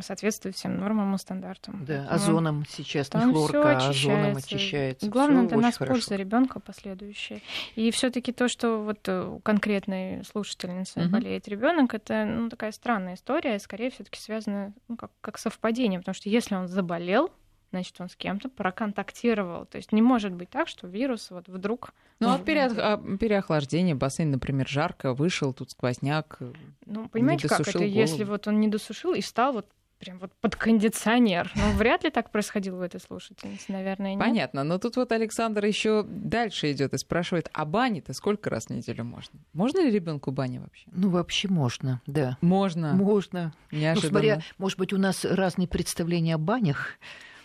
соответствует 0.00 0.56
всем 0.56 0.78
нормам 0.78 1.14
и 1.14 1.18
стандартам. 1.18 1.84
Да, 1.84 2.06
озоном 2.08 2.64
сейчас 2.66 3.12
не 3.12 3.20
хлорка, 3.20 3.76
а 3.76 3.90
озоном 3.90 4.36
очищается. 4.36 5.06
Главное 5.06 5.46
для 5.46 5.58
нас 5.58 5.76
хорошо. 5.76 5.92
польза 5.92 6.16
ребенка 6.16 6.60
последующая. 6.60 7.42
И 7.74 7.90
все-таки 7.90 8.32
то, 8.32 8.48
что 8.48 8.78
вот 8.78 9.06
э, 9.06 9.22
у 9.22 9.40
конкретной 9.40 10.24
слушательницы 10.24 11.00
угу. 11.00 11.10
болеет 11.10 11.46
ребенок, 11.46 11.92
это 11.92 12.24
ну, 12.24 12.48
такая 12.48 12.72
странная 12.72 13.14
история, 13.14 13.58
скорее 13.58 13.90
все-таки 13.90 14.18
связана 14.18 14.72
ну, 14.88 14.96
как, 14.96 15.10
как 15.20 15.36
совпадение, 15.36 15.98
потому 15.98 16.14
что 16.14 16.30
если 16.30 16.54
он 16.54 16.66
заболел, 16.66 17.30
значит, 17.74 18.00
он 18.00 18.08
с 18.08 18.16
кем-то 18.16 18.48
проконтактировал. 18.48 19.66
То 19.66 19.76
есть 19.78 19.92
не 19.92 20.00
может 20.00 20.32
быть 20.32 20.50
так, 20.50 20.68
что 20.68 20.86
вирус 20.86 21.30
вот 21.30 21.48
вдруг... 21.48 21.92
Ну, 22.20 22.32
от 22.32 22.44
пере... 22.44 22.66
А, 22.66 22.98
переохлаждения 23.18 23.94
бассейн, 23.94 24.30
например, 24.30 24.68
жарко, 24.68 25.12
вышел, 25.12 25.52
тут 25.52 25.72
сквозняк, 25.72 26.38
Ну, 26.86 27.08
понимаете, 27.08 27.48
как 27.48 27.60
это, 27.60 27.72
голову. 27.72 27.90
если 27.90 28.24
вот 28.24 28.46
он 28.46 28.60
не 28.60 28.68
досушил 28.68 29.14
и 29.14 29.20
стал 29.20 29.52
вот 29.54 29.66
прям 29.98 30.18
вот 30.18 30.32
под 30.40 30.54
кондиционер. 30.56 31.50
Ну, 31.54 31.72
вряд 31.76 32.04
ли 32.04 32.10
так 32.10 32.30
происходило 32.30 32.80
у 32.80 32.82
этой 32.82 33.00
слушательницы, 33.00 33.72
наверное, 33.72 34.10
нет. 34.10 34.20
Понятно, 34.20 34.62
но 34.64 34.78
тут 34.78 34.96
вот 34.96 35.12
Александр 35.12 35.64
еще 35.64 36.04
дальше 36.06 36.72
идет 36.72 36.92
и 36.94 36.98
спрашивает, 36.98 37.48
а 37.52 37.64
бани-то 37.64 38.12
сколько 38.12 38.50
раз 38.50 38.66
в 38.66 38.70
неделю 38.70 39.04
можно? 39.04 39.38
Можно 39.52 39.80
ли 39.80 39.90
ребенку 39.90 40.30
бани 40.30 40.58
вообще? 40.58 40.84
Ну, 40.92 41.08
вообще 41.08 41.48
можно, 41.48 42.02
да. 42.06 42.36
Можно? 42.40 42.92
Можно. 42.92 43.54
Неожиданно. 43.70 44.02
Ну, 44.02 44.08
смотря, 44.10 44.40
может 44.58 44.78
быть, 44.78 44.92
у 44.92 44.98
нас 44.98 45.24
разные 45.24 45.68
представления 45.68 46.34
о 46.34 46.38
банях, 46.38 46.90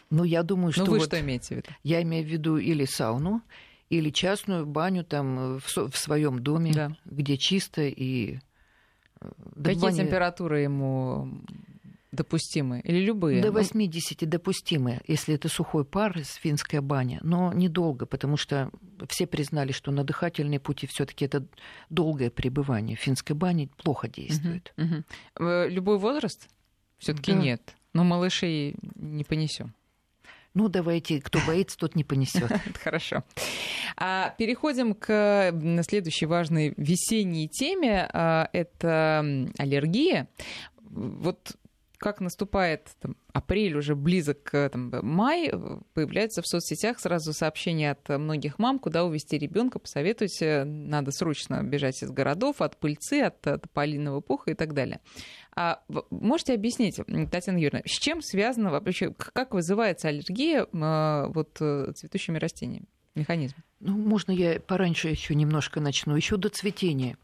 ну, 0.10 0.24
я 0.24 0.44
думаю, 0.44 0.72
что... 0.72 0.86
Ну, 0.86 0.92
вы 0.92 0.98
вот 1.00 1.08
что 1.08 1.20
имеете 1.20 1.48
в 1.48 1.58
виду? 1.58 1.70
Я 1.84 2.02
имею 2.02 2.26
в 2.26 2.28
виду 2.28 2.58
или 2.58 2.86
сауну, 2.86 3.42
Или 3.90 4.10
частную 4.10 4.66
баню 4.66 5.04
там 5.04 5.60
в, 5.60 5.90
в 5.90 5.98
своем 5.98 6.42
доме, 6.42 6.74
да. 6.74 6.98
где 7.06 7.38
чисто 7.38 7.82
и... 7.84 8.40
Какие 9.56 9.82
бани... 9.82 9.98
температуры 9.98 10.62
ему 10.62 11.42
допустимы? 12.12 12.80
Или 12.82 13.04
любые? 13.04 13.42
До 13.42 13.52
80 13.52 14.28
допустимы, 14.30 15.02
если 15.08 15.36
это 15.36 15.50
сухой 15.50 15.86
пар 15.86 16.18
из 16.18 16.34
финской 16.36 16.80
бани, 16.80 17.20
но 17.22 17.52
недолго, 17.52 18.06
потому 18.06 18.38
что 18.38 18.72
все 19.10 19.28
признали, 19.28 19.72
что 19.74 19.92
на 19.92 20.04
дыхательные 20.04 20.60
пути 20.60 20.88
все 20.88 21.06
таки 21.06 21.26
это 21.26 21.46
долгое 21.90 22.30
пребывание. 22.30 22.96
В 22.96 23.02
финской 23.02 23.36
бане 23.36 23.70
плохо 23.84 24.08
действует. 24.08 24.74
Угу, 24.78 24.86
угу. 24.86 25.70
Любой 25.70 25.98
возраст? 25.98 26.48
все 27.00 27.14
таки 27.14 27.32
да. 27.32 27.40
нет. 27.40 27.76
Но 27.94 28.04
малышей 28.04 28.76
не 28.96 29.24
понесем. 29.24 29.74
Ну, 30.60 30.68
давайте, 30.68 31.22
кто 31.22 31.40
боится, 31.48 31.78
тот 31.78 31.96
не 31.96 32.04
понесет. 32.04 32.52
Хорошо. 32.84 33.24
А 33.96 34.36
переходим 34.38 34.94
к 34.94 35.54
следующей 35.88 36.26
важной 36.26 36.74
весенней 36.76 37.48
теме. 37.48 38.10
А, 38.12 38.50
это 38.52 39.48
аллергия. 39.58 40.28
Вот 40.82 41.56
как 41.98 42.20
наступает 42.20 42.90
там, 43.00 43.16
апрель, 43.32 43.78
уже 43.78 43.96
близок 43.96 44.50
там, 44.52 44.92
май, 45.02 45.50
появляются 45.94 46.42
в 46.42 46.48
соцсетях 46.48 47.00
сразу 47.00 47.32
сообщения 47.32 47.92
от 47.92 48.10
многих 48.10 48.60
мам, 48.60 48.80
куда 48.80 49.06
увезти 49.06 49.38
ребенка, 49.38 49.80
посоветуйте, 49.80 50.66
надо 50.66 51.12
срочно 51.12 51.64
бежать 51.64 52.04
из 52.04 52.12
городов, 52.12 52.62
от 52.62 52.78
пыльцы, 52.78 53.22
от, 53.22 53.48
от 53.48 53.70
полиного 53.72 54.20
пуха 54.20 54.52
и 54.52 54.56
так 54.56 54.74
далее. 54.74 55.00
А 55.56 55.82
можете 56.10 56.54
объяснить, 56.54 56.98
Татьяна 57.32 57.58
Юрьевна, 57.58 57.82
с 57.86 57.92
чем 57.92 58.22
связано 58.22 58.72
вообще, 58.72 59.14
как 59.14 59.54
вызывается 59.54 60.08
аллергия 60.08 60.68
а, 60.74 61.28
вот, 61.30 61.58
э, 61.60 61.92
цветущими 61.96 62.38
растениями? 62.38 62.86
Механизм. 63.16 63.56
Ну, 63.80 63.98
можно 63.98 64.32
я 64.32 64.60
пораньше 64.60 65.10
еще 65.10 65.36
немножко 65.36 65.82
начну. 65.82 66.16
Еще 66.16 66.38
до 66.38 66.50
цветения. 66.50 67.18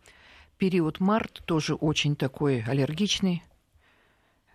Период 0.57 0.99
март 0.99 1.43
тоже 1.45 1.75
очень 1.75 2.15
такой 2.15 2.63
аллергичный 2.63 3.43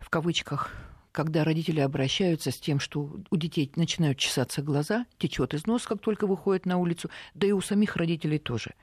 в 0.01 0.09
кавычках, 0.09 0.73
когда 1.12 1.45
родители 1.45 1.81
обращаются 1.81 2.51
с 2.51 2.59
тем, 2.59 2.81
что 2.81 3.11
у 3.31 3.37
детей 3.37 3.71
начинают 3.77 4.18
чесаться 4.18 4.62
глаза, 4.62 5.07
течет 5.18 5.55
из 5.55 5.66
носа, 5.66 5.89
как 5.89 6.01
только 6.01 6.27
выходят 6.27 6.66
на 6.66 6.79
улицу, 6.79 7.11
да 7.35 7.47
и 7.47 7.53
у 7.53 7.61
самих 7.61 7.97
родителей 7.97 8.39
тоже. 8.39 8.75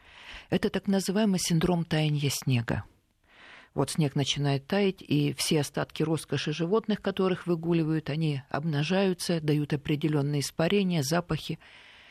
Это 0.49 0.69
так 0.69 0.87
называемый 0.87 1.39
синдром 1.39 1.83
таяния 1.83 2.29
снега. 2.29 2.83
Вот 3.77 3.91
снег 3.91 4.15
начинает 4.15 4.67
таять, 4.67 5.01
и 5.01 5.33
все 5.37 5.61
остатки 5.61 6.03
роскоши 6.03 6.51
животных, 6.51 7.01
которых 7.01 7.47
выгуливают, 7.47 8.09
они 8.09 8.41
обнажаются, 8.49 9.39
дают 9.39 9.71
определенные 9.71 10.41
испарения, 10.41 11.03
запахи. 11.03 11.59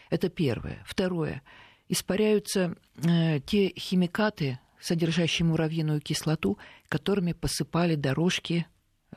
Это 0.09 0.29
первое. 0.29 0.83
Второе. 0.87 1.43
Испаряются 1.89 2.77
э, 3.05 3.41
те 3.41 3.73
химикаты, 3.77 4.59
содержащие 4.81 5.47
муравьиную 5.47 6.01
кислоту, 6.01 6.59
которыми 6.89 7.33
посыпали 7.33 7.97
дорожки 7.97 8.67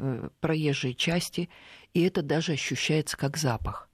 Э, 0.01 0.29
проезжей 0.39 0.93
части, 0.93 1.49
и 1.93 2.01
это 2.03 2.21
даже 2.21 2.53
ощущается 2.53 3.17
как 3.17 3.35
запах. 3.35 3.89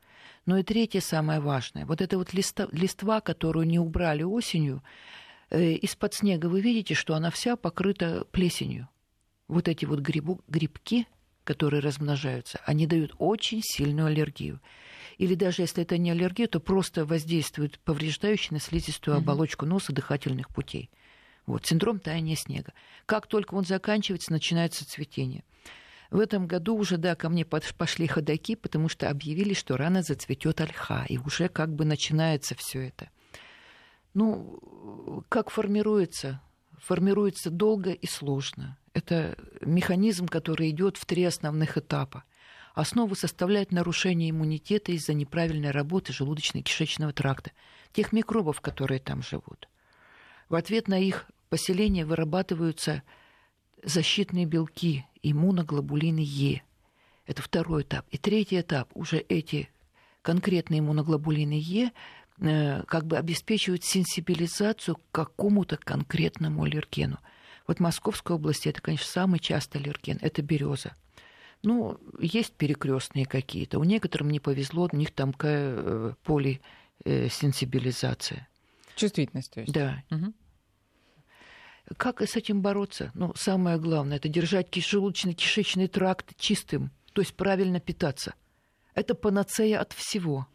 Ну 0.46 0.58
и 0.58 0.64
третье, 0.64 1.00
самое 1.00 1.40
важное, 1.40 1.88
вот 1.88 2.00
эта 2.00 2.20
вот 2.20 2.32
листа, 2.32 2.68
листва, 2.72 3.22
которую 3.22 3.66
не 3.66 3.80
убрали 3.80 4.22
осенью, 4.22 4.84
из-под 5.56 6.14
снега 6.14 6.48
вы 6.48 6.62
видите, 6.62 6.94
что 6.94 7.16
она 7.16 7.30
вся 7.32 7.56
покрыта 7.56 8.26
плесенью. 8.32 8.90
Вот 9.48 9.68
эти 9.68 9.86
вот 9.86 10.00
грибу, 10.00 10.42
грибки, 10.48 11.08
которые 11.44 11.82
размножаются, 11.82 12.60
они 12.66 12.88
дают 12.88 13.14
очень 13.20 13.62
сильную 13.64 14.08
аллергию. 14.08 14.60
Или 15.18 15.36
даже 15.36 15.62
если 15.62 15.84
это 15.84 15.98
не 15.98 16.12
аллергия, 16.12 16.48
то 16.48 16.60
просто 16.60 17.06
воздействует 17.06 17.80
повреждающий 17.80 18.50
на 18.52 18.60
слизистую 18.60 19.16
оболочку 19.18 19.66
носа 19.66 19.94
дыхательных 19.94 20.50
путей. 20.50 20.90
Вот, 21.46 21.66
синдром 21.66 22.00
таяния 22.00 22.36
снега. 22.36 22.74
Как 23.06 23.28
только 23.28 23.54
он 23.54 23.64
заканчивается, 23.64 24.32
начинается 24.32 24.86
цветение. 24.88 25.44
В 26.10 26.20
этом 26.20 26.48
году 26.48 26.76
уже, 26.76 26.98
да, 26.98 27.16
ко 27.16 27.30
мне 27.30 27.46
пошли 27.46 28.08
ходаки, 28.08 28.56
потому 28.56 28.90
что 28.90 29.10
объявили, 29.10 29.54
что 29.54 29.78
рано 29.78 30.02
зацветет 30.02 30.60
ольха, 30.62 31.06
и 31.08 31.18
уже 31.18 31.50
как 31.50 31.74
бы 31.74 31.86
начинается 31.86 32.56
все 32.56 32.88
это. 32.88 33.10
Ну, 34.16 35.24
как 35.30 35.50
формируется? 35.50 36.42
Формируется 36.80 37.50
долго 37.50 37.92
и 37.92 38.08
сложно. 38.08 38.78
Это 38.94 39.38
механизм, 39.62 40.28
который 40.28 40.70
идет 40.70 40.96
в 40.96 41.06
три 41.06 41.26
основных 41.26 41.78
этапа. 41.78 42.24
Основу 42.74 43.16
составляет 43.16 43.74
нарушение 43.74 44.30
иммунитета 44.30 44.94
из-за 44.94 45.14
неправильной 45.14 45.72
работы 45.72 46.14
желудочно-кишечного 46.14 47.12
тракта, 47.12 47.52
тех 47.92 48.14
микробов, 48.14 48.62
которые 48.62 49.00
там 49.00 49.22
живут. 49.22 49.68
В 50.48 50.56
ответ 50.56 50.88
на 50.88 50.98
их 50.98 51.30
поселение 51.50 52.06
вырабатываются 52.06 53.04
защитные 53.84 54.46
белки, 54.46 55.06
иммуноглобулины 55.24 56.24
Е. 56.24 56.64
Это 57.26 57.42
второй 57.42 57.84
этап. 57.84 58.06
И 58.12 58.18
третий 58.18 58.62
этап, 58.62 58.90
уже 58.94 59.18
эти 59.18 59.70
конкретные 60.22 60.80
иммуноглобулины 60.80 61.60
Е 61.60 61.92
как 62.40 63.06
бы 63.06 63.18
обеспечивают 63.18 63.84
сенсибилизацию 63.84 64.96
к 64.96 65.02
какому-то 65.12 65.78
конкретному 65.78 66.64
аллергену. 66.64 67.20
Вот 67.68 67.78
в 67.78 67.82
Московской 67.82 68.36
области 68.36 68.70
это, 68.70 68.82
конечно, 68.82 69.08
самый 69.08 69.40
частый 69.40 69.82
аллерген, 69.82 70.18
это 70.22 70.42
береза. 70.42 70.96
Ну, 71.64 72.00
есть 72.20 72.54
перекрестные 72.54 73.26
какие-то. 73.26 73.80
У 73.80 73.84
некоторым 73.84 74.30
не 74.30 74.40
повезло, 74.40 74.88
у 74.92 74.96
них 74.96 75.12
там 75.12 75.34
э, 75.42 76.14
полисенсибилизация. 76.24 78.48
Чувствительность, 78.96 79.52
то 79.52 79.62
есть. 79.62 79.74
Да. 79.74 80.04
Угу. 80.12 80.34
Как 81.98 82.22
с 82.22 82.36
этим 82.36 82.62
бороться? 82.62 83.12
Ну, 83.14 83.34
самое 83.36 83.80
главное, 83.80 84.18
это 84.18 84.28
держать 84.28 84.76
желудочно-кишечный 84.76 85.88
тракт 85.88 86.36
чистым, 86.38 86.92
то 87.14 87.22
есть 87.22 87.36
правильно 87.36 87.80
питаться. 87.80 88.34
Это 88.94 89.16
панацея 89.16 89.80
от 89.80 89.94
всего. 89.94 90.48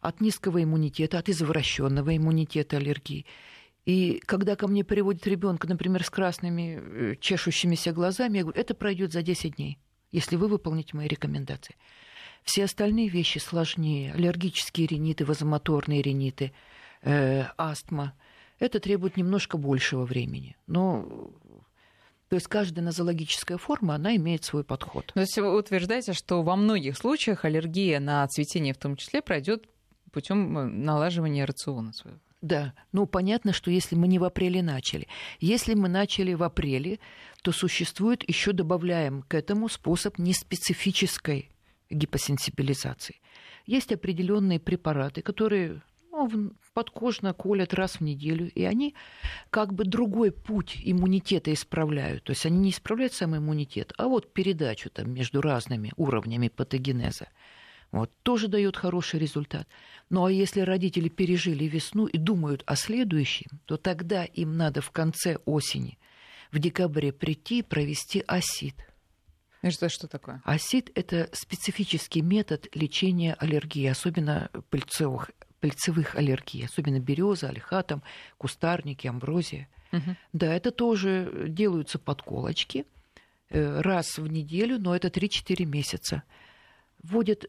От 0.00 0.20
низкого 0.20 0.62
иммунитета, 0.62 1.18
от 1.18 1.28
извращенного 1.28 2.16
иммунитета 2.16 2.76
аллергии. 2.76 3.26
И 3.84 4.20
когда 4.26 4.54
ко 4.54 4.68
мне 4.68 4.84
приводят 4.84 5.26
ребенка, 5.26 5.66
например, 5.66 6.04
с 6.04 6.10
красными 6.10 6.80
э, 6.80 7.16
чешущимися 7.20 7.92
глазами, 7.92 8.38
я 8.38 8.42
говорю, 8.44 8.60
это 8.60 8.74
пройдет 8.74 9.12
за 9.12 9.22
10 9.22 9.56
дней, 9.56 9.78
если 10.12 10.36
вы 10.36 10.48
выполните 10.48 10.96
мои 10.96 11.08
рекомендации. 11.08 11.76
Все 12.44 12.64
остальные 12.64 13.08
вещи 13.08 13.38
сложнее. 13.38 14.12
Аллергические 14.12 14.86
риниты, 14.86 15.24
вазомоторные 15.24 16.02
риниты, 16.02 16.52
э, 17.02 17.44
астма– 17.56 18.14
это 18.58 18.80
требует 18.80 19.16
немножко 19.16 19.56
большего 19.56 20.04
времени. 20.04 20.56
Но 20.66 21.30
то 22.28 22.34
есть 22.34 22.46
каждая 22.46 22.84
нозологическая 22.84 23.56
форма, 23.56 23.94
она 23.94 24.14
имеет 24.16 24.44
свой 24.44 24.64
подход. 24.64 25.12
Но 25.14 25.22
если 25.22 25.40
вы 25.40 25.56
утверждаете, 25.56 26.12
что 26.12 26.42
во 26.42 26.56
многих 26.56 26.98
случаях 26.98 27.44
аллергия 27.44 28.00
на 28.00 28.26
цветение 28.28 28.74
в 28.74 28.78
том 28.78 28.96
числе 28.96 29.22
пройдет 29.22 29.66
путем 30.18 30.58
э, 30.58 30.64
налаживания 30.64 31.44
рациона 31.44 31.92
своего. 31.92 32.18
Да, 32.40 32.72
ну 32.92 33.06
понятно, 33.06 33.52
что 33.52 33.70
если 33.70 33.96
мы 33.96 34.08
не 34.08 34.18
в 34.18 34.24
апреле 34.24 34.62
начали. 34.62 35.06
Если 35.40 35.74
мы 35.74 35.88
начали 35.88 36.34
в 36.34 36.42
апреле, 36.42 36.98
то 37.42 37.52
существует 37.52 38.28
еще 38.28 38.52
добавляем 38.52 39.22
к 39.22 39.34
этому 39.34 39.68
способ 39.68 40.18
неспецифической 40.18 41.50
гипосенсибилизации. 41.90 43.20
Есть 43.66 43.92
определенные 43.92 44.58
препараты, 44.58 45.22
которые 45.22 45.82
ну, 46.10 46.52
подкожно 46.74 47.32
колят 47.32 47.74
раз 47.74 48.00
в 48.00 48.00
неделю, 48.00 48.50
и 48.50 48.64
они 48.64 48.94
как 49.50 49.72
бы 49.72 49.84
другой 49.84 50.32
путь 50.32 50.78
иммунитета 50.84 51.52
исправляют. 51.52 52.24
То 52.24 52.30
есть 52.30 52.46
они 52.46 52.58
не 52.58 52.70
исправляют 52.70 53.12
сам 53.12 53.36
иммунитет, 53.36 53.92
а 53.98 54.08
вот 54.08 54.32
передачу 54.32 54.90
там 54.90 55.12
между 55.12 55.40
разными 55.40 55.92
уровнями 55.96 56.48
патогенеза. 56.48 57.28
Вот, 57.90 58.10
тоже 58.22 58.48
дает 58.48 58.76
хороший 58.76 59.18
результат. 59.18 59.66
Ну 60.10 60.24
а 60.24 60.32
если 60.32 60.60
родители 60.60 61.08
пережили 61.08 61.64
весну 61.64 62.06
и 62.06 62.18
думают 62.18 62.62
о 62.66 62.76
следующем, 62.76 63.60
то 63.64 63.76
тогда 63.76 64.24
им 64.24 64.56
надо 64.56 64.80
в 64.80 64.90
конце 64.90 65.36
осени, 65.46 65.98
в 66.52 66.58
декабре 66.58 67.12
прийти 67.12 67.60
и 67.60 67.62
провести 67.62 68.22
осид. 68.26 68.74
И 69.62 69.70
что, 69.70 70.06
такое? 70.06 70.40
Осид– 70.44 70.90
это 70.94 71.28
специфический 71.32 72.22
метод 72.22 72.68
лечения 72.74 73.34
аллергии, 73.34 73.86
особенно 73.86 74.50
пыльцевых 74.70 75.30
пыльцевых 75.60 76.14
аллергий, 76.14 76.64
особенно 76.64 77.00
береза, 77.00 77.48
альха, 77.48 77.84
кустарники, 78.36 79.06
амброзия. 79.06 79.68
Угу. 79.92 80.16
Да, 80.34 80.54
это 80.54 80.70
тоже 80.70 81.46
делаются 81.48 81.98
подколочки 81.98 82.86
э, 83.50 83.80
раз 83.80 84.18
в 84.18 84.26
неделю, 84.26 84.78
но 84.78 84.94
это 84.94 85.08
3-4 85.08 85.64
месяца. 85.64 86.22
Вводят 87.02 87.46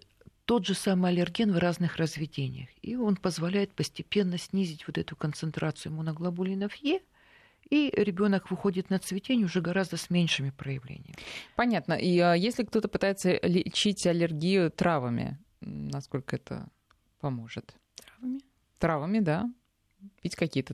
тот 0.50 0.66
же 0.66 0.74
самый 0.74 1.12
аллерген 1.12 1.52
в 1.54 1.60
разных 1.60 1.98
разведениях. 1.98 2.70
И 2.82 2.96
он 2.96 3.18
позволяет 3.18 3.72
постепенно 3.76 4.40
снизить 4.40 4.88
вот 4.88 4.98
эту 4.98 5.16
концентрацию 5.16 5.92
иммуноглобулинов 5.92 6.74
Е, 6.78 7.02
и 7.70 7.94
ребенок 7.96 8.50
выходит 8.50 8.90
на 8.90 8.98
цветение 8.98 9.46
уже 9.46 9.62
гораздо 9.62 9.96
с 9.96 10.10
меньшими 10.10 10.50
проявлениями. 10.50 11.14
Понятно. 11.56 11.94
И 11.94 12.18
а, 12.18 12.34
если 12.34 12.64
кто-то 12.64 12.88
пытается 12.88 13.40
лечить 13.44 14.08
аллергию 14.08 14.72
травами, 14.72 15.38
насколько 15.62 16.38
это 16.38 16.68
поможет? 17.20 17.76
травами? 17.96 18.40
Травами, 18.80 19.20
да 19.20 19.52
пить 20.22 20.36
какие-то, 20.36 20.74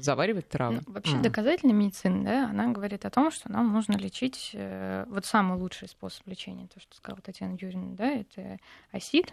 заваривать 0.00 0.48
травы. 0.48 0.82
Ну, 0.86 0.92
вообще 0.92 1.16
mm. 1.16 1.22
доказательная 1.22 1.74
медицина, 1.74 2.24
да, 2.24 2.50
она 2.50 2.68
говорит 2.68 3.04
о 3.04 3.10
том, 3.10 3.30
что 3.30 3.50
нам 3.50 3.72
нужно 3.72 3.96
лечить, 3.96 4.50
э, 4.54 5.04
вот 5.08 5.26
самый 5.26 5.58
лучший 5.58 5.88
способ 5.88 6.26
лечения, 6.26 6.68
то, 6.72 6.80
что 6.80 6.96
сказала 6.96 7.20
Татьяна 7.20 7.56
Юрьевна, 7.60 7.94
да, 7.96 8.08
это 8.08 8.58
осид, 8.92 9.32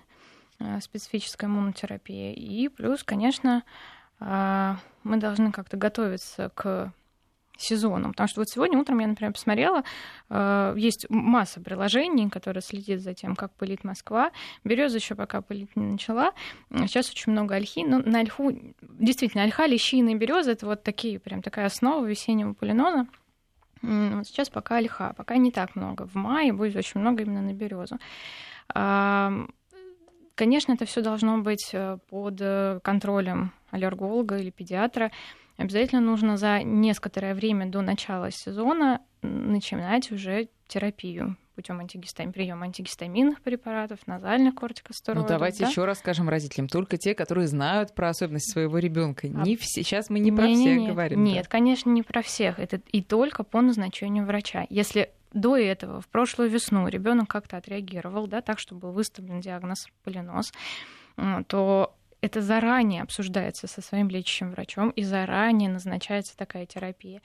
э, 0.59 0.79
специфическая 0.81 1.49
иммунотерапия, 1.49 2.33
и 2.33 2.67
плюс, 2.67 3.03
конечно, 3.03 3.63
э, 4.19 4.75
мы 5.03 5.17
должны 5.17 5.51
как-то 5.51 5.77
готовиться 5.77 6.51
к 6.53 6.93
сезоном. 7.57 8.11
Потому 8.11 8.27
что 8.27 8.41
вот 8.41 8.49
сегодня 8.49 8.77
утром 8.77 8.99
я, 8.99 9.07
например, 9.07 9.33
посмотрела, 9.33 9.83
э, 10.29 10.73
есть 10.77 11.07
масса 11.09 11.61
приложений, 11.61 12.29
которые 12.29 12.61
следят 12.61 13.01
за 13.01 13.13
тем, 13.13 13.35
как 13.35 13.53
пылит 13.53 13.83
Москва. 13.83 14.31
Береза 14.63 14.97
еще 14.97 15.15
пока 15.15 15.41
пылить 15.41 15.75
не 15.75 15.85
начала. 15.85 16.31
Сейчас 16.71 17.09
очень 17.09 17.31
много 17.31 17.55
ольхи. 17.55 17.85
Но 17.85 17.99
на 17.99 18.19
ольху, 18.19 18.51
действительно, 18.81 19.43
ольха, 19.43 19.65
лещина 19.65 20.09
и 20.09 20.15
береза 20.15 20.51
это 20.51 20.65
вот 20.65 20.83
такие, 20.83 21.19
прям 21.19 21.41
такая 21.41 21.67
основа 21.67 22.05
весеннего 22.05 22.53
полиноза. 22.53 23.07
Вот 23.81 24.25
сейчас 24.27 24.49
пока 24.49 24.77
ольха, 24.77 25.13
пока 25.15 25.37
не 25.37 25.51
так 25.51 25.75
много. 25.75 26.07
В 26.07 26.15
мае 26.15 26.53
будет 26.53 26.75
очень 26.75 26.99
много 27.01 27.23
именно 27.23 27.41
на 27.41 27.53
березу. 27.53 27.99
Конечно, 30.35 30.73
это 30.73 30.85
все 30.85 31.01
должно 31.01 31.37
быть 31.37 31.69
э, 31.71 31.97
под 32.09 32.41
э, 32.41 32.81
контролем 32.83 33.53
аллерголога 33.71 34.37
или 34.37 34.49
педиатра 34.49 35.11
обязательно 35.57 36.01
нужно 36.01 36.37
за 36.37 36.63
некоторое 36.63 37.33
время 37.33 37.67
до 37.67 37.81
начала 37.81 38.31
сезона 38.31 39.01
начинать 39.21 40.11
уже 40.11 40.49
терапию 40.67 41.37
путем 41.55 41.79
антигистамин, 41.79 42.33
приема 42.33 42.65
антигистаминных 42.65 43.41
препаратов, 43.41 44.05
назальных 44.07 44.55
кортикостероидов. 44.55 45.23
Ну, 45.23 45.27
давайте 45.29 45.63
да? 45.63 45.69
еще 45.69 45.85
раз 45.85 45.99
скажем 45.99 46.27
родителям, 46.29 46.67
только 46.67 46.97
те, 46.97 47.15
которые 47.15 47.47
знают 47.47 47.95
про 47.95 48.09
особенности 48.09 48.51
своего 48.51 48.77
ребенка. 48.77 49.27
А... 49.27 49.45
Не 49.45 49.55
все. 49.55 49.81
Сейчас 49.81 50.09
мы 50.09 50.19
не, 50.19 50.31
не 50.31 50.37
про 50.37 50.47
не, 50.47 50.55
всех 50.55 50.77
не, 50.77 50.87
говорим. 50.87 51.23
Нет, 51.23 51.45
да. 51.45 51.49
конечно, 51.49 51.89
не 51.89 52.03
про 52.03 52.21
всех. 52.21 52.59
Это 52.59 52.81
и 52.91 53.01
только 53.01 53.43
по 53.43 53.61
назначению 53.61 54.25
врача. 54.25 54.67
Если 54.69 55.11
до 55.33 55.57
этого, 55.57 56.01
в 56.01 56.07
прошлую 56.07 56.49
весну, 56.49 56.87
ребенок 56.87 57.29
как-то 57.29 57.57
отреагировал, 57.57 58.27
да, 58.27 58.41
так, 58.41 58.59
что 58.59 58.75
был 58.75 58.91
выставлен 58.91 59.39
диагноз 59.39 59.87
полинос, 60.03 60.51
то 61.47 61.95
это 62.25 62.41
заранее 62.41 63.03
обсуждается 63.03 63.67
со 63.67 63.81
своим 63.81 64.09
лечащим 64.09 64.51
врачом 64.51 64.89
и 64.89 65.03
заранее 65.03 65.69
назначается 65.69 66.35
такая 66.35 66.65
терапия. 66.65 67.21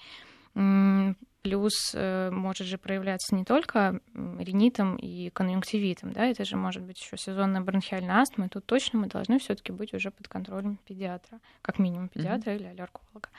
Плюс 1.43 1.93
э, 1.95 2.31
может 2.31 2.67
же 2.67 2.77
проявляться 2.77 3.35
не 3.35 3.47
только 3.47 4.01
ринитом 4.15 4.97
и 4.97 5.31
конъюнктивитом, 5.31 6.13
да, 6.13 6.27
это 6.27 6.45
же 6.45 6.57
может 6.57 6.83
быть 6.83 7.01
еще 7.01 7.17
сезонная 7.17 7.63
бронхиальная 7.63 8.17
астма, 8.17 8.45
и 8.45 8.49
тут 8.51 8.67
точно 8.67 8.99
мы 8.99 9.07
должны 9.07 9.39
все-таки 9.39 9.73
быть 9.73 9.95
уже 9.95 10.11
под 10.11 10.29
контролем 10.29 10.79
педиатра, 10.85 11.41
как 11.63 11.79
минимум 11.79 12.09
педиатра 12.09 12.51
mm-hmm. 12.51 12.57
или 12.57 12.67
аллерголога. 12.67 13.31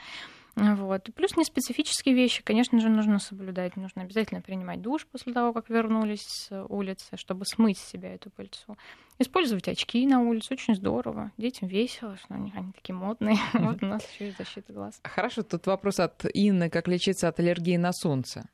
Вот. 0.54 1.08
Плюс 1.14 1.36
неспецифические 1.36 2.14
вещи, 2.14 2.42
конечно 2.42 2.78
же, 2.80 2.88
нужно 2.88 3.18
соблюдать. 3.18 3.76
Нужно 3.76 4.02
обязательно 4.02 4.40
принимать 4.40 4.82
душ 4.82 5.06
после 5.06 5.32
того, 5.32 5.52
как 5.52 5.70
вернулись 5.70 6.22
с 6.22 6.64
улицы, 6.68 7.16
чтобы 7.16 7.44
смыть 7.46 7.78
с 7.78 7.88
себя 7.88 8.14
эту 8.14 8.30
пыльцу. 8.30 8.76
Использовать 9.18 9.68
очки 9.68 10.06
на 10.06 10.20
улице 10.20 10.54
очень 10.54 10.74
здорово. 10.74 11.32
Детям 11.38 11.68
весело, 11.68 12.16
что 12.16 12.34
они, 12.34 12.52
они 12.54 12.72
такие 12.72 12.94
модные. 12.94 13.36
Вот 13.54 13.82
у 13.82 13.86
нас 13.86 14.06
еще 14.12 14.28
и 14.28 14.34
защита 14.36 14.72
глаз. 14.72 15.00
Хорошо, 15.04 15.42
тут 15.42 15.66
вопрос 15.66 16.00
от 16.00 16.24
Инны, 16.34 16.68
как 16.68 16.88
лечиться 16.88 17.28
от 17.28 17.38
аллергии 17.40 17.76
на 17.76 17.92
солнце. 17.92 18.48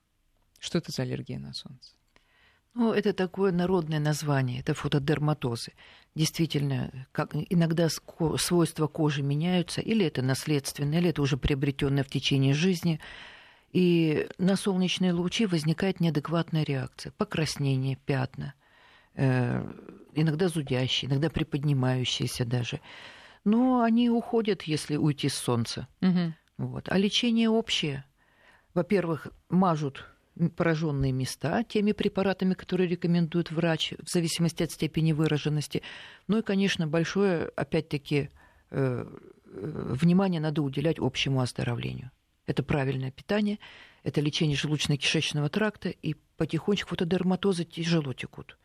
Что 0.60 0.78
это 0.78 0.92
за 0.92 1.02
аллергия 1.02 1.38
на 1.38 1.52
солнце? 1.52 1.97
Ну, 2.74 2.92
это 2.92 3.12
такое 3.12 3.50
народное 3.50 3.98
название, 3.98 4.60
это 4.60 4.74
фотодерматозы. 4.74 5.72
Действительно, 6.14 7.06
как, 7.12 7.34
иногда 7.34 7.88
свойства 7.88 8.86
кожи 8.86 9.22
меняются, 9.22 9.80
или 9.80 10.06
это 10.06 10.22
наследственное, 10.22 10.98
или 10.98 11.10
это 11.10 11.22
уже 11.22 11.36
приобретенное 11.36 12.04
в 12.04 12.08
течение 12.08 12.54
жизни. 12.54 13.00
И 13.72 14.28
на 14.38 14.56
солнечные 14.56 15.12
лучи 15.12 15.46
возникает 15.46 16.00
неадекватная 16.00 16.64
реакция, 16.64 17.12
покраснение, 17.12 17.96
пятна, 17.96 18.54
э, 19.14 19.62
иногда 20.14 20.48
зудящие, 20.48 21.10
иногда 21.10 21.30
приподнимающиеся 21.30 22.44
даже. 22.44 22.80
Но 23.44 23.82
они 23.82 24.08
уходят, 24.10 24.62
если 24.62 24.96
уйти 24.96 25.28
с 25.28 25.34
солнца. 25.34 25.88
Угу. 26.00 26.34
Вот. 26.58 26.88
А 26.88 26.98
лечение 26.98 27.50
общее. 27.50 28.04
Во-первых, 28.74 29.28
мажут 29.48 30.04
пораженные 30.56 31.12
места 31.12 31.62
теми 31.64 31.92
препаратами, 31.92 32.54
которые 32.54 32.88
рекомендует 32.88 33.50
врач, 33.50 33.94
в 33.98 34.10
зависимости 34.10 34.62
от 34.62 34.70
степени 34.70 35.12
выраженности. 35.12 35.82
Ну 36.26 36.38
и, 36.38 36.42
конечно, 36.42 36.86
большое, 36.86 37.50
опять-таки, 37.56 38.30
э, 38.70 39.04
э, 39.04 39.04
внимание 39.44 40.40
надо 40.40 40.62
уделять 40.62 40.98
общему 40.98 41.40
оздоровлению. 41.40 42.10
Это 42.46 42.62
правильное 42.62 43.10
питание, 43.10 43.58
это 44.04 44.20
лечение 44.20 44.56
желудочно-кишечного 44.56 45.48
тракта, 45.48 45.90
и 45.90 46.14
потихонечку 46.36 46.90
фотодерматозы 46.90 47.64
тяжело 47.64 48.12
текут 48.12 48.56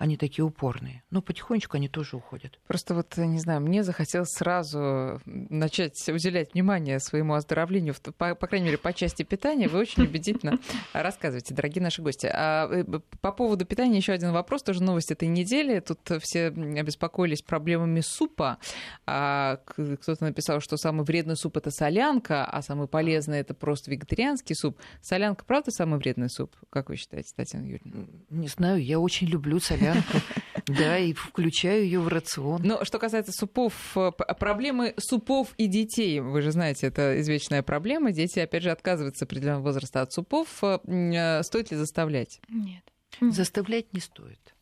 они 0.00 0.16
такие 0.16 0.46
упорные. 0.46 1.02
Но 1.10 1.20
потихонечку 1.20 1.76
они 1.76 1.86
тоже 1.86 2.16
уходят. 2.16 2.58
Просто 2.66 2.94
вот, 2.94 3.18
не 3.18 3.38
знаю, 3.38 3.60
мне 3.60 3.84
захотелось 3.84 4.30
сразу 4.30 5.20
начать 5.26 6.08
уделять 6.08 6.54
внимание 6.54 6.98
своему 7.00 7.34
оздоровлению, 7.34 7.94
по, 8.16 8.34
по 8.34 8.46
крайней 8.46 8.68
мере, 8.68 8.78
по 8.78 8.94
части 8.94 9.24
питания. 9.24 9.68
Вы 9.68 9.78
очень 9.78 10.04
убедительно 10.04 10.58
рассказываете, 10.94 11.52
дорогие 11.52 11.82
наши 11.82 12.00
гости. 12.00 12.30
А 12.32 12.66
э, 12.72 12.84
по 13.20 13.30
поводу 13.30 13.66
питания 13.66 13.98
еще 13.98 14.12
один 14.12 14.32
вопрос, 14.32 14.62
тоже 14.62 14.82
новость 14.82 15.10
этой 15.10 15.28
недели. 15.28 15.80
Тут 15.80 15.98
все 16.22 16.46
обеспокоились 16.46 17.42
проблемами 17.42 18.00
супа. 18.00 18.56
А 19.04 19.58
кто-то 19.66 20.24
написал, 20.24 20.60
что 20.60 20.78
самый 20.78 21.04
вредный 21.04 21.36
суп 21.36 21.58
это 21.58 21.70
солянка, 21.70 22.46
а 22.46 22.62
самый 22.62 22.88
полезный 22.88 23.40
это 23.40 23.52
просто 23.52 23.90
вегетарианский 23.90 24.56
суп. 24.56 24.78
Солянка, 25.02 25.44
правда, 25.44 25.70
самый 25.70 25.98
вредный 25.98 26.30
суп? 26.30 26.56
Как 26.70 26.88
вы 26.88 26.96
считаете, 26.96 27.34
Татьяна 27.36 27.66
Юрьевна? 27.66 28.06
Не 28.30 28.48
знаю, 28.48 28.82
я 28.82 28.98
очень 28.98 29.26
люблю 29.26 29.60
солянку 29.60 29.89
солянку. 29.92 30.18
Да, 30.66 30.98
и 30.98 31.12
включаю 31.12 31.84
ее 31.84 32.00
в 32.00 32.08
рацион. 32.08 32.60
Но 32.62 32.84
что 32.84 32.98
касается 32.98 33.32
супов, 33.32 33.96
э, 33.96 34.12
проблемы 34.12 34.94
супов 34.98 35.48
и 35.56 35.66
детей, 35.66 36.20
вы 36.20 36.42
же 36.42 36.52
знаете, 36.52 36.86
это 36.86 37.20
извечная 37.20 37.62
проблема. 37.62 38.12
Дети, 38.12 38.38
опять 38.38 38.62
же, 38.62 38.70
отказываются 38.70 39.24
определенного 39.24 39.62
возраста 39.62 40.02
от 40.02 40.12
супов. 40.12 40.62
Э, 40.62 40.78
э, 40.86 41.42
стоит 41.42 41.70
ли 41.70 41.76
заставлять? 41.76 42.40
Нет. 42.48 42.84
Заставлять 43.20 43.92
не 43.92 44.00
стоит. 44.00 44.54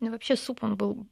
Ну, 0.00 0.10
вообще 0.10 0.36
суп, 0.36 0.62
он 0.62 0.76
был 0.76 1.06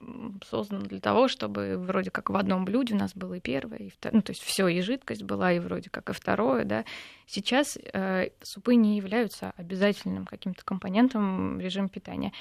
создан 0.44 0.82
для 0.82 1.00
того, 1.00 1.26
чтобы 1.26 1.78
вроде 1.78 2.10
как 2.10 2.28
в 2.28 2.36
одном 2.36 2.66
блюде 2.66 2.94
у 2.94 2.98
нас 2.98 3.14
было 3.14 3.34
и 3.34 3.40
первое, 3.40 3.78
и 3.78 3.90
второе, 3.90 4.16
ну, 4.16 4.22
то 4.22 4.32
есть 4.32 4.42
все 4.42 4.68
и 4.68 4.82
жидкость 4.82 5.22
была, 5.22 5.52
и 5.52 5.60
вроде 5.60 5.88
как 5.88 6.10
и 6.10 6.12
второе, 6.12 6.64
да. 6.64 6.84
Сейчас 7.26 7.78
э, 7.80 8.30
супы 8.42 8.74
не 8.74 8.98
являются 8.98 9.54
обязательным 9.56 10.26
каким-то 10.26 10.62
компонентом 10.64 11.58
режима 11.58 11.88
питания 11.88 12.32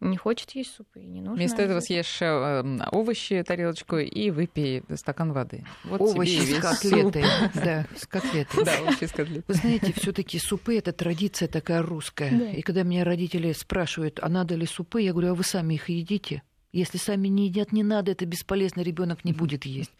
не 0.00 0.16
хочет 0.16 0.50
есть 0.52 0.74
суп 0.74 0.88
и 0.96 1.06
не 1.06 1.20
нужно. 1.20 1.36
Вместо 1.36 1.62
этого 1.62 1.80
съешь 1.80 2.22
э, 2.22 2.78
овощи, 2.92 3.42
тарелочку 3.46 3.96
и 3.96 4.30
выпей 4.30 4.82
стакан 4.94 5.32
воды. 5.32 5.64
Вот 5.84 6.00
овощи 6.00 6.40
с 6.40 6.60
котлетой. 6.60 7.24
Да, 7.54 7.86
с 7.96 8.06
котлетой. 8.06 8.64
Да, 8.64 8.82
овощи 8.82 9.04
с 9.04 9.12
котлетой. 9.12 9.44
Вы 9.48 9.54
знаете, 9.54 9.92
все 9.92 10.12
таки 10.12 10.38
супы— 10.38 10.76
это 10.78 10.92
традиция 10.92 11.48
такая 11.48 11.82
русская. 11.82 12.52
И 12.52 12.62
когда 12.62 12.82
меня 12.82 13.04
родители 13.04 13.52
спрашивают, 13.52 14.20
а 14.22 14.28
надо 14.28 14.54
ли 14.54 14.66
супы, 14.66 15.02
я 15.02 15.12
говорю, 15.12 15.30
а 15.30 15.34
вы 15.34 15.44
сами 15.44 15.74
их 15.74 15.88
едите? 15.88 16.42
Если 16.72 16.98
сами 16.98 17.28
не 17.28 17.46
едят, 17.46 17.72
не 17.72 17.82
надо, 17.82 18.12
это 18.12 18.26
бесполезно, 18.26 18.82
ребенок 18.82 19.24
не 19.24 19.32
будет 19.32 19.64
есть. 19.64 19.92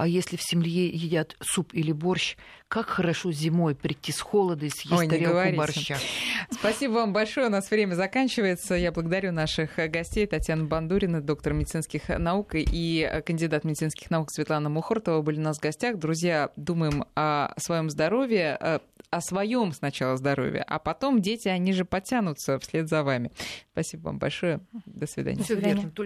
А 0.00 0.06
если 0.06 0.36
в 0.38 0.42
семье 0.42 0.86
едят 0.86 1.36
суп 1.42 1.74
или 1.74 1.92
борщ, 1.92 2.36
как 2.68 2.88
хорошо 2.88 3.32
зимой 3.32 3.74
прийти 3.74 4.12
с 4.12 4.20
холода 4.22 4.64
и 4.64 4.70
съесть 4.70 4.94
Ой, 4.94 5.06
тарелку 5.06 5.54
борща. 5.54 5.98
Спасибо 6.50 6.92
вам 6.92 7.12
большое. 7.12 7.48
У 7.48 7.50
нас 7.50 7.70
время 7.70 7.92
заканчивается. 7.96 8.76
Я 8.76 8.92
благодарю 8.92 9.30
наших 9.30 9.76
гостей 9.90 10.26
Татьяна 10.26 10.64
Бандурина, 10.64 11.20
доктор 11.20 11.52
медицинских 11.52 12.08
наук 12.08 12.52
и 12.54 13.22
кандидат 13.26 13.64
медицинских 13.64 14.10
наук 14.10 14.30
Светлана 14.30 14.70
Мухортова 14.70 15.20
были 15.20 15.38
у 15.38 15.42
нас 15.42 15.58
в 15.58 15.60
гостях. 15.60 15.98
Друзья, 15.98 16.50
думаем 16.56 17.04
о 17.14 17.52
своем 17.58 17.90
здоровье, 17.90 18.56
э, 18.58 18.78
о 19.10 19.20
своем 19.20 19.72
сначала 19.72 20.16
здоровье, 20.16 20.62
а 20.62 20.78
потом 20.78 21.20
дети, 21.20 21.48
они 21.48 21.74
же 21.74 21.84
подтянутся 21.84 22.58
вслед 22.58 22.88
за 22.88 23.02
вами. 23.02 23.32
Спасибо 23.72 24.04
вам 24.04 24.18
большое. 24.18 24.60
До 24.86 25.06
свидания. 25.06 25.38
До 25.38 25.44
свидания. 25.44 25.92